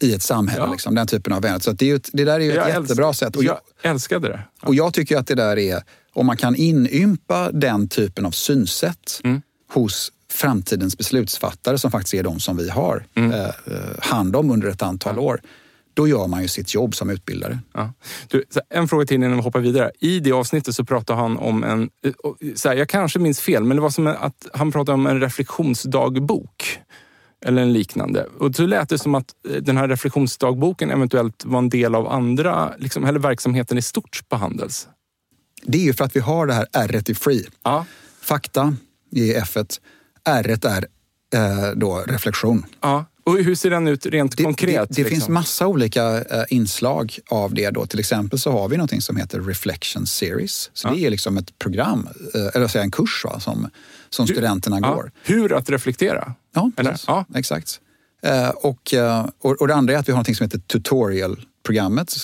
i 0.00 0.14
ett 0.14 0.22
samhälle. 0.22 0.64
Ja. 0.64 0.72
Liksom, 0.72 0.94
den 0.94 1.06
typen 1.06 1.32
av 1.32 1.42
vänlighet. 1.42 1.62
Så 1.62 1.72
det, 1.72 1.90
är 1.90 1.96
ett, 1.96 2.10
det 2.12 2.24
där 2.24 2.34
är 2.34 2.40
ju 2.40 2.50
ett 2.50 2.56
jag 2.56 2.68
jättebra 2.68 3.08
älsk, 3.08 3.18
sätt. 3.18 3.36
Och 3.36 3.44
jag, 3.44 3.58
jag 3.82 3.90
älskade 3.90 4.28
det. 4.28 4.40
Ja. 4.62 4.68
Och 4.68 4.74
jag 4.74 4.94
tycker 4.94 5.16
att 5.16 5.26
det 5.26 5.34
där 5.34 5.58
är, 5.58 5.82
om 6.12 6.26
man 6.26 6.36
kan 6.36 6.56
inympa 6.56 7.50
den 7.52 7.88
typen 7.88 8.26
av 8.26 8.30
synsätt 8.30 9.20
mm. 9.24 9.42
hos 9.72 10.12
framtidens 10.32 10.98
beslutsfattare 10.98 11.78
som 11.78 11.90
faktiskt 11.90 12.14
är 12.14 12.22
de 12.22 12.40
som 12.40 12.56
vi 12.56 12.70
har 12.70 13.06
mm. 13.14 13.32
eh, 13.32 13.50
hand 13.98 14.36
om 14.36 14.50
under 14.50 14.68
ett 14.68 14.82
antal 14.82 15.14
ja. 15.16 15.22
år 15.22 15.40
då 15.94 16.08
gör 16.08 16.26
man 16.26 16.42
ju 16.42 16.48
sitt 16.48 16.74
jobb 16.74 16.94
som 16.94 17.10
utbildare. 17.10 17.58
Ja. 17.72 17.92
Du, 18.28 18.44
en 18.70 18.88
fråga 18.88 19.06
till 19.06 19.14
innan 19.14 19.36
vi 19.36 19.42
hoppar 19.42 19.60
vidare. 19.60 19.90
I 20.00 20.20
det 20.20 20.32
avsnittet 20.32 20.74
så 20.74 20.84
pratar 20.84 21.14
han 21.14 21.36
om 21.38 21.64
en, 21.64 21.82
eh, 21.82 22.12
så 22.54 22.68
här, 22.68 22.76
jag 22.76 22.88
kanske 22.88 23.18
minns 23.18 23.40
fel, 23.40 23.64
men 23.64 23.76
det 23.76 23.80
var 23.80 23.90
som 23.90 24.06
att 24.06 24.46
han 24.52 24.72
pratade 24.72 24.94
om 24.94 25.06
en 25.06 25.20
reflektionsdagbok 25.20 26.80
eller 27.44 27.62
en 27.62 27.72
liknande. 27.72 28.24
Och 28.38 28.54
så 28.54 28.66
lät 28.66 28.88
det 28.88 28.98
som 28.98 29.14
att 29.14 29.34
eh, 29.48 29.56
den 29.56 29.76
här 29.76 29.88
reflektionsdagboken 29.88 30.90
eventuellt 30.90 31.44
var 31.44 31.58
en 31.58 31.68
del 31.68 31.94
av 31.94 32.08
andra, 32.08 32.72
liksom, 32.78 33.04
eller 33.04 33.20
verksamheten 33.20 33.78
i 33.78 33.82
stort 33.82 34.28
på 34.28 34.36
Handels. 34.36 34.88
Det 35.62 35.78
är 35.78 35.82
ju 35.82 35.94
för 35.94 36.04
att 36.04 36.16
vi 36.16 36.20
har 36.20 36.46
det 36.46 36.54
här 36.54 36.66
R 36.72 37.02
i 37.06 37.14
Free. 37.14 37.46
Ja. 37.62 37.86
Fakta 38.20 38.76
i 39.10 39.34
F, 39.34 39.56
R 40.24 40.58
är 40.64 40.86
eh, 41.34 41.70
då 41.76 42.04
reflektion. 42.06 42.66
Ja. 42.80 43.04
Och 43.26 43.38
hur 43.38 43.54
ser 43.54 43.70
den 43.70 43.88
ut 43.88 44.06
rent 44.06 44.36
det, 44.36 44.42
konkret? 44.42 44.88
Det, 44.88 44.94
det 44.94 45.02
liksom? 45.02 45.10
finns 45.10 45.28
massa 45.28 45.66
olika 45.66 46.24
eh, 46.24 46.44
inslag 46.48 47.18
av 47.28 47.54
det. 47.54 47.70
Då. 47.70 47.86
Till 47.86 47.98
exempel 47.98 48.38
så 48.38 48.50
har 48.52 48.68
vi 48.68 48.76
något 48.76 49.02
som 49.02 49.16
heter 49.16 49.40
Reflection 49.40 50.06
Series. 50.06 50.70
Så 50.72 50.88
ja. 50.88 50.92
det 50.92 51.00
är 51.06 51.10
liksom 51.10 51.36
ett 51.36 51.58
program, 51.58 52.08
eh, 52.34 52.40
eller 52.54 52.68
säga 52.68 52.84
en 52.84 52.90
kurs 52.90 53.24
va, 53.24 53.40
som, 53.40 53.70
som 54.10 54.26
studenterna 54.26 54.78
ja. 54.82 54.94
går. 54.94 55.10
Hur 55.22 55.52
att 55.52 55.70
reflektera? 55.70 56.34
Ja, 56.54 56.70
eller? 56.76 57.00
ja. 57.06 57.24
exakt. 57.34 57.80
Eh, 58.22 58.48
och, 58.48 58.94
och, 59.38 59.60
och, 59.60 59.68
det 59.68 59.74
andra 59.74 59.94
är 59.94 59.98
att 59.98 60.08
vi 60.08 60.12
har 60.12 60.18
något 60.18 60.36
som 60.36 60.44
heter 60.44 60.58
Tutorial-programmet. 60.58 62.16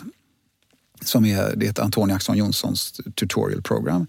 Som 1.04 1.24
är, 1.24 1.52
det 1.56 1.66
heter 1.66 1.82
Antonia 1.82 2.16
Axon 2.16 2.36
Jonssons 2.36 3.00
tutorial 3.14 3.62
program. 3.62 4.06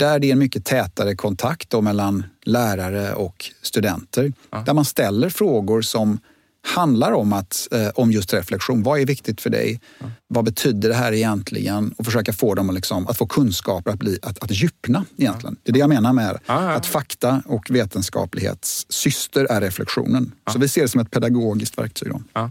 Där 0.00 0.18
det 0.18 0.26
är 0.26 0.32
en 0.32 0.38
mycket 0.38 0.64
tätare 0.64 1.14
kontakt 1.16 1.82
mellan 1.82 2.24
lärare 2.44 3.14
och 3.14 3.50
studenter. 3.62 4.32
Ja. 4.50 4.62
Där 4.66 4.74
man 4.74 4.84
ställer 4.84 5.28
frågor 5.28 5.82
som 5.82 6.18
handlar 6.62 7.12
om, 7.12 7.32
att, 7.32 7.68
eh, 7.72 7.88
om 7.94 8.12
just 8.12 8.34
reflektion. 8.34 8.82
Vad 8.82 9.00
är 9.00 9.06
viktigt 9.06 9.40
för 9.40 9.50
dig? 9.50 9.80
Ja. 9.98 10.06
Vad 10.28 10.44
betyder 10.44 10.88
det 10.88 10.94
här 10.94 11.12
egentligen? 11.12 11.94
Och 11.98 12.04
försöka 12.04 12.32
få 12.32 12.54
dem 12.54 12.68
att, 12.68 12.74
liksom, 12.74 13.06
att 13.06 13.16
få 13.16 13.26
kunskaper 13.26 13.90
att, 13.90 13.98
bli, 13.98 14.18
att, 14.22 14.42
att 14.42 14.50
djupna 14.50 15.04
egentligen. 15.16 15.56
Ja. 15.58 15.60
Det 15.62 15.70
är 15.70 15.72
det 15.72 15.78
jag 15.78 15.88
menar 15.88 16.12
med 16.12 16.38
ja, 16.46 16.54
att 16.54 16.86
fakta 16.86 17.42
och 17.46 17.70
vetenskaplighets 17.70 18.86
syster 18.88 19.44
är 19.44 19.60
reflektionen. 19.60 20.32
Så 20.52 20.58
vi 20.58 20.68
ser 20.68 20.82
det 20.82 20.88
som 20.88 21.00
ett 21.00 21.10
pedagogiskt 21.10 21.78
verktyg. 21.78 22.08
Då. 22.10 22.50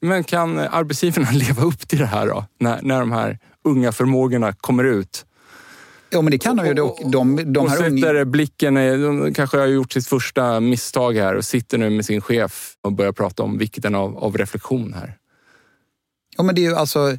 Men 0.00 0.24
kan 0.24 0.58
arbetsgivarna 0.58 1.30
leva 1.32 1.62
upp 1.62 1.88
till 1.88 1.98
det 1.98 2.06
här 2.06 2.26
då? 2.26 2.44
När, 2.58 2.82
när 2.82 3.00
de 3.00 3.12
här 3.12 3.38
unga 3.64 3.92
förmågorna 3.92 4.52
kommer 4.52 4.84
ut? 4.84 5.26
Ja, 6.10 6.22
men 6.22 6.30
det 6.30 6.38
kan 6.38 6.56
de 6.56 6.66
ju. 6.66 6.74
De, 6.74 6.94
de, 7.04 7.52
de 7.52 7.64
och 7.64 7.70
sätter 7.70 8.14
unga... 8.14 8.24
blicken, 8.24 8.74
de 8.74 9.34
kanske 9.34 9.58
har 9.58 9.66
gjort 9.66 9.92
sitt 9.92 10.06
första 10.06 10.60
misstag 10.60 11.16
här 11.16 11.34
och 11.34 11.44
sitter 11.44 11.78
nu 11.78 11.90
med 11.90 12.06
sin 12.06 12.20
chef 12.20 12.74
och 12.80 12.92
börjar 12.92 13.12
prata 13.12 13.42
om 13.42 13.58
vikten 13.58 13.94
av, 13.94 14.18
av 14.18 14.38
reflektion 14.38 14.92
här. 14.92 15.16
Ja, 16.36 16.42
men 16.42 16.54
det 16.54 16.60
är 16.60 16.70
ju 16.70 16.76
alltså... 16.76 17.16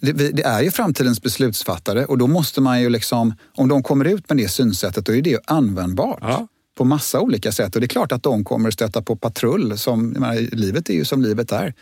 Det, 0.00 0.12
det, 0.12 0.42
är 0.42 0.62
ju 0.62 0.70
framtidens 0.70 1.22
beslutsfattare 1.22 2.04
och 2.04 2.18
då 2.18 2.26
måste 2.26 2.60
man 2.60 2.80
ju 2.80 2.88
liksom, 2.88 3.34
om 3.54 3.68
de 3.68 3.82
kommer 3.82 4.04
ut 4.04 4.28
med 4.28 4.38
det 4.38 4.48
synsättet, 4.48 5.06
då 5.06 5.14
är 5.14 5.22
det 5.22 5.30
ju 5.30 5.38
användbart. 5.46 6.18
Ja. 6.22 6.48
på 6.76 6.84
massa 6.84 7.20
olika 7.20 7.52
sätt. 7.52 7.74
Och 7.74 7.80
det 7.80 7.84
är 7.84 7.88
klart 7.88 8.12
att 8.12 8.22
de 8.22 8.44
kommer 8.44 8.70
stöta 8.70 9.02
på 9.02 9.16
patrull. 9.16 9.78
Som, 9.78 10.08
menar, 10.08 10.34
livet 10.34 10.88
är 10.88 10.94
ju 10.94 11.04
som 11.04 11.22
livet 11.22 11.52
är 11.52 11.74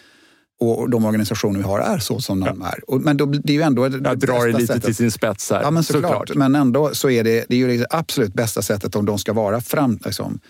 och 0.71 0.91
de 0.91 1.05
organisationer 1.05 1.59
vi 1.59 1.65
har 1.65 1.81
är 1.81 1.99
så 1.99 2.21
som 2.21 2.41
de 2.41 2.61
ja. 2.61 2.69
är. 2.69 2.99
men 2.99 3.17
då, 3.17 3.27
det 3.27 3.53
är 3.53 3.57
ju 3.57 3.63
ändå 3.63 3.83
Jag 3.83 4.19
drar 4.19 4.47
det 4.47 4.53
lite 4.53 4.67
sättet. 4.67 4.85
till 4.85 4.95
sin 4.95 5.11
spets 5.11 5.51
här. 5.51 5.63
Ja, 5.63 5.71
men 5.71 5.85
såklart. 5.85 6.29
såklart. 6.29 6.37
Men 6.37 6.55
ändå 6.55 6.95
så 6.95 7.11
är 7.11 7.25
det, 7.25 7.45
det 7.49 7.55
är 7.55 7.59
ju 7.59 7.79
det 7.79 7.87
absolut 7.91 8.35
bästa 8.35 8.63
sättet 8.63 8.97
om 8.97 9.07
de 9.07 9.19
ska 9.19 9.33
vara 9.33 9.61
fram, 9.61 9.99
liksom, 10.05 10.41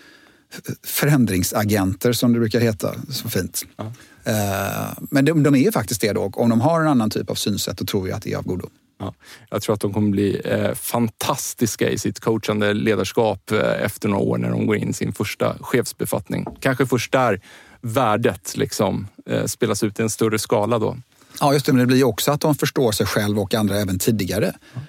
förändringsagenter 0.87 2.13
som 2.13 2.33
det 2.33 2.39
brukar 2.39 2.61
heta 2.61 2.95
så 3.11 3.29
fint. 3.29 3.65
Ja. 3.77 3.85
Uh, 4.29 5.05
men 5.11 5.25
de, 5.25 5.43
de, 5.43 5.55
är 5.55 5.59
ju 5.59 5.73
faktiskt 5.73 6.01
det 6.01 6.13
då. 6.13 6.31
Om 6.35 6.51
de 6.51 6.61
har 6.61 6.81
en 6.81 6.89
annan 6.89 7.11
typ 7.11 7.31
av 7.31 7.35
synsätt 7.35 7.79
då 7.79 7.85
tror 7.85 8.09
jag 8.09 8.17
att 8.17 8.23
det 8.23 8.33
är 8.33 8.37
av 8.37 8.45
godo. 8.45 8.69
Ja, 9.03 9.15
jag 9.51 9.63
tror 9.63 9.75
att 9.75 9.81
de 9.81 9.93
kommer 9.93 10.11
bli 10.11 10.41
eh, 10.45 10.75
fantastiska 10.75 11.91
i 11.91 11.99
sitt 11.99 12.21
coachande 12.21 12.75
ledarskap 12.75 13.51
eh, 13.51 13.85
efter 13.85 14.09
några 14.09 14.23
år 14.23 14.39
när 14.39 14.51
de 14.51 14.67
går 14.67 14.77
in 14.77 14.89
i 14.89 14.93
sin 14.93 15.13
första 15.13 15.57
chefsbefattning. 15.61 16.47
Kanske 16.61 16.87
först 16.87 17.13
där 17.13 17.41
värdet 17.83 18.57
liksom, 18.57 19.09
eh, 19.27 19.45
spelas 19.45 19.83
ut 19.83 19.99
i 20.01 20.03
en 20.03 20.11
större 20.11 20.39
skala 20.39 20.79
då. 20.79 20.97
Ja, 21.41 21.53
just 21.53 21.67
det. 21.67 21.73
Men 21.73 21.81
det 21.81 21.87
blir 21.87 22.05
också 22.05 22.33
att 22.33 22.41
de 22.41 22.55
förstår 22.55 22.93
sig 22.93 23.07
själv 23.07 23.39
och 23.39 23.55
andra 23.55 23.77
även 23.77 23.99
tidigare. 23.99 24.47
Mm. 24.47 24.87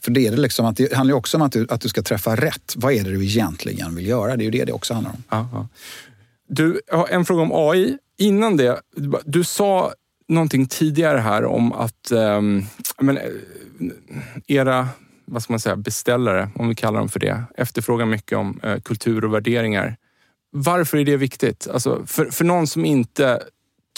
För 0.00 0.10
det, 0.10 0.26
är 0.26 0.30
det, 0.30 0.36
liksom 0.36 0.66
att 0.66 0.76
det 0.76 0.94
handlar 0.94 1.12
ju 1.12 1.18
också 1.18 1.36
om 1.36 1.42
att 1.42 1.52
du, 1.52 1.66
att 1.70 1.80
du 1.80 1.88
ska 1.88 2.02
träffa 2.02 2.36
rätt. 2.36 2.74
Vad 2.76 2.92
är 2.92 3.04
det 3.04 3.10
du 3.10 3.24
egentligen 3.24 3.94
vill 3.94 4.06
göra? 4.06 4.36
Det 4.36 4.42
är 4.42 4.44
ju 4.44 4.50
det 4.50 4.64
det 4.64 4.72
också 4.72 4.94
handlar 4.94 5.12
om. 5.12 5.22
Aha. 5.28 5.68
Du, 6.48 6.80
jag 6.86 6.96
har 6.96 7.08
en 7.08 7.24
fråga 7.24 7.42
om 7.42 7.50
AI. 7.52 7.98
Innan 8.18 8.56
det, 8.56 8.80
du 9.24 9.44
sa 9.44 9.92
någonting 10.28 10.66
tidigare 10.66 11.18
här 11.18 11.44
om 11.44 11.72
att 11.72 12.12
um, 12.12 12.66
men, 12.98 13.18
eh, 13.18 13.24
era 14.46 14.88
vad 15.24 15.42
ska 15.42 15.52
man 15.52 15.60
säga, 15.60 15.76
beställare, 15.76 16.50
om 16.54 16.68
vi 16.68 16.74
kallar 16.74 16.98
dem 16.98 17.08
för 17.08 17.20
det, 17.20 17.44
efterfrågar 17.56 18.06
mycket 18.06 18.38
om 18.38 18.60
uh, 18.64 18.80
kultur 18.80 19.24
och 19.24 19.34
värderingar. 19.34 19.96
Varför 20.58 20.98
är 20.98 21.04
det 21.04 21.16
viktigt? 21.16 21.68
Alltså, 21.68 22.06
för, 22.06 22.30
för 22.30 22.44
någon 22.44 22.66
som 22.66 22.84
inte 22.84 23.42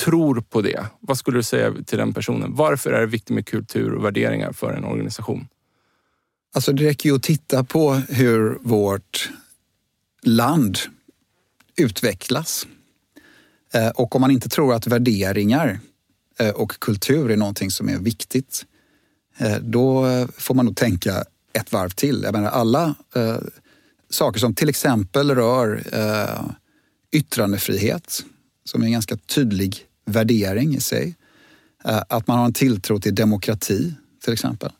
tror 0.04 0.40
på 0.40 0.62
det, 0.62 0.86
vad 1.00 1.18
skulle 1.18 1.38
du 1.38 1.42
säga 1.42 1.74
till 1.86 1.98
den 1.98 2.14
personen? 2.14 2.54
Varför 2.54 2.92
är 2.92 3.00
det 3.00 3.06
viktigt 3.06 3.34
med 3.34 3.46
kultur 3.46 3.94
och 3.94 4.04
värderingar 4.04 4.52
för 4.52 4.72
en 4.72 4.84
organisation? 4.84 5.48
Alltså 6.54 6.72
det 6.72 6.84
räcker 6.84 7.08
ju 7.08 7.16
att 7.16 7.22
titta 7.22 7.64
på 7.64 7.94
hur 7.94 8.58
vårt 8.60 9.30
land 10.22 10.78
utvecklas. 11.76 12.66
Eh, 13.74 13.88
och 13.88 14.14
om 14.14 14.20
man 14.20 14.30
inte 14.30 14.48
tror 14.48 14.74
att 14.74 14.86
värderingar 14.86 15.80
eh, 16.38 16.50
och 16.50 16.80
kultur 16.80 17.30
är 17.30 17.36
någonting 17.36 17.70
som 17.70 17.88
är 17.88 17.98
viktigt, 17.98 18.66
eh, 19.38 19.56
då 19.56 20.06
får 20.38 20.54
man 20.54 20.64
nog 20.64 20.76
tänka 20.76 21.24
ett 21.52 21.72
varv 21.72 21.90
till. 21.90 22.20
Jag 22.22 22.32
menar 22.32 22.50
alla 22.50 22.94
saker 24.10 24.40
som 24.40 24.54
till 24.54 24.68
exempel 24.68 25.34
rör 25.34 25.82
eh, 25.92 26.50
yttrandefrihet, 27.12 28.24
som 28.64 28.82
är 28.82 28.86
en 28.86 28.92
ganska 28.92 29.16
tydlig 29.16 29.76
värdering 30.06 30.74
i 30.74 30.80
sig. 30.80 31.16
Eh, 31.84 32.02
att 32.08 32.26
man 32.26 32.38
har 32.38 32.44
en 32.44 32.52
tilltro 32.52 32.98
till 33.00 33.14
demokrati, 33.14 33.94
till 34.24 34.32
exempel, 34.32 34.70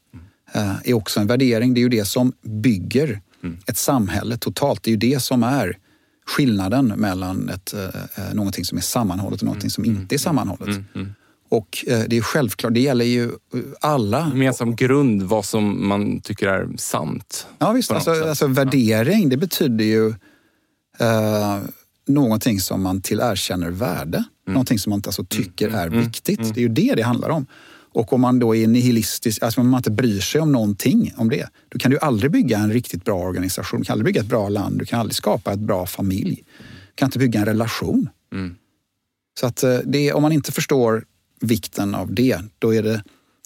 eh, 0.52 0.76
är 0.84 0.94
också 0.94 1.20
en 1.20 1.26
värdering. 1.26 1.74
Det 1.74 1.80
är 1.80 1.82
ju 1.82 1.88
det 1.88 2.04
som 2.04 2.32
bygger 2.42 3.20
mm. 3.42 3.58
ett 3.66 3.78
samhälle 3.78 4.38
totalt. 4.38 4.82
Det 4.82 4.90
är 4.90 4.92
ju 4.92 4.96
det 4.96 5.20
som 5.20 5.42
är 5.42 5.78
skillnaden 6.26 6.86
mellan 6.86 7.48
ett, 7.48 7.74
eh, 7.74 7.84
eh 7.84 8.34
någonting 8.34 8.64
som 8.64 8.78
är 8.78 8.82
sammanhållet 8.82 9.40
och 9.40 9.44
någonting 9.44 9.66
mm. 9.66 9.70
som 9.70 9.84
inte 9.84 10.14
är 10.14 10.18
sammanhållet. 10.18 10.68
Mm. 10.68 10.84
mm. 10.94 11.14
Och 11.48 11.84
eh, 11.86 12.00
det 12.08 12.16
är 12.16 12.22
självklart, 12.22 12.74
det 12.74 12.80
gäller 12.80 13.04
ju 13.04 13.30
alla. 13.80 14.28
Gemensam 14.32 14.76
grund, 14.76 15.22
vad 15.22 15.44
som 15.44 15.88
man 15.88 16.20
tycker 16.20 16.48
är 16.48 16.68
sant. 16.76 17.46
Ja 17.58 17.72
visst, 17.72 17.90
alltså, 17.90 18.10
alltså, 18.10 18.46
värdering 18.46 19.28
det 19.28 19.36
betyder 19.36 19.84
ju 19.84 20.08
eh, 20.98 21.58
någonting 22.06 22.60
som 22.60 22.82
man 22.82 23.00
tillerkänner 23.00 23.70
värde. 23.70 24.18
Mm. 24.18 24.54
Någonting 24.54 24.78
som 24.78 24.90
man 24.90 25.02
alltså, 25.06 25.24
tycker 25.24 25.68
mm. 25.68 25.80
är 25.80 25.86
mm. 25.86 26.00
viktigt. 26.00 26.38
Mm. 26.40 26.52
Det 26.52 26.60
är 26.60 26.62
ju 26.62 26.68
det 26.68 26.94
det 26.94 27.02
handlar 27.02 27.28
om. 27.28 27.46
Och 27.92 28.12
om 28.12 28.20
man 28.20 28.38
då 28.38 28.56
är 28.56 28.66
nihilistisk, 28.66 29.42
alltså 29.42 29.60
om 29.60 29.68
man 29.68 29.78
inte 29.78 29.90
bryr 29.90 30.20
sig 30.20 30.40
om 30.40 30.52
någonting 30.52 31.12
om 31.16 31.30
det, 31.30 31.48
då 31.68 31.78
kan 31.78 31.90
du 31.90 31.98
aldrig 31.98 32.32
bygga 32.32 32.58
en 32.58 32.72
riktigt 32.72 33.04
bra 33.04 33.18
organisation. 33.18 33.80
Du 33.80 33.84
kan 33.84 33.92
aldrig 33.92 34.04
bygga 34.04 34.20
ett 34.20 34.26
bra 34.26 34.48
land, 34.48 34.78
du 34.78 34.84
kan 34.84 35.00
aldrig 35.00 35.16
skapa 35.16 35.52
ett 35.52 35.58
bra 35.58 35.86
familj. 35.86 36.44
Du 36.88 36.94
kan 36.94 37.06
inte 37.06 37.18
bygga 37.18 37.40
en 37.40 37.46
relation. 37.46 38.08
Mm. 38.32 38.54
Så 39.40 39.46
att 39.46 39.62
eh, 39.62 39.78
det, 39.84 40.12
om 40.12 40.22
man 40.22 40.32
inte 40.32 40.52
förstår 40.52 41.04
vikten 41.40 41.94
av 41.94 42.14
det, 42.14 42.38
då 42.58 42.74
är 42.74 42.82
det 42.82 43.02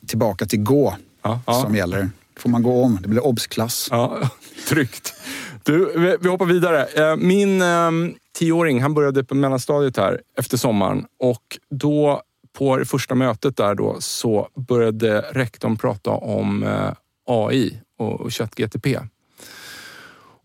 tillbaka 0.06 0.46
till 0.46 0.62
gå 0.62 0.96
ja, 1.22 1.40
ja. 1.46 1.52
som 1.52 1.76
gäller. 1.76 2.10
Får 2.36 2.50
man 2.50 2.62
gå 2.62 2.82
om, 2.82 2.98
det 3.02 3.08
blir 3.08 3.26
obsklass. 3.26 3.88
Ja, 3.90 4.30
tryggt. 4.68 5.14
Du, 5.62 6.16
vi, 6.20 6.28
hoppar 6.28 6.46
vidare. 6.46 6.84
Eh, 6.84 7.16
min 7.16 7.62
um, 7.62 8.14
tioåring, 8.38 8.82
han 8.82 8.94
började 8.94 9.24
på 9.24 9.34
mellanstadiet 9.34 9.96
här 9.96 10.20
efter 10.38 10.56
sommaren 10.56 11.06
och 11.18 11.58
då 11.70 12.22
på 12.58 12.76
det 12.76 12.84
första 12.84 13.14
mötet 13.14 13.56
där 13.56 13.74
då 13.74 13.96
så 14.00 14.48
började 14.54 15.20
rektorn 15.20 15.76
prata 15.76 16.10
om 16.10 16.62
eh, 16.62 16.92
AI 17.26 17.80
och 17.98 18.34
ChatGTP. 18.34 18.98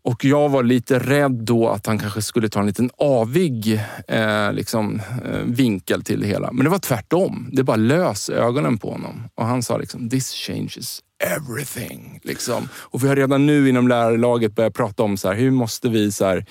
Och 0.08 0.26
jag 0.26 0.50
var 0.50 0.64
lite 0.64 1.00
rädd 1.00 1.32
då 1.32 1.70
att 1.70 1.86
han 1.86 2.00
kanske 2.00 2.22
skulle 2.22 2.50
ta 2.50 2.60
en 2.60 2.66
liten 2.66 2.90
avig 2.98 3.82
eh, 4.08 4.54
liksom, 4.54 5.02
eh, 5.26 5.40
vinkel 5.46 6.04
till 6.04 6.20
det 6.20 6.28
hela. 6.28 6.52
Men 6.52 6.64
det 6.64 6.70
var 6.70 6.80
tvärtom. 6.80 7.50
Det 7.52 7.64
bara 7.64 7.78
lös 7.78 8.30
ögonen 8.30 8.78
på 8.78 8.92
honom. 8.92 9.24
Och 9.36 9.46
han 9.46 9.64
sa 9.64 9.78
liksom, 9.78 10.10
this 10.10 10.34
changes 10.34 11.00
everything. 11.24 12.20
Liksom. 12.24 12.70
Och 12.74 13.04
vi 13.04 13.08
har 13.08 13.16
redan 13.16 13.46
nu 13.46 13.70
inom 13.70 13.88
lärarlaget 13.88 14.56
börjat 14.56 14.74
prata 14.74 15.04
om 15.04 15.18
så 15.18 15.28
här, 15.28 15.36
hur 15.36 15.52
måste 15.52 15.90
vi 15.90 16.12
så 16.12 16.26
här, 16.26 16.46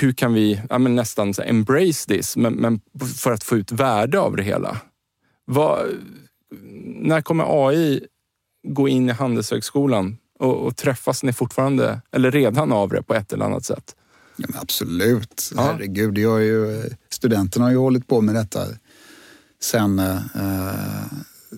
hur 0.00 0.12
kan 0.12 0.34
vi 0.34 0.60
ja, 0.70 0.78
men 0.78 0.94
nästan 0.94 1.34
så 1.34 1.42
embrace 1.42 2.08
this, 2.08 2.36
men, 2.36 2.54
men, 2.54 2.80
för 3.22 3.32
att 3.32 3.44
få 3.44 3.56
ut 3.56 3.72
värde 3.72 4.20
av 4.20 4.36
det 4.36 4.42
hela? 4.42 4.76
Vad, 5.44 5.86
när 6.84 7.20
kommer 7.20 7.68
AI 7.68 8.06
gå 8.68 8.88
in 8.88 9.08
i 9.08 9.12
Handelshögskolan 9.12 10.16
och, 10.42 10.66
och 10.66 10.76
träffas 10.76 11.22
ni 11.22 11.32
fortfarande, 11.32 12.00
eller 12.12 12.30
redan 12.30 12.72
av 12.72 12.88
det 12.88 13.02
på 13.02 13.14
ett 13.14 13.32
eller 13.32 13.44
annat 13.44 13.64
sätt? 13.64 13.96
Ja, 14.36 14.46
absolut, 14.60 15.50
ja. 15.56 15.62
herregud. 15.62 16.18
Jag 16.18 16.42
ju, 16.42 16.82
studenterna 17.10 17.64
har 17.64 17.70
ju 17.70 17.76
hållit 17.76 18.06
på 18.06 18.20
med 18.20 18.34
detta 18.34 18.66
sen 19.60 19.98
uh, 19.98 20.18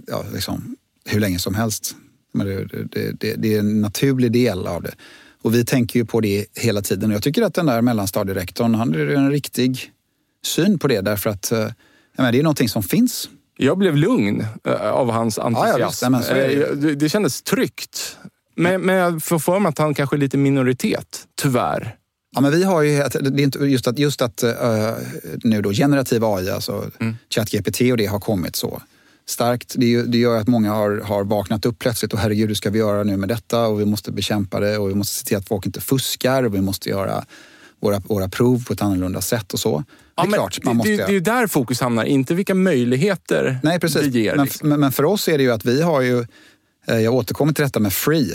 ja, 0.06 0.24
liksom, 0.32 0.76
hur 1.04 1.20
länge 1.20 1.38
som 1.38 1.54
helst. 1.54 1.96
Men 2.32 2.46
det, 2.46 2.64
det, 2.64 3.12
det, 3.20 3.34
det 3.34 3.54
är 3.54 3.58
en 3.58 3.80
naturlig 3.80 4.32
del 4.32 4.66
av 4.66 4.82
det. 4.82 4.94
Och 5.42 5.54
vi 5.54 5.64
tänker 5.64 5.98
ju 5.98 6.04
på 6.04 6.20
det 6.20 6.46
hela 6.54 6.82
tiden. 6.82 7.10
Och 7.10 7.14
jag 7.14 7.22
tycker 7.22 7.42
att 7.42 7.54
den 7.54 7.66
där 7.66 7.82
mellanstadierektorn, 7.82 8.74
han 8.74 8.94
har 8.94 8.98
en 8.98 9.30
riktig 9.30 9.92
syn 10.42 10.78
på 10.78 10.88
det 10.88 11.00
därför 11.00 11.30
att 11.30 11.52
eh, 11.52 11.68
det 12.16 12.38
är 12.38 12.42
någonting 12.42 12.68
som 12.68 12.82
finns. 12.82 13.28
Jag 13.56 13.78
blev 13.78 13.96
lugn 13.96 14.46
eh, 14.64 14.90
av 14.90 15.10
hans 15.10 15.38
entusiasm. 15.38 16.14
Ja, 16.14 16.22
ja, 16.28 16.34
det. 16.34 16.74
Det, 16.74 16.94
det 16.94 17.08
kändes 17.08 17.42
tryggt. 17.42 18.18
Men, 18.54 18.80
men 18.80 18.96
jag 18.96 19.22
får 19.22 19.38
för 19.38 19.58
mig 19.58 19.68
att 19.68 19.78
han 19.78 19.94
kanske 19.94 20.16
är 20.16 20.18
lite 20.18 20.36
minoritet, 20.36 21.26
tyvärr. 21.42 21.96
Ja, 22.34 22.40
men 22.40 22.50
vi 22.50 22.64
har 22.64 22.82
ju, 22.82 22.96
det 22.96 23.42
är 23.42 23.44
inte 23.44 23.58
just 23.58 23.86
att, 23.86 23.98
just 23.98 24.22
att 24.22 24.44
uh, 24.44 24.90
nu 25.44 25.62
då 25.62 25.70
generativ 25.70 26.24
AI, 26.24 26.50
alltså 26.50 26.90
mm. 27.00 27.16
ChatGPT 27.30 27.80
och 27.80 27.96
det 27.96 28.06
har 28.06 28.20
kommit 28.20 28.56
så 28.56 28.82
starkt. 29.26 29.74
Det, 29.76 30.02
det 30.02 30.18
gör 30.18 30.36
att 30.36 30.48
många 30.48 30.72
har, 30.72 31.00
har 31.04 31.24
vaknat 31.24 31.66
upp 31.66 31.78
plötsligt 31.78 32.12
och 32.12 32.18
herregud, 32.18 32.48
hur 32.48 32.54
ska 32.54 32.70
vi 32.70 32.78
göra 32.78 33.02
nu 33.02 33.16
med 33.16 33.28
detta? 33.28 33.66
Och 33.66 33.80
vi 33.80 33.84
måste 33.84 34.12
bekämpa 34.12 34.60
det 34.60 34.78
och 34.78 34.90
vi 34.90 34.94
måste 34.94 35.14
se 35.14 35.24
till 35.24 35.36
att 35.36 35.48
folk 35.48 35.66
inte 35.66 35.80
fuskar 35.80 36.42
och 36.42 36.54
vi 36.54 36.60
måste 36.60 36.88
göra 36.88 37.24
våra, 37.80 37.98
våra 37.98 38.28
prov 38.28 38.64
på 38.64 38.72
ett 38.72 38.82
annorlunda 38.82 39.20
sätt 39.20 39.52
och 39.52 39.60
så. 39.60 39.84
Ja, 40.16 40.22
det 40.22 40.28
är 40.28 40.32
klart, 40.32 40.64
man 40.64 40.76
måste... 40.76 40.90
Det, 40.90 40.96
det 40.96 41.02
är 41.02 41.12
ju 41.12 41.20
där 41.20 41.46
fokus 41.46 41.80
hamnar, 41.80 42.04
inte 42.04 42.34
vilka 42.34 42.54
möjligheter 42.54 43.58
Nej, 43.62 43.80
precis. 43.80 44.12
det 44.12 44.20
ger. 44.20 44.36
Men, 44.36 44.44
liksom. 44.44 44.68
men, 44.68 44.92
för 44.92 45.04
oss 45.04 45.28
är 45.28 45.38
det 45.38 45.44
ju 45.44 45.52
att 45.52 45.64
vi 45.64 45.82
har 45.82 46.00
ju, 46.00 46.18
eh, 46.18 46.26
Eh, 46.86 46.98
jag 46.98 47.14
återkommer 47.14 47.52
till 47.52 47.64
detta 47.64 47.80
med 47.80 47.92
free. 47.92 48.34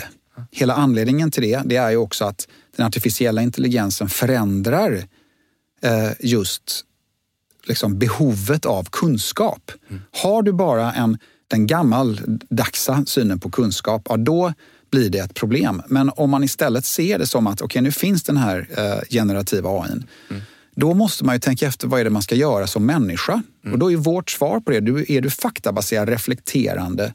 Hela 0.50 0.74
anledningen 0.74 1.30
till 1.30 1.42
det, 1.42 1.62
det 1.64 1.76
är 1.76 1.90
ju 1.90 1.96
också 1.96 2.24
att 2.24 2.48
den 2.76 2.86
artificiella 2.86 3.42
intelligensen 3.42 4.08
förändrar 4.08 5.04
eh, 5.82 6.10
just 6.20 6.84
liksom 7.64 7.98
behovet 7.98 8.66
av 8.66 8.88
kunskap. 8.90 9.72
Har 10.22 10.42
du 10.42 10.52
bara 10.52 10.92
en, 10.92 11.18
den 11.48 11.66
gammaldagsa 11.66 13.04
synen 13.06 13.40
på 13.40 13.50
kunskap, 13.50 14.02
ja, 14.08 14.16
då 14.16 14.52
blir 14.90 15.10
det 15.10 15.18
ett 15.18 15.34
problem. 15.34 15.82
Men 15.86 16.10
om 16.16 16.30
man 16.30 16.44
istället 16.44 16.84
ser 16.84 17.18
det 17.18 17.26
som 17.26 17.46
att 17.46 17.60
okej, 17.60 17.64
okay, 17.64 17.82
nu 17.82 17.92
finns 17.92 18.22
den 18.22 18.36
här 18.36 18.68
eh, 18.76 19.08
generativa 19.10 19.70
AI. 19.70 19.90
Mm. 19.90 20.42
Då 20.74 20.94
måste 20.94 21.24
man 21.24 21.34
ju 21.34 21.38
tänka 21.38 21.66
efter 21.66 21.88
vad 21.88 22.00
är 22.00 22.04
det 22.04 22.10
man 22.10 22.22
ska 22.22 22.34
göra 22.34 22.66
som 22.66 22.86
människa. 22.86 23.42
Mm. 23.64 23.72
Och 23.72 23.78
då 23.78 23.92
är 23.92 23.96
vårt 23.96 24.30
svar 24.30 24.60
på 24.60 24.70
det, 24.70 24.80
du, 24.80 25.04
är 25.08 25.20
du 25.20 25.30
faktabaserad, 25.30 26.08
reflekterande, 26.08 27.14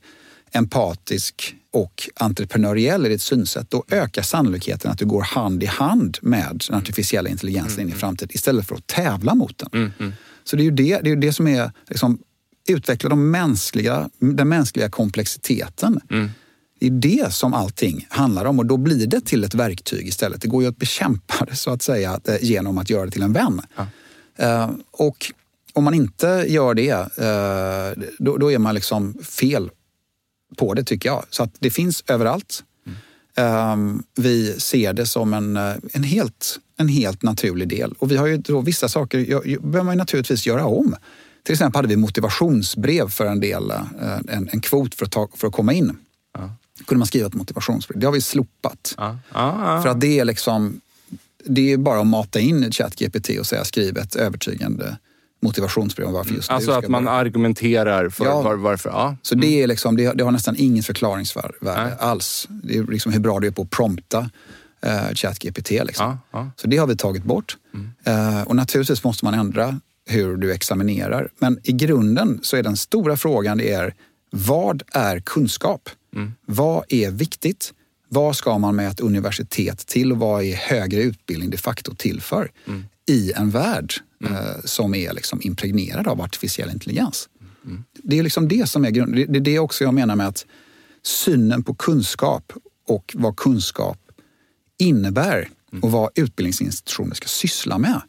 empatisk 0.56 1.56
och 1.74 2.10
entreprenöriell 2.16 3.06
i 3.06 3.10
ditt 3.10 3.22
synsätt, 3.22 3.70
då 3.70 3.84
ökar 3.90 4.22
sannolikheten 4.22 4.92
att 4.92 4.98
du 4.98 5.06
går 5.06 5.22
hand 5.22 5.64
i 5.64 5.66
hand 5.66 6.18
med 6.22 6.64
den 6.70 6.78
artificiella 6.78 7.30
intelligensen 7.30 7.74
mm. 7.74 7.82
in 7.82 7.88
i 7.88 7.92
mm. 7.92 8.00
framtiden 8.00 8.30
istället 8.34 8.68
för 8.68 8.76
att 8.76 8.88
tävla 8.88 9.36
mot 9.36 9.58
den. 9.58 9.70
Mm. 9.74 9.92
mm. 10.00 10.14
Så 10.44 10.56
det 10.56 10.62
är 10.62 10.66
ju 10.66 10.72
det, 10.72 11.00
det, 11.00 11.12
är 11.12 11.16
det 11.16 11.34
som 11.34 11.48
är 11.48 11.72
liksom, 11.90 12.20
utveckla 12.68 13.10
de 13.10 13.32
mänskliga, 13.32 14.10
den 14.20 14.50
mänskliga 14.50 14.90
komplexiteten. 14.90 16.00
Mm. 16.10 16.30
Det 16.80 16.88
är 16.88 16.92
det 16.92 17.34
som 17.34 17.54
allting 17.54 18.08
handlar 18.10 18.46
om 18.46 18.60
och 18.60 18.66
då 18.66 18.78
blir 18.78 19.08
det 19.08 19.26
till 19.26 19.44
ett 19.44 19.54
verktyg 19.54 20.08
istället. 20.08 20.42
Det 20.42 20.48
går 20.48 20.64
ju 20.64 20.70
att 20.70 20.78
bekämpa 20.78 21.46
det 21.46 21.56
så 21.56 21.72
att 21.72 21.82
säga 21.82 22.20
eh, 22.28 22.36
genom 22.42 22.78
att 22.78 22.90
göra 22.90 23.06
det 23.06 23.12
till 23.12 23.24
en 23.24 23.34
vän. 23.34 23.62
Ja. 23.76 23.88
Uh, 24.44 24.72
och 24.92 25.32
om 25.74 25.84
man 25.84 25.94
inte 25.94 26.46
gör 26.48 26.74
det, 26.74 26.94
uh, 26.94 28.04
då, 28.20 28.38
då, 28.38 28.52
är 28.52 28.58
man 28.58 28.76
liksom 28.76 29.14
fel 29.14 29.70
på 30.58 30.74
det 30.74 30.84
tycker 30.84 31.10
jag. 31.10 31.26
Så 31.30 31.44
att 31.44 31.56
det 31.60 31.70
finns 31.70 32.04
överallt. 32.08 32.64
Mm. 33.38 34.04
Vi 34.16 34.60
ser 34.60 34.94
det 34.94 35.06
som 35.06 35.34
en, 35.34 35.58
en 35.94 36.04
helt 36.04 36.60
en 36.78 36.88
helt 36.88 37.24
naturlig 37.24 37.68
del. 37.68 37.94
Och 38.00 38.12
vi 38.12 38.18
har 38.18 38.28
ju 38.28 38.38
då 38.38 38.62
vissa 38.62 38.90
saker 38.90 39.26
behöver 39.60 39.84
man 39.84 39.98
naturligtvis 39.98 40.48
göra 40.48 40.66
om. 40.66 40.96
Till 41.44 41.54
exempel 41.54 41.78
hade 41.78 41.88
vi 41.88 41.96
motivationsbrev 41.96 43.10
för 43.10 43.26
en 43.26 43.40
del, 43.40 43.72
eh, 43.72 44.18
en, 44.28 44.50
en 44.52 44.62
kvot 44.62 44.96
för 44.96 45.06
att, 45.06 45.12
ta, 45.12 45.28
för 45.36 45.48
att 45.48 45.54
komma 45.54 45.74
in. 45.74 45.98
Ja. 46.34 46.56
kunde 46.86 47.00
man 47.00 47.08
skriva 47.08 47.28
ett 47.28 47.34
motivationsbrev. 47.34 48.00
Det 48.00 48.06
har 48.06 48.14
vi 48.14 48.22
slopat. 48.22 48.96
Ja. 48.98 49.20
Ja, 49.34 49.82
för 49.84 49.90
att 49.90 50.02
det 50.02 50.20
är 50.20 50.26
liksom, 50.26 50.82
det 51.46 51.72
är 51.72 51.78
bara 51.78 52.00
att 52.00 52.08
mata 52.08 52.40
in 52.40 52.72
ChatGPT 52.72 53.30
och 53.40 53.46
säga 53.46 53.64
skriv 53.66 53.98
ett 53.98 54.16
övertygande 54.16 54.98
motivationsbrev 55.46 56.08
om 56.08 56.14
varför 56.14 56.34
just 56.34 56.52
Alltså 56.52 56.72
att 56.72 56.88
man 56.88 57.04
börja. 57.04 57.18
argumenterar 57.18 58.10
för 58.10 58.26
ja. 58.26 58.42
var, 58.42 58.56
varför. 58.56 58.90
Ja. 58.90 59.18
Så 59.22 59.36
det, 59.36 59.48
är 59.48 59.58
mm. 59.58 59.70
liksom, 59.70 59.98
det, 59.98 60.14
det 60.14 60.24
har 60.24 60.32
nästan 60.32 60.56
inget 60.58 60.86
förklaringsvärde 60.86 61.96
alls. 62.00 62.48
Det 62.50 62.78
är 62.78 62.84
liksom 62.84 63.14
hur 63.14 63.20
bra 63.20 63.40
du 63.40 63.48
är 63.48 63.52
på 63.52 63.62
att 63.62 63.70
prompta 63.70 64.30
eh, 64.82 65.14
ChatGPT. 65.14 65.70
Liksom. 65.70 66.06
Ja, 66.06 66.18
ja. 66.32 66.52
Så 66.56 66.68
det 66.68 66.78
har 66.78 66.88
vi 66.88 66.98
tagit 66.98 67.24
bort. 67.24 67.58
Mm. 67.74 67.92
Eh, 68.04 68.42
och 68.42 68.56
naturligtvis 68.56 69.04
måste 69.04 69.26
man 69.26 69.34
ändra 69.34 69.80
hur 70.10 70.38
du 70.38 70.54
examinerar. 70.54 71.30
Men 71.40 71.60
i 71.64 71.72
grunden 71.72 72.40
så 72.44 72.58
är 72.58 72.64
den 72.64 72.78
stora 72.78 73.18
frågan 73.18 73.58
det 73.58 73.74
är 73.74 73.94
vad 74.32 74.84
är 74.92 75.20
kunskap? 75.20 75.90
Mm. 76.16 76.34
Vad 76.46 76.84
är 76.90 77.12
viktigt? 77.12 77.74
Vad 78.10 78.36
ska 78.36 78.58
man 78.58 78.76
med 78.76 78.88
ett 78.88 79.00
universitet 79.00 79.88
till 79.88 80.12
och 80.12 80.18
vad 80.18 80.44
är 80.44 80.56
högre 80.56 81.02
utbildning 81.02 81.50
de 81.50 81.58
facto 81.58 81.96
till 81.96 82.22
för? 82.22 82.52
Mm. 82.68 82.86
I 83.08 83.32
en 83.32 83.50
värld 83.50 83.94
mm. 84.22 84.34
eh, 84.34 84.62
som 84.66 84.96
är 84.96 85.14
liksom 85.14 85.42
impregnerad 85.42 86.08
av 86.08 86.22
artificiell 86.22 86.70
intelligens. 86.70 87.30
Mm. 87.66 87.84
Det 87.94 88.20
är 88.20 88.24
liksom 88.24 88.48
det 88.48 88.70
som 88.70 88.86
är 88.86 88.90
grunden. 88.90 89.34
Det 89.34 89.40
är 89.40 89.42
det 89.42 89.60
också 89.60 89.84
jag 89.84 89.94
menar 89.94 90.16
med 90.16 90.28
att 90.28 90.46
synen 91.04 91.64
på 91.64 91.74
kunskap 91.74 92.54
och 92.88 93.16
vad 93.18 93.36
kunskap 93.36 94.00
innebär 94.78 95.50
och 95.82 95.92
vad 95.92 96.10
utbildningsinstitutioner 96.16 97.16
ska 97.16 97.28
syssla 97.28 97.78
med, 97.78 98.02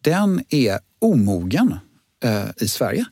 den 0.00 0.44
är 0.48 0.78
omogen 0.98 1.74
eh, 2.24 2.44
i 2.56 2.68
Sverige. 2.68 3.06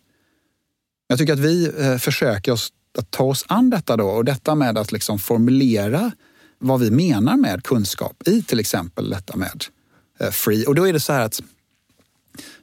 Jag 1.08 1.18
tycker 1.18 1.32
att 1.32 1.38
vi 1.38 1.72
eh, 1.78 1.96
försöker 1.96 2.52
oss, 2.52 2.72
att 2.98 3.10
ta 3.10 3.24
oss 3.24 3.44
an 3.48 3.70
detta 3.70 3.96
då 3.96 4.06
och 4.06 4.24
detta 4.24 4.54
med 4.54 4.78
att 4.78 4.92
liksom 4.92 5.18
formulera 5.18 6.12
vad 6.58 6.80
vi 6.80 6.90
menar 6.90 7.36
med 7.36 7.64
kunskap 7.64 8.28
i 8.28 8.42
till 8.42 8.60
exempel 8.60 9.10
detta 9.10 9.36
med 9.36 9.64
free. 10.32 10.66
Och 10.66 10.74
då 10.74 10.88
är 10.88 10.92
det 10.92 11.00
så 11.00 11.12
här 11.12 11.20
att 11.20 11.42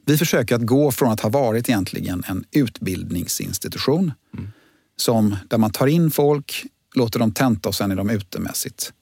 vi 0.04 0.18
försöker 0.18 0.54
att 0.54 0.66
gå 0.66 0.92
från 0.92 1.12
att 1.12 1.20
ha 1.20 1.28
varit 1.28 1.68
egentligen 1.68 2.22
en 2.26 2.44
utbildningsinstitution 2.50 4.12
mm. 4.34 4.48
som, 4.96 5.36
där 5.48 5.58
man 5.58 5.70
tar 5.70 5.86
in 5.86 6.10
folk, 6.10 6.66
låter 6.94 7.18
dem 7.18 7.32
tenta 7.32 7.68
och 7.68 7.74
sen 7.74 7.90
är 7.90 7.96
de 7.96 8.10
ute 8.10 8.40
med 8.40 8.56
sitt 8.56 8.92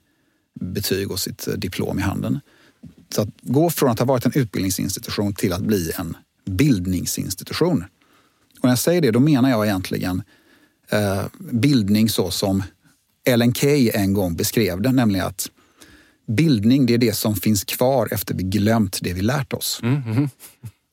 betyg 0.60 1.10
och 1.10 1.20
sitt 1.20 1.48
eh, 1.48 1.54
diplom 1.54 1.98
i 1.98 2.02
handen. 2.02 2.40
Så 3.14 3.22
att 3.22 3.28
gå 3.40 3.70
från 3.70 3.90
att 3.90 3.98
ha 3.98 4.06
varit 4.06 4.26
en 4.26 4.32
utbildningsinstitution 4.34 5.34
till 5.34 5.52
att 5.52 5.62
bli 5.62 5.92
en 5.98 6.16
bildningsinstitution. 6.44 7.84
Och 8.58 8.64
när 8.64 8.70
jag 8.70 8.78
säger 8.78 9.00
det, 9.00 9.10
då 9.10 9.20
menar 9.20 9.50
jag 9.50 9.66
egentligen 9.66 10.22
eh, 10.90 11.24
bildning 11.38 12.08
så 12.08 12.30
som 12.30 12.62
Ellen 13.24 13.54
Key 13.54 13.90
en 13.94 14.12
gång 14.12 14.36
beskrev 14.36 14.82
det, 14.82 14.92
nämligen 14.92 15.26
att 15.26 15.50
bildning 16.26 16.86
det 16.86 16.94
är 16.94 16.98
det 16.98 17.16
som 17.16 17.36
finns 17.36 17.64
kvar 17.64 18.08
efter 18.10 18.34
vi 18.34 18.42
glömt 18.42 18.98
det 19.02 19.12
vi 19.12 19.20
lärt 19.20 19.52
oss. 19.52 19.80
Mm 19.82 20.02
-hmm. 20.02 20.28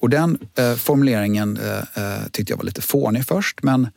Och 0.01 0.09
den 0.09 0.37
eh, 0.55 0.75
formuleringen 0.75 1.57
eh, 1.57 1.77
eh, 1.77 2.23
tyckte 2.31 2.53
jag 2.53 2.57
var 2.57 2.63
lite 2.63 2.81
fånig 2.81 3.25
först, 3.25 3.63
men 3.63 3.87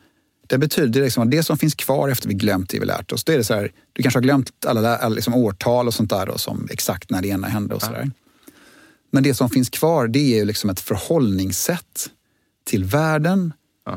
Det 0.47 0.57
betyder 0.57 1.01
liksom 1.01 1.23
att 1.23 1.31
det 1.31 1.43
som 1.43 1.57
finns 1.57 1.75
kvar 1.75 2.09
efter 2.09 2.27
vi 2.27 2.33
glömt 2.33 2.69
det 2.69 2.79
vi 2.79 2.85
lärt 2.85 3.11
oss. 3.11 3.23
Då 3.23 3.33
är 3.33 3.37
det 3.37 3.43
så 3.43 3.53
här, 3.53 3.71
du 3.93 4.03
kanske 4.03 4.17
har 4.17 4.23
glömt 4.23 4.51
alla, 4.65 4.97
alla 4.97 5.15
liksom 5.15 5.33
årtal 5.33 5.87
och 5.87 5.93
sånt 5.93 6.09
där 6.09 6.25
då, 6.25 6.37
som 6.37 6.67
exakt 6.71 7.09
när 7.09 7.21
det 7.21 7.27
ena 7.27 7.47
hände 7.47 7.75
och 7.75 7.81
så 7.81 7.91
där. 7.91 8.11
Men 9.11 9.23
det 9.23 9.33
som 9.33 9.49
finns 9.49 9.69
kvar 9.69 10.07
det 10.07 10.19
är 10.19 10.37
ju 10.37 10.45
liksom 10.45 10.69
ett 10.69 10.79
förhållningssätt 10.79 12.09
till 12.63 12.83
världen 12.83 13.53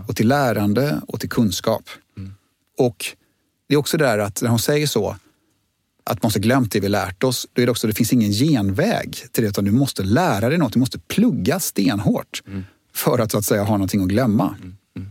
och 0.09 0.17
till 0.17 0.29
lärande 0.29 1.01
och 1.09 1.21
till 1.21 1.29
kunskap. 1.29 1.85
Mm. 2.17 2.35
Och 2.79 3.05
det 3.69 3.75
är 3.75 3.79
också 3.79 3.97
det 3.97 4.05
där 4.05 4.19
att 4.19 4.43
när 4.43 4.51
hon 4.51 4.59
säger 4.59 4.87
så, 4.87 5.17
att 6.11 6.23
man 6.23 6.27
måste 6.27 6.41
glömt 6.41 6.73
det 6.73 6.81
vi 6.81 6.89
lärt 6.89 7.25
oss, 7.25 7.47
då 7.53 7.63
är 7.63 7.67
det 7.67 7.71
också 7.71 7.87
det 7.87 7.95
finns 7.95 8.13
ingen 8.13 8.33
genväg 8.33 9.17
till 9.33 9.43
det 9.45 9.49
utan 9.49 9.65
du 9.65 9.71
måste 9.71 10.03
lära 10.03 10.49
dig 10.49 10.59
något, 10.59 10.73
du 10.73 10.79
måste 10.79 10.99
plugga 10.99 11.61
stenhårt 11.61 12.43
mm. 12.47 12.65
för 12.95 13.19
att 13.19 13.31
så 13.33 13.39
att 13.39 13.45
säga 13.45 13.63
ha 13.63 13.73
någonting 13.73 14.03
att 14.03 14.09
glömma. 14.09 14.57
Mm. 14.59 14.77
mm. 14.97 15.11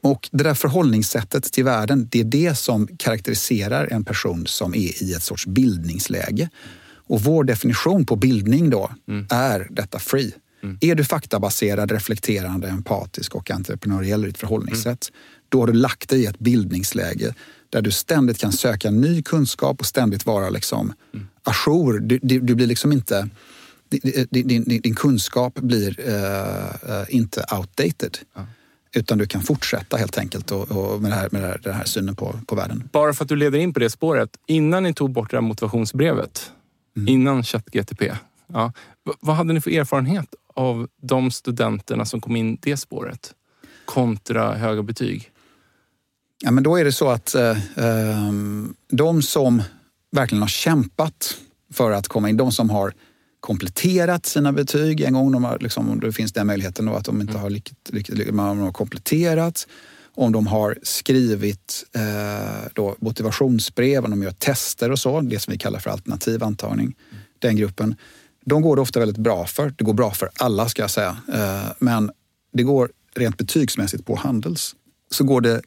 Och 0.00 0.28
det 0.32 0.44
där 0.44 0.54
förhållningssättet 0.54 1.52
till 1.52 1.64
världen, 1.64 2.08
det 2.10 2.20
är 2.20 2.24
det 2.24 2.58
som 2.58 2.88
karaktäriserar 2.96 3.88
en 3.92 4.04
person 4.04 4.46
som 4.46 4.74
är 4.74 5.02
i 5.02 5.12
ett 5.12 5.22
sorts 5.22 5.46
bildningsläge. 5.46 6.50
Och 7.06 7.22
vår 7.22 7.44
definition 7.44 8.06
på 8.06 8.16
bildning 8.16 8.70
då 8.70 8.90
mm. 9.08 9.26
är 9.30 9.66
detta 9.70 9.98
free. 9.98 10.32
Mm. 10.62 10.78
Är 10.80 10.94
du 10.94 11.04
faktabaserad, 11.04 11.90
reflekterande, 11.90 12.68
empatisk 12.68 13.34
och 13.34 13.50
entreprenöriell 13.50 14.24
i 14.24 14.26
ditt 14.26 14.38
förhållningssätt, 14.38 15.08
mm. 15.08 15.20
då 15.48 15.60
har 15.60 15.66
du 15.66 15.72
lagt 15.72 16.08
dig 16.08 16.22
i 16.22 16.26
ett 16.26 16.38
bildningsläge 16.38 17.34
där 17.72 17.82
du 17.82 17.90
ständigt 17.90 18.38
kan 18.38 18.52
söka 18.52 18.90
ny 18.90 19.22
kunskap 19.22 19.80
och 19.80 19.86
ständigt 19.86 20.26
vara 20.26 20.50
liksom 20.50 20.92
mm. 21.14 21.26
ajour. 21.42 21.98
Du, 22.00 22.18
du, 22.22 22.40
du 22.40 22.54
blir 22.54 22.66
liksom 22.66 22.92
inte... 22.92 23.28
Din, 24.30 24.64
din, 24.64 24.80
din 24.82 24.94
kunskap 24.94 25.54
blir 25.54 26.00
uh, 26.00 27.04
inte 27.08 27.44
outdated. 27.56 28.18
Ja. 28.34 28.46
Utan 28.94 29.18
du 29.18 29.26
kan 29.26 29.42
fortsätta 29.42 29.96
helt 29.96 30.18
enkelt 30.18 30.50
och, 30.50 30.70
och 30.70 31.02
med, 31.02 31.10
det 31.10 31.14
här, 31.14 31.28
med 31.32 31.42
det 31.42 31.48
här, 31.48 31.60
den 31.62 31.74
här 31.74 31.84
synen 31.84 32.16
på, 32.16 32.40
på 32.46 32.54
världen. 32.54 32.88
Bara 32.92 33.12
för 33.12 33.24
att 33.24 33.28
du 33.28 33.36
leder 33.36 33.58
in 33.58 33.72
på 33.74 33.80
det 33.80 33.90
spåret. 33.90 34.30
Innan 34.46 34.82
ni 34.82 34.94
tog 34.94 35.12
bort 35.12 35.30
det 35.30 35.36
här 35.36 35.42
motivationsbrevet, 35.42 36.52
mm. 36.96 37.08
innan 37.08 37.44
ChatGTP. 37.44 38.12
Ja, 38.46 38.72
vad 39.20 39.36
hade 39.36 39.52
ni 39.52 39.60
för 39.60 39.70
erfarenhet 39.70 40.34
av 40.54 40.88
de 41.02 41.30
studenterna 41.30 42.04
som 42.04 42.20
kom 42.20 42.36
in 42.36 42.58
det 42.62 42.76
spåret 42.76 43.34
kontra 43.84 44.54
höga 44.54 44.82
betyg? 44.82 45.31
Ja, 46.44 46.50
men 46.50 46.62
då 46.64 46.76
är 46.76 46.84
det 46.84 46.92
så 46.92 47.08
att 47.08 47.34
eh, 47.34 47.58
ehm, 47.76 48.74
de 48.88 49.22
som 49.22 49.62
verkligen 50.10 50.42
har 50.42 50.48
kämpat 50.48 51.36
för 51.72 51.90
att 51.90 52.08
komma 52.08 52.28
in, 52.28 52.36
de 52.36 52.52
som 52.52 52.70
har 52.70 52.94
kompletterat 53.40 54.26
sina 54.26 54.52
betyg 54.52 55.00
en 55.00 55.12
gång, 55.12 55.32
de 55.32 55.44
har, 55.44 55.58
liksom, 55.58 56.00
det 56.00 56.12
finns 56.12 56.32
den 56.32 56.46
möjligheten 56.46 56.86
då 56.86 56.94
att 56.94 57.04
de 57.04 57.20
inte 57.20 57.32
mm. 57.32 57.42
har, 57.42 57.50
lyckats, 57.50 58.32
man 58.32 58.58
har 58.58 58.72
kompletterat, 58.72 59.66
om 60.14 60.32
de 60.32 60.46
har 60.46 60.78
skrivit 60.82 61.84
eh, 61.94 62.70
då 62.74 62.96
motivationsbrev, 62.98 64.04
om 64.04 64.10
de 64.10 64.22
gör 64.22 64.30
tester 64.30 64.90
och 64.90 64.98
så, 64.98 65.20
det 65.20 65.38
som 65.38 65.52
vi 65.52 65.58
kallar 65.58 65.78
för 65.78 65.90
alternativ 65.90 66.44
antagning, 66.44 66.86
mm. 66.86 67.22
den 67.38 67.56
gruppen. 67.56 67.96
De 68.44 68.62
går 68.62 68.76
det 68.76 68.82
ofta 68.82 69.00
väldigt 69.00 69.18
bra 69.18 69.46
för. 69.46 69.74
Det 69.78 69.84
går 69.84 69.94
bra 69.94 70.10
för 70.10 70.30
alla 70.36 70.68
ska 70.68 70.82
jag 70.82 70.90
säga. 70.90 71.16
Eh, 71.32 71.72
men 71.78 72.10
det 72.52 72.62
går 72.62 72.90
rent 73.14 73.38
betygsmässigt 73.38 74.06
på 74.06 74.16
Handels 74.16 74.74
så 75.10 75.24
går 75.24 75.40
det 75.40 75.62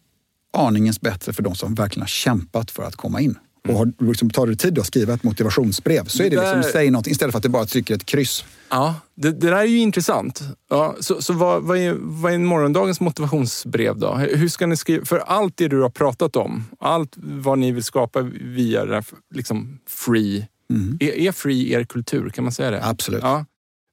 aningens 0.56 1.01
bättre 1.01 1.34
för 1.34 1.43
de 1.43 1.56
som 1.56 1.76
verkligen 1.76 2.01
har 2.01 2.08
kämpat 2.08 2.72
för 2.72 2.84
att 2.84 2.95
komma 2.95 3.22
in. 3.22 3.38
Och 3.68 3.74
har, 3.74 3.91
liksom, 3.99 4.30
tar 4.30 4.47
du 4.47 4.56
tid 4.56 4.80
att 4.80 4.86
skriva 4.86 5.14
ett 5.14 5.24
motivationsbrev 5.24 6.06
så 6.06 6.24
är 6.24 6.30
det, 6.30 6.36
det 6.36 6.56
liksom, 6.56 6.72
säg 6.72 6.91
något 6.91 7.08
istället 7.08 7.32
för 7.32 7.38
att 7.38 7.43
du 7.43 7.49
bara 7.49 7.66
trycker 7.66 7.95
ett 7.95 8.06
kryss. 8.06 8.45
Ja, 8.70 8.95
det, 9.16 9.32
det 9.32 9.49
där 9.49 9.56
är 9.56 9.64
ju 9.64 9.78
intressant. 9.78 10.41
Ja, 10.70 10.95
så 10.99 11.22
så 11.22 11.34
vad, 11.34 11.64
vad, 11.64 11.78
är, 11.78 11.95
vad 11.99 12.34
är 12.34 12.38
morgondagens 12.38 12.99
motivationsbrev 12.99 13.97
då? 13.97 14.16
Hur 14.16 14.47
ska 14.47 14.68
ni 14.68 14.78
skriva? 14.78 15.06
För 15.06 15.18
allt 15.18 15.58
det 15.58 15.68
du 15.68 15.82
har 15.82 15.89
pratat 15.89 16.36
om, 16.36 16.64
allt 16.80 17.14
vad 17.18 17.60
ni 17.60 17.72
vill 17.72 17.84
skapa 17.84 18.22
via 18.41 19.03
liksom 19.34 19.80
free. 19.88 20.47
Mm. 20.70 20.97
Är, 20.99 21.08
är 21.08 21.32
free 21.32 21.74
er 21.74 21.84
kultur? 21.84 22.30
Kan 22.30 22.43
man 22.43 22.53
säga 22.53 22.72
det? 22.72 22.86
Absolut. 22.86 23.24
Ja. 23.24 23.45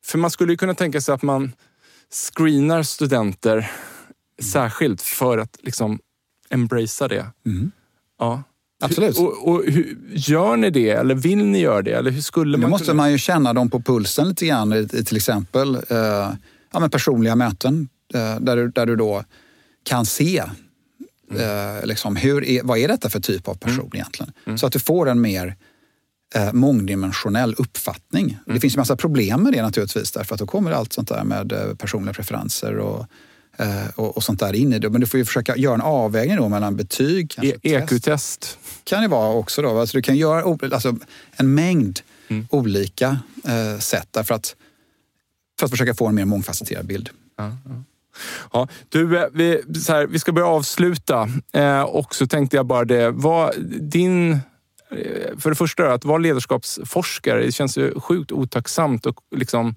För 0.05 0.19
man 0.19 0.31
skulle 0.31 0.53
ju 0.53 0.57
kunna 0.57 0.75
tänka 0.75 1.01
sig 1.01 1.15
att 1.15 1.23
man 1.23 1.53
screenar 2.11 2.83
studenter 2.83 3.57
mm. 3.57 3.69
särskilt 4.53 5.03
för 5.03 5.39
att 5.39 5.57
liksom 5.63 5.99
embracea 6.53 7.09
det. 7.09 7.27
Mm. 7.47 7.71
Ja. 8.19 8.43
Absolut. 8.81 9.19
Och, 9.19 9.49
och 9.49 9.65
hur, 9.67 9.99
gör 10.13 10.57
ni 10.57 10.71
det 10.71 10.91
eller 10.91 11.15
vill 11.15 11.45
ni 11.45 11.61
göra 11.61 11.83
det? 11.83 11.93
Eller 11.93 12.11
hur 12.11 12.21
skulle 12.21 12.59
man 12.59 12.61
Nu 12.61 12.71
måste 12.71 12.87
kunna... 12.87 12.97
man 12.97 13.13
ju 13.13 13.19
känna 13.19 13.53
dem 13.53 13.71
på 13.71 13.81
pulsen 13.81 14.29
lite 14.29 14.47
grann 14.47 14.73
i, 14.73 14.89
till 14.89 15.17
exempel 15.17 15.75
eh, 15.75 16.31
ja, 16.73 16.81
men 16.81 16.91
personliga 16.91 17.37
möten 17.37 17.89
eh, 18.15 18.41
där, 18.41 18.57
du, 18.57 18.69
där 18.69 18.87
du 18.87 18.97
då 18.97 19.25
kan 19.85 20.07
se 20.07 20.43
mm. 21.31 21.77
eh, 21.79 21.87
liksom, 21.87 22.17
hur 22.17 22.45
är, 22.45 22.63
vad 22.63 22.79
är 22.79 22.89
detta 22.89 23.11
för 23.11 23.21
typ 23.21 23.49
av 23.49 23.55
person 23.55 23.85
mm. 23.85 23.95
egentligen. 23.95 24.33
Mm. 24.47 24.59
Så 24.59 24.67
att 24.67 24.73
du 24.73 24.79
får 24.79 25.09
en 25.09 25.21
mer 25.21 25.57
eh, 26.35 26.53
mångdimensionell 26.53 27.55
uppfattning. 27.59 28.39
Det 28.45 28.51
mm. 28.51 28.61
finns 28.61 28.75
ju 28.75 28.79
massa 28.79 28.97
problem 28.97 29.43
med 29.43 29.53
det 29.53 29.63
naturligtvis 29.63 30.13
därför 30.13 30.35
att 30.35 30.39
då 30.39 30.47
kommer 30.47 30.73
allt 30.73 30.93
sånt 30.93 31.09
där 31.09 31.25
med 31.25 31.53
eh, 31.53 31.75
personliga 31.75 32.15
preferenser 32.15 32.77
och 32.79 33.07
och, 33.95 34.17
och, 34.17 34.23
sånt 34.23 34.41
där 34.41 34.53
in 34.53 34.73
i 34.73 34.79
det. 34.79 34.91
Men 34.91 35.01
du 35.01 35.07
får 35.07 35.19
ju 35.19 35.25
försöka 35.25 35.57
göra 35.57 35.75
en 35.75 35.81
avvägning 35.81 36.37
då 36.37 36.49
mellan 36.49 36.77
betyg, 36.77 37.35
e 37.43 37.55
EQ-test. 37.63 38.59
kan 38.85 39.03
det 39.03 39.09
vara 39.09 39.33
också. 39.33 39.63
Då. 39.63 39.81
Alltså 39.81 39.99
du 39.99 40.03
kan 40.03 40.17
göra 40.17 40.59
alltså, 40.73 40.97
en 41.37 41.55
mängd 41.55 42.01
mm. 42.29 42.47
olika 42.51 43.19
eh, 43.45 43.79
sätt 43.79 44.09
därför 44.11 44.35
att, 44.35 44.57
för 45.59 45.67
att 45.67 45.71
försöka 45.71 45.95
få 45.95 46.07
en 46.07 46.15
mer 46.15 46.25
mångfacetterad 46.25 46.87
bild. 46.87 47.11
Ja, 47.37 47.57
ja. 47.65 47.83
Ja, 48.53 48.69
du, 48.89 49.19
eh, 49.19 49.27
vi, 49.33 49.63
här, 49.89 50.07
vi 50.07 50.19
ska 50.19 50.33
börja 50.33 50.49
avsluta 50.49 51.29
eh, 51.53 51.83
och 51.83 52.15
så 52.15 52.27
tänkte 52.27 52.57
jag 52.57 52.67
bara 52.67 52.85
det. 52.85 53.11
Vad, 53.11 53.55
din, 53.81 54.33
eh, 54.33 54.39
för 55.39 55.51
det 55.51 55.57
första, 55.57 55.93
att 55.93 56.05
vara 56.05 56.19
ledarskapsforskare, 56.19 57.45
det 57.45 57.53
känns 57.53 57.79
ju 57.79 58.01
sjukt 58.01 58.33
otacksamt 58.33 59.07
och 59.07 59.17
liksom 59.37 59.75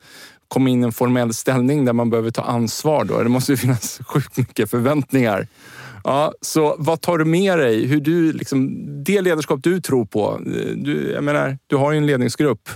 komma 0.47 0.69
in 0.69 0.81
i 0.81 0.85
en 0.85 0.91
formell 0.91 1.33
ställning 1.33 1.85
där 1.85 1.93
man 1.93 2.09
behöver 2.09 2.31
ta 2.31 2.41
ansvar. 2.41 3.05
Då. 3.05 3.23
Det 3.23 3.29
måste 3.29 3.51
ju 3.51 3.57
finnas 3.57 3.99
sjukt 4.07 4.37
mycket 4.37 4.69
förväntningar. 4.69 5.47
Ja, 6.03 6.33
så 6.41 6.75
vad 6.77 7.01
tar 7.01 7.17
du 7.17 7.25
med 7.25 7.59
dig? 7.59 7.85
Hur 7.85 8.01
du, 8.01 8.33
liksom, 8.33 8.85
det 9.03 9.21
ledarskap 9.21 9.63
du 9.63 9.81
tror 9.81 10.05
på. 10.05 10.41
Du, 10.75 11.11
jag 11.13 11.23
menar, 11.23 11.57
du 11.67 11.75
har 11.75 11.91
ju 11.91 11.97
en 11.97 12.05
ledningsgrupp. 12.05 12.69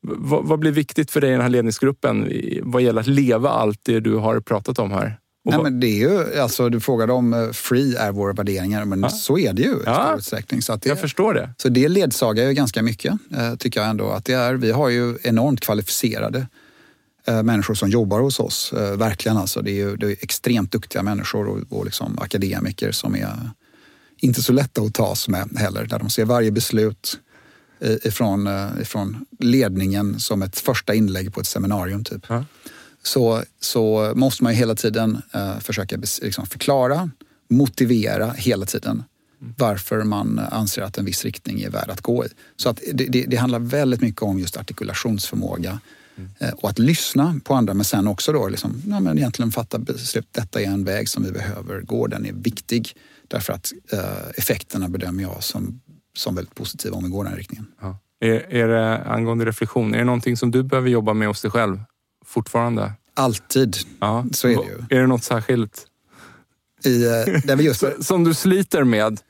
Vad, 0.00 0.44
vad 0.44 0.58
blir 0.58 0.72
viktigt 0.72 1.10
för 1.10 1.20
dig 1.20 1.30
i 1.30 1.32
den 1.32 1.40
här 1.40 1.48
ledningsgruppen 1.48 2.32
vad 2.62 2.82
gäller 2.82 3.00
att 3.00 3.06
leva 3.06 3.50
allt 3.50 3.80
det 3.82 4.00
du 4.00 4.14
har 4.14 4.40
pratat 4.40 4.78
om 4.78 4.90
här? 4.90 5.18
Nej, 5.44 5.62
men 5.62 5.80
det 5.80 5.86
är 5.86 5.98
ju, 5.98 6.40
alltså, 6.40 6.68
du 6.68 6.80
frågade 6.80 7.12
om 7.12 7.34
eh, 7.34 7.50
free 7.50 7.96
är 7.96 8.12
våra 8.12 8.32
värderingar, 8.32 8.84
men 8.84 9.00
ja. 9.00 9.08
så 9.08 9.38
är 9.38 9.52
det 9.52 9.62
ju 9.62 9.70
i 9.70 9.82
ja. 9.86 10.04
stor 10.04 10.18
utsträckning. 10.18 10.62
Så 10.62 10.72
att 10.72 10.82
det, 10.82 10.88
jag 10.88 11.00
förstår 11.00 11.34
det. 11.34 11.54
Så 11.56 11.68
det 11.68 11.88
ledsagar 11.88 12.44
ju 12.44 12.52
ganska 12.52 12.82
mycket, 12.82 13.12
eh, 13.36 13.54
tycker 13.54 13.80
jag 13.80 13.90
ändå. 13.90 14.10
Att 14.10 14.24
det 14.24 14.32
är, 14.32 14.54
vi 14.54 14.70
har 14.70 14.88
ju 14.88 15.18
enormt 15.22 15.60
kvalificerade 15.60 16.38
Eh, 16.38 16.46
människor 17.32 17.74
som 17.74 17.88
jobbar 17.88 18.20
hos 18.20 18.40
oss. 18.40 18.72
Eh, 18.72 18.96
verkligen 18.96 19.36
alltså. 19.36 19.62
Det 19.62 19.70
är, 19.70 19.74
ju, 19.74 19.96
det 19.96 20.06
är 20.06 20.16
extremt 20.20 20.72
duktiga 20.72 21.02
människor 21.02 21.48
och, 21.48 21.78
och 21.78 21.84
liksom 21.84 22.18
akademiker 22.18 22.92
som 22.92 23.14
är 23.14 23.50
inte 24.16 24.42
så 24.42 24.52
lätta 24.52 24.82
att 24.82 24.94
tas 24.94 25.28
med 25.28 25.48
heller. 25.56 25.84
Där 25.84 25.98
de 25.98 26.10
ser 26.10 26.24
varje 26.24 26.50
beslut 26.50 27.20
ifrån, 28.04 28.46
eh, 28.46 28.68
ifrån 28.80 29.26
ledningen 29.38 30.20
som 30.20 30.42
ett 30.42 30.58
första 30.58 30.94
inlägg 30.94 31.34
på 31.34 31.40
ett 31.40 31.46
seminarium. 31.46 32.04
Typ. 32.04 32.24
Ja. 32.28 32.44
Så, 33.02 33.42
så 33.60 34.12
måste 34.14 34.42
man 34.44 34.52
ju 34.52 34.58
hela 34.58 34.74
tiden 34.74 35.22
försöka 35.60 35.96
liksom 35.96 36.46
förklara, 36.46 37.10
motivera 37.48 38.30
hela 38.30 38.66
tiden 38.66 39.02
mm. 39.40 39.54
varför 39.58 40.02
man 40.02 40.38
anser 40.38 40.82
att 40.82 40.98
en 40.98 41.04
viss 41.04 41.24
riktning 41.24 41.60
är 41.60 41.70
värd 41.70 41.90
att 41.90 42.00
gå 42.00 42.24
i. 42.24 42.28
Så 42.56 42.68
att 42.68 42.80
det, 42.92 43.06
det, 43.06 43.24
det 43.28 43.36
handlar 43.36 43.58
väldigt 43.58 44.00
mycket 44.00 44.22
om 44.22 44.38
just 44.38 44.56
artikulationsförmåga 44.56 45.80
Mm. 46.18 46.54
Och 46.56 46.70
att 46.70 46.78
lyssna 46.78 47.40
på 47.44 47.54
andra 47.54 47.74
men 47.74 47.84
sen 47.84 48.08
också 48.08 48.32
då 48.32 48.48
liksom, 48.48 48.82
ja, 48.86 49.00
men 49.00 49.18
egentligen 49.18 49.50
fatta 49.50 49.78
beslut. 49.78 50.28
Detta 50.32 50.60
är 50.60 50.66
en 50.66 50.84
väg 50.84 51.08
som 51.08 51.24
vi 51.24 51.32
behöver 51.32 51.80
gå. 51.80 52.06
Den 52.06 52.26
är 52.26 52.32
viktig 52.32 52.96
därför 53.28 53.52
att 53.52 53.72
eh, 53.92 54.28
effekterna 54.36 54.88
bedömer 54.88 55.22
jag 55.22 55.42
som, 55.42 55.80
som 56.16 56.34
väldigt 56.34 56.54
positiva 56.54 56.96
om 56.96 57.04
vi 57.04 57.10
går 57.10 57.24
den 57.24 57.36
riktningen. 57.36 57.66
Ja. 57.80 57.98
Är, 58.20 58.54
är 58.54 58.68
det 58.68 59.04
angående 59.04 59.44
reflektion, 59.44 59.94
är 59.94 59.98
det 59.98 60.04
någonting 60.04 60.36
som 60.36 60.50
du 60.50 60.62
behöver 60.62 60.88
jobba 60.88 61.14
med 61.14 61.28
hos 61.28 61.42
dig 61.42 61.50
själv 61.50 61.80
fortfarande? 62.24 62.92
Alltid. 63.14 63.76
Ja. 64.00 64.26
Så 64.32 64.48
är 64.48 64.56
det 64.56 64.64
ju. 64.64 64.96
Är 64.96 65.00
det 65.00 65.06
något 65.06 65.24
särskilt? 65.24 65.86
I, 66.84 67.06
eh, 67.06 67.60
just... 67.60 67.84
som 68.00 68.24
du 68.24 68.34
sliter 68.34 68.84
med? 68.84 69.20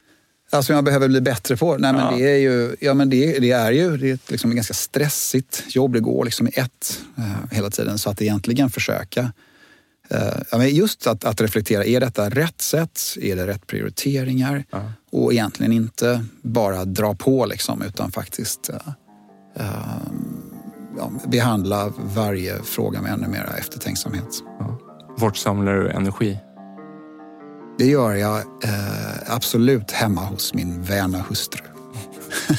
Alltså 0.50 0.72
jag 0.72 0.84
behöver 0.84 1.08
bli 1.08 1.20
bättre 1.20 1.56
på? 1.56 1.76
Nej, 1.76 1.92
men 1.92 2.00
ja. 2.00 2.16
det 2.16 2.30
är 2.30 2.36
ju, 2.36 2.76
ja, 2.80 2.94
men 2.94 3.10
det, 3.10 3.38
det 3.38 3.50
är 3.50 3.72
ju 3.72 3.96
det 3.96 4.10
är 4.10 4.18
liksom 4.26 4.50
ett 4.50 4.56
ganska 4.56 4.74
stressigt 4.74 5.64
jobb. 5.68 5.92
Det 5.92 6.00
går 6.00 6.24
liksom 6.24 6.48
i 6.48 6.50
ett 6.54 7.00
eh, 7.18 7.50
hela 7.50 7.70
tiden. 7.70 7.98
Så 7.98 8.10
att 8.10 8.22
egentligen 8.22 8.70
försöka 8.70 9.32
eh, 10.08 10.76
just 10.76 11.06
att, 11.06 11.24
att, 11.24 11.40
reflektera. 11.40 11.84
Är 11.84 12.00
detta 12.00 12.28
rätt 12.28 12.60
sätt? 12.60 13.00
Är 13.20 13.36
det 13.36 13.46
rätt 13.46 13.66
prioriteringar? 13.66 14.64
Ja. 14.70 14.92
Och 15.10 15.32
egentligen 15.32 15.72
inte 15.72 16.24
bara 16.42 16.84
dra 16.84 17.14
på 17.14 17.46
liksom, 17.46 17.82
utan 17.82 18.12
faktiskt 18.12 18.70
eh, 18.70 18.76
eh 19.56 20.02
ja, 20.96 21.12
behandla 21.26 21.92
varje 21.96 22.62
fråga 22.62 23.02
med 23.02 23.12
ännu 23.12 23.28
mer 23.28 23.54
eftertänksamhet. 23.58 24.42
Ja. 24.58 24.78
Vart 25.18 25.36
samlar 25.36 25.74
du 25.74 25.90
energi? 25.90 26.38
Det 27.78 27.86
gör 27.86 28.14
jag 28.14 28.36
eh, 28.38 29.34
absolut 29.34 29.90
hemma 29.90 30.20
hos 30.20 30.54
min 30.54 30.82
väna 30.82 31.18
hustru. 31.18 31.60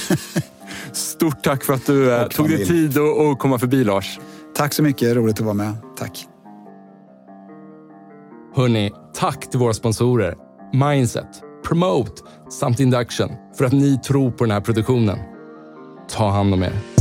Stort 0.92 1.44
tack 1.44 1.64
för 1.64 1.74
att 1.74 1.86
du 1.86 2.14
eh, 2.14 2.28
tog 2.28 2.50
dig 2.50 2.66
tid 2.66 2.98
att 2.98 3.40
komma 3.40 3.60
förbi 3.60 3.84
Lars. 3.84 4.20
Tack 4.56 4.74
så 4.74 4.84
mycket, 4.84 5.16
roligt 5.16 5.40
att 5.40 5.46
vara 5.46 5.54
med. 5.54 5.76
Tack. 5.98 6.28
Hörni, 8.56 8.92
tack 9.14 9.50
till 9.50 9.60
våra 9.60 9.74
sponsorer 9.74 10.36
Mindset, 10.74 11.44
Promote 11.64 12.22
samt 12.50 12.80
Induction 12.80 13.30
för 13.58 13.66
att 13.66 13.74
ni 13.74 13.98
tror 13.98 14.32
på 14.32 14.44
den 14.44 14.52
här 14.52 14.62
produktionen. 14.62 15.18
Ta 16.10 16.30
hand 16.30 16.54
om 16.54 16.64
er. 16.64 16.99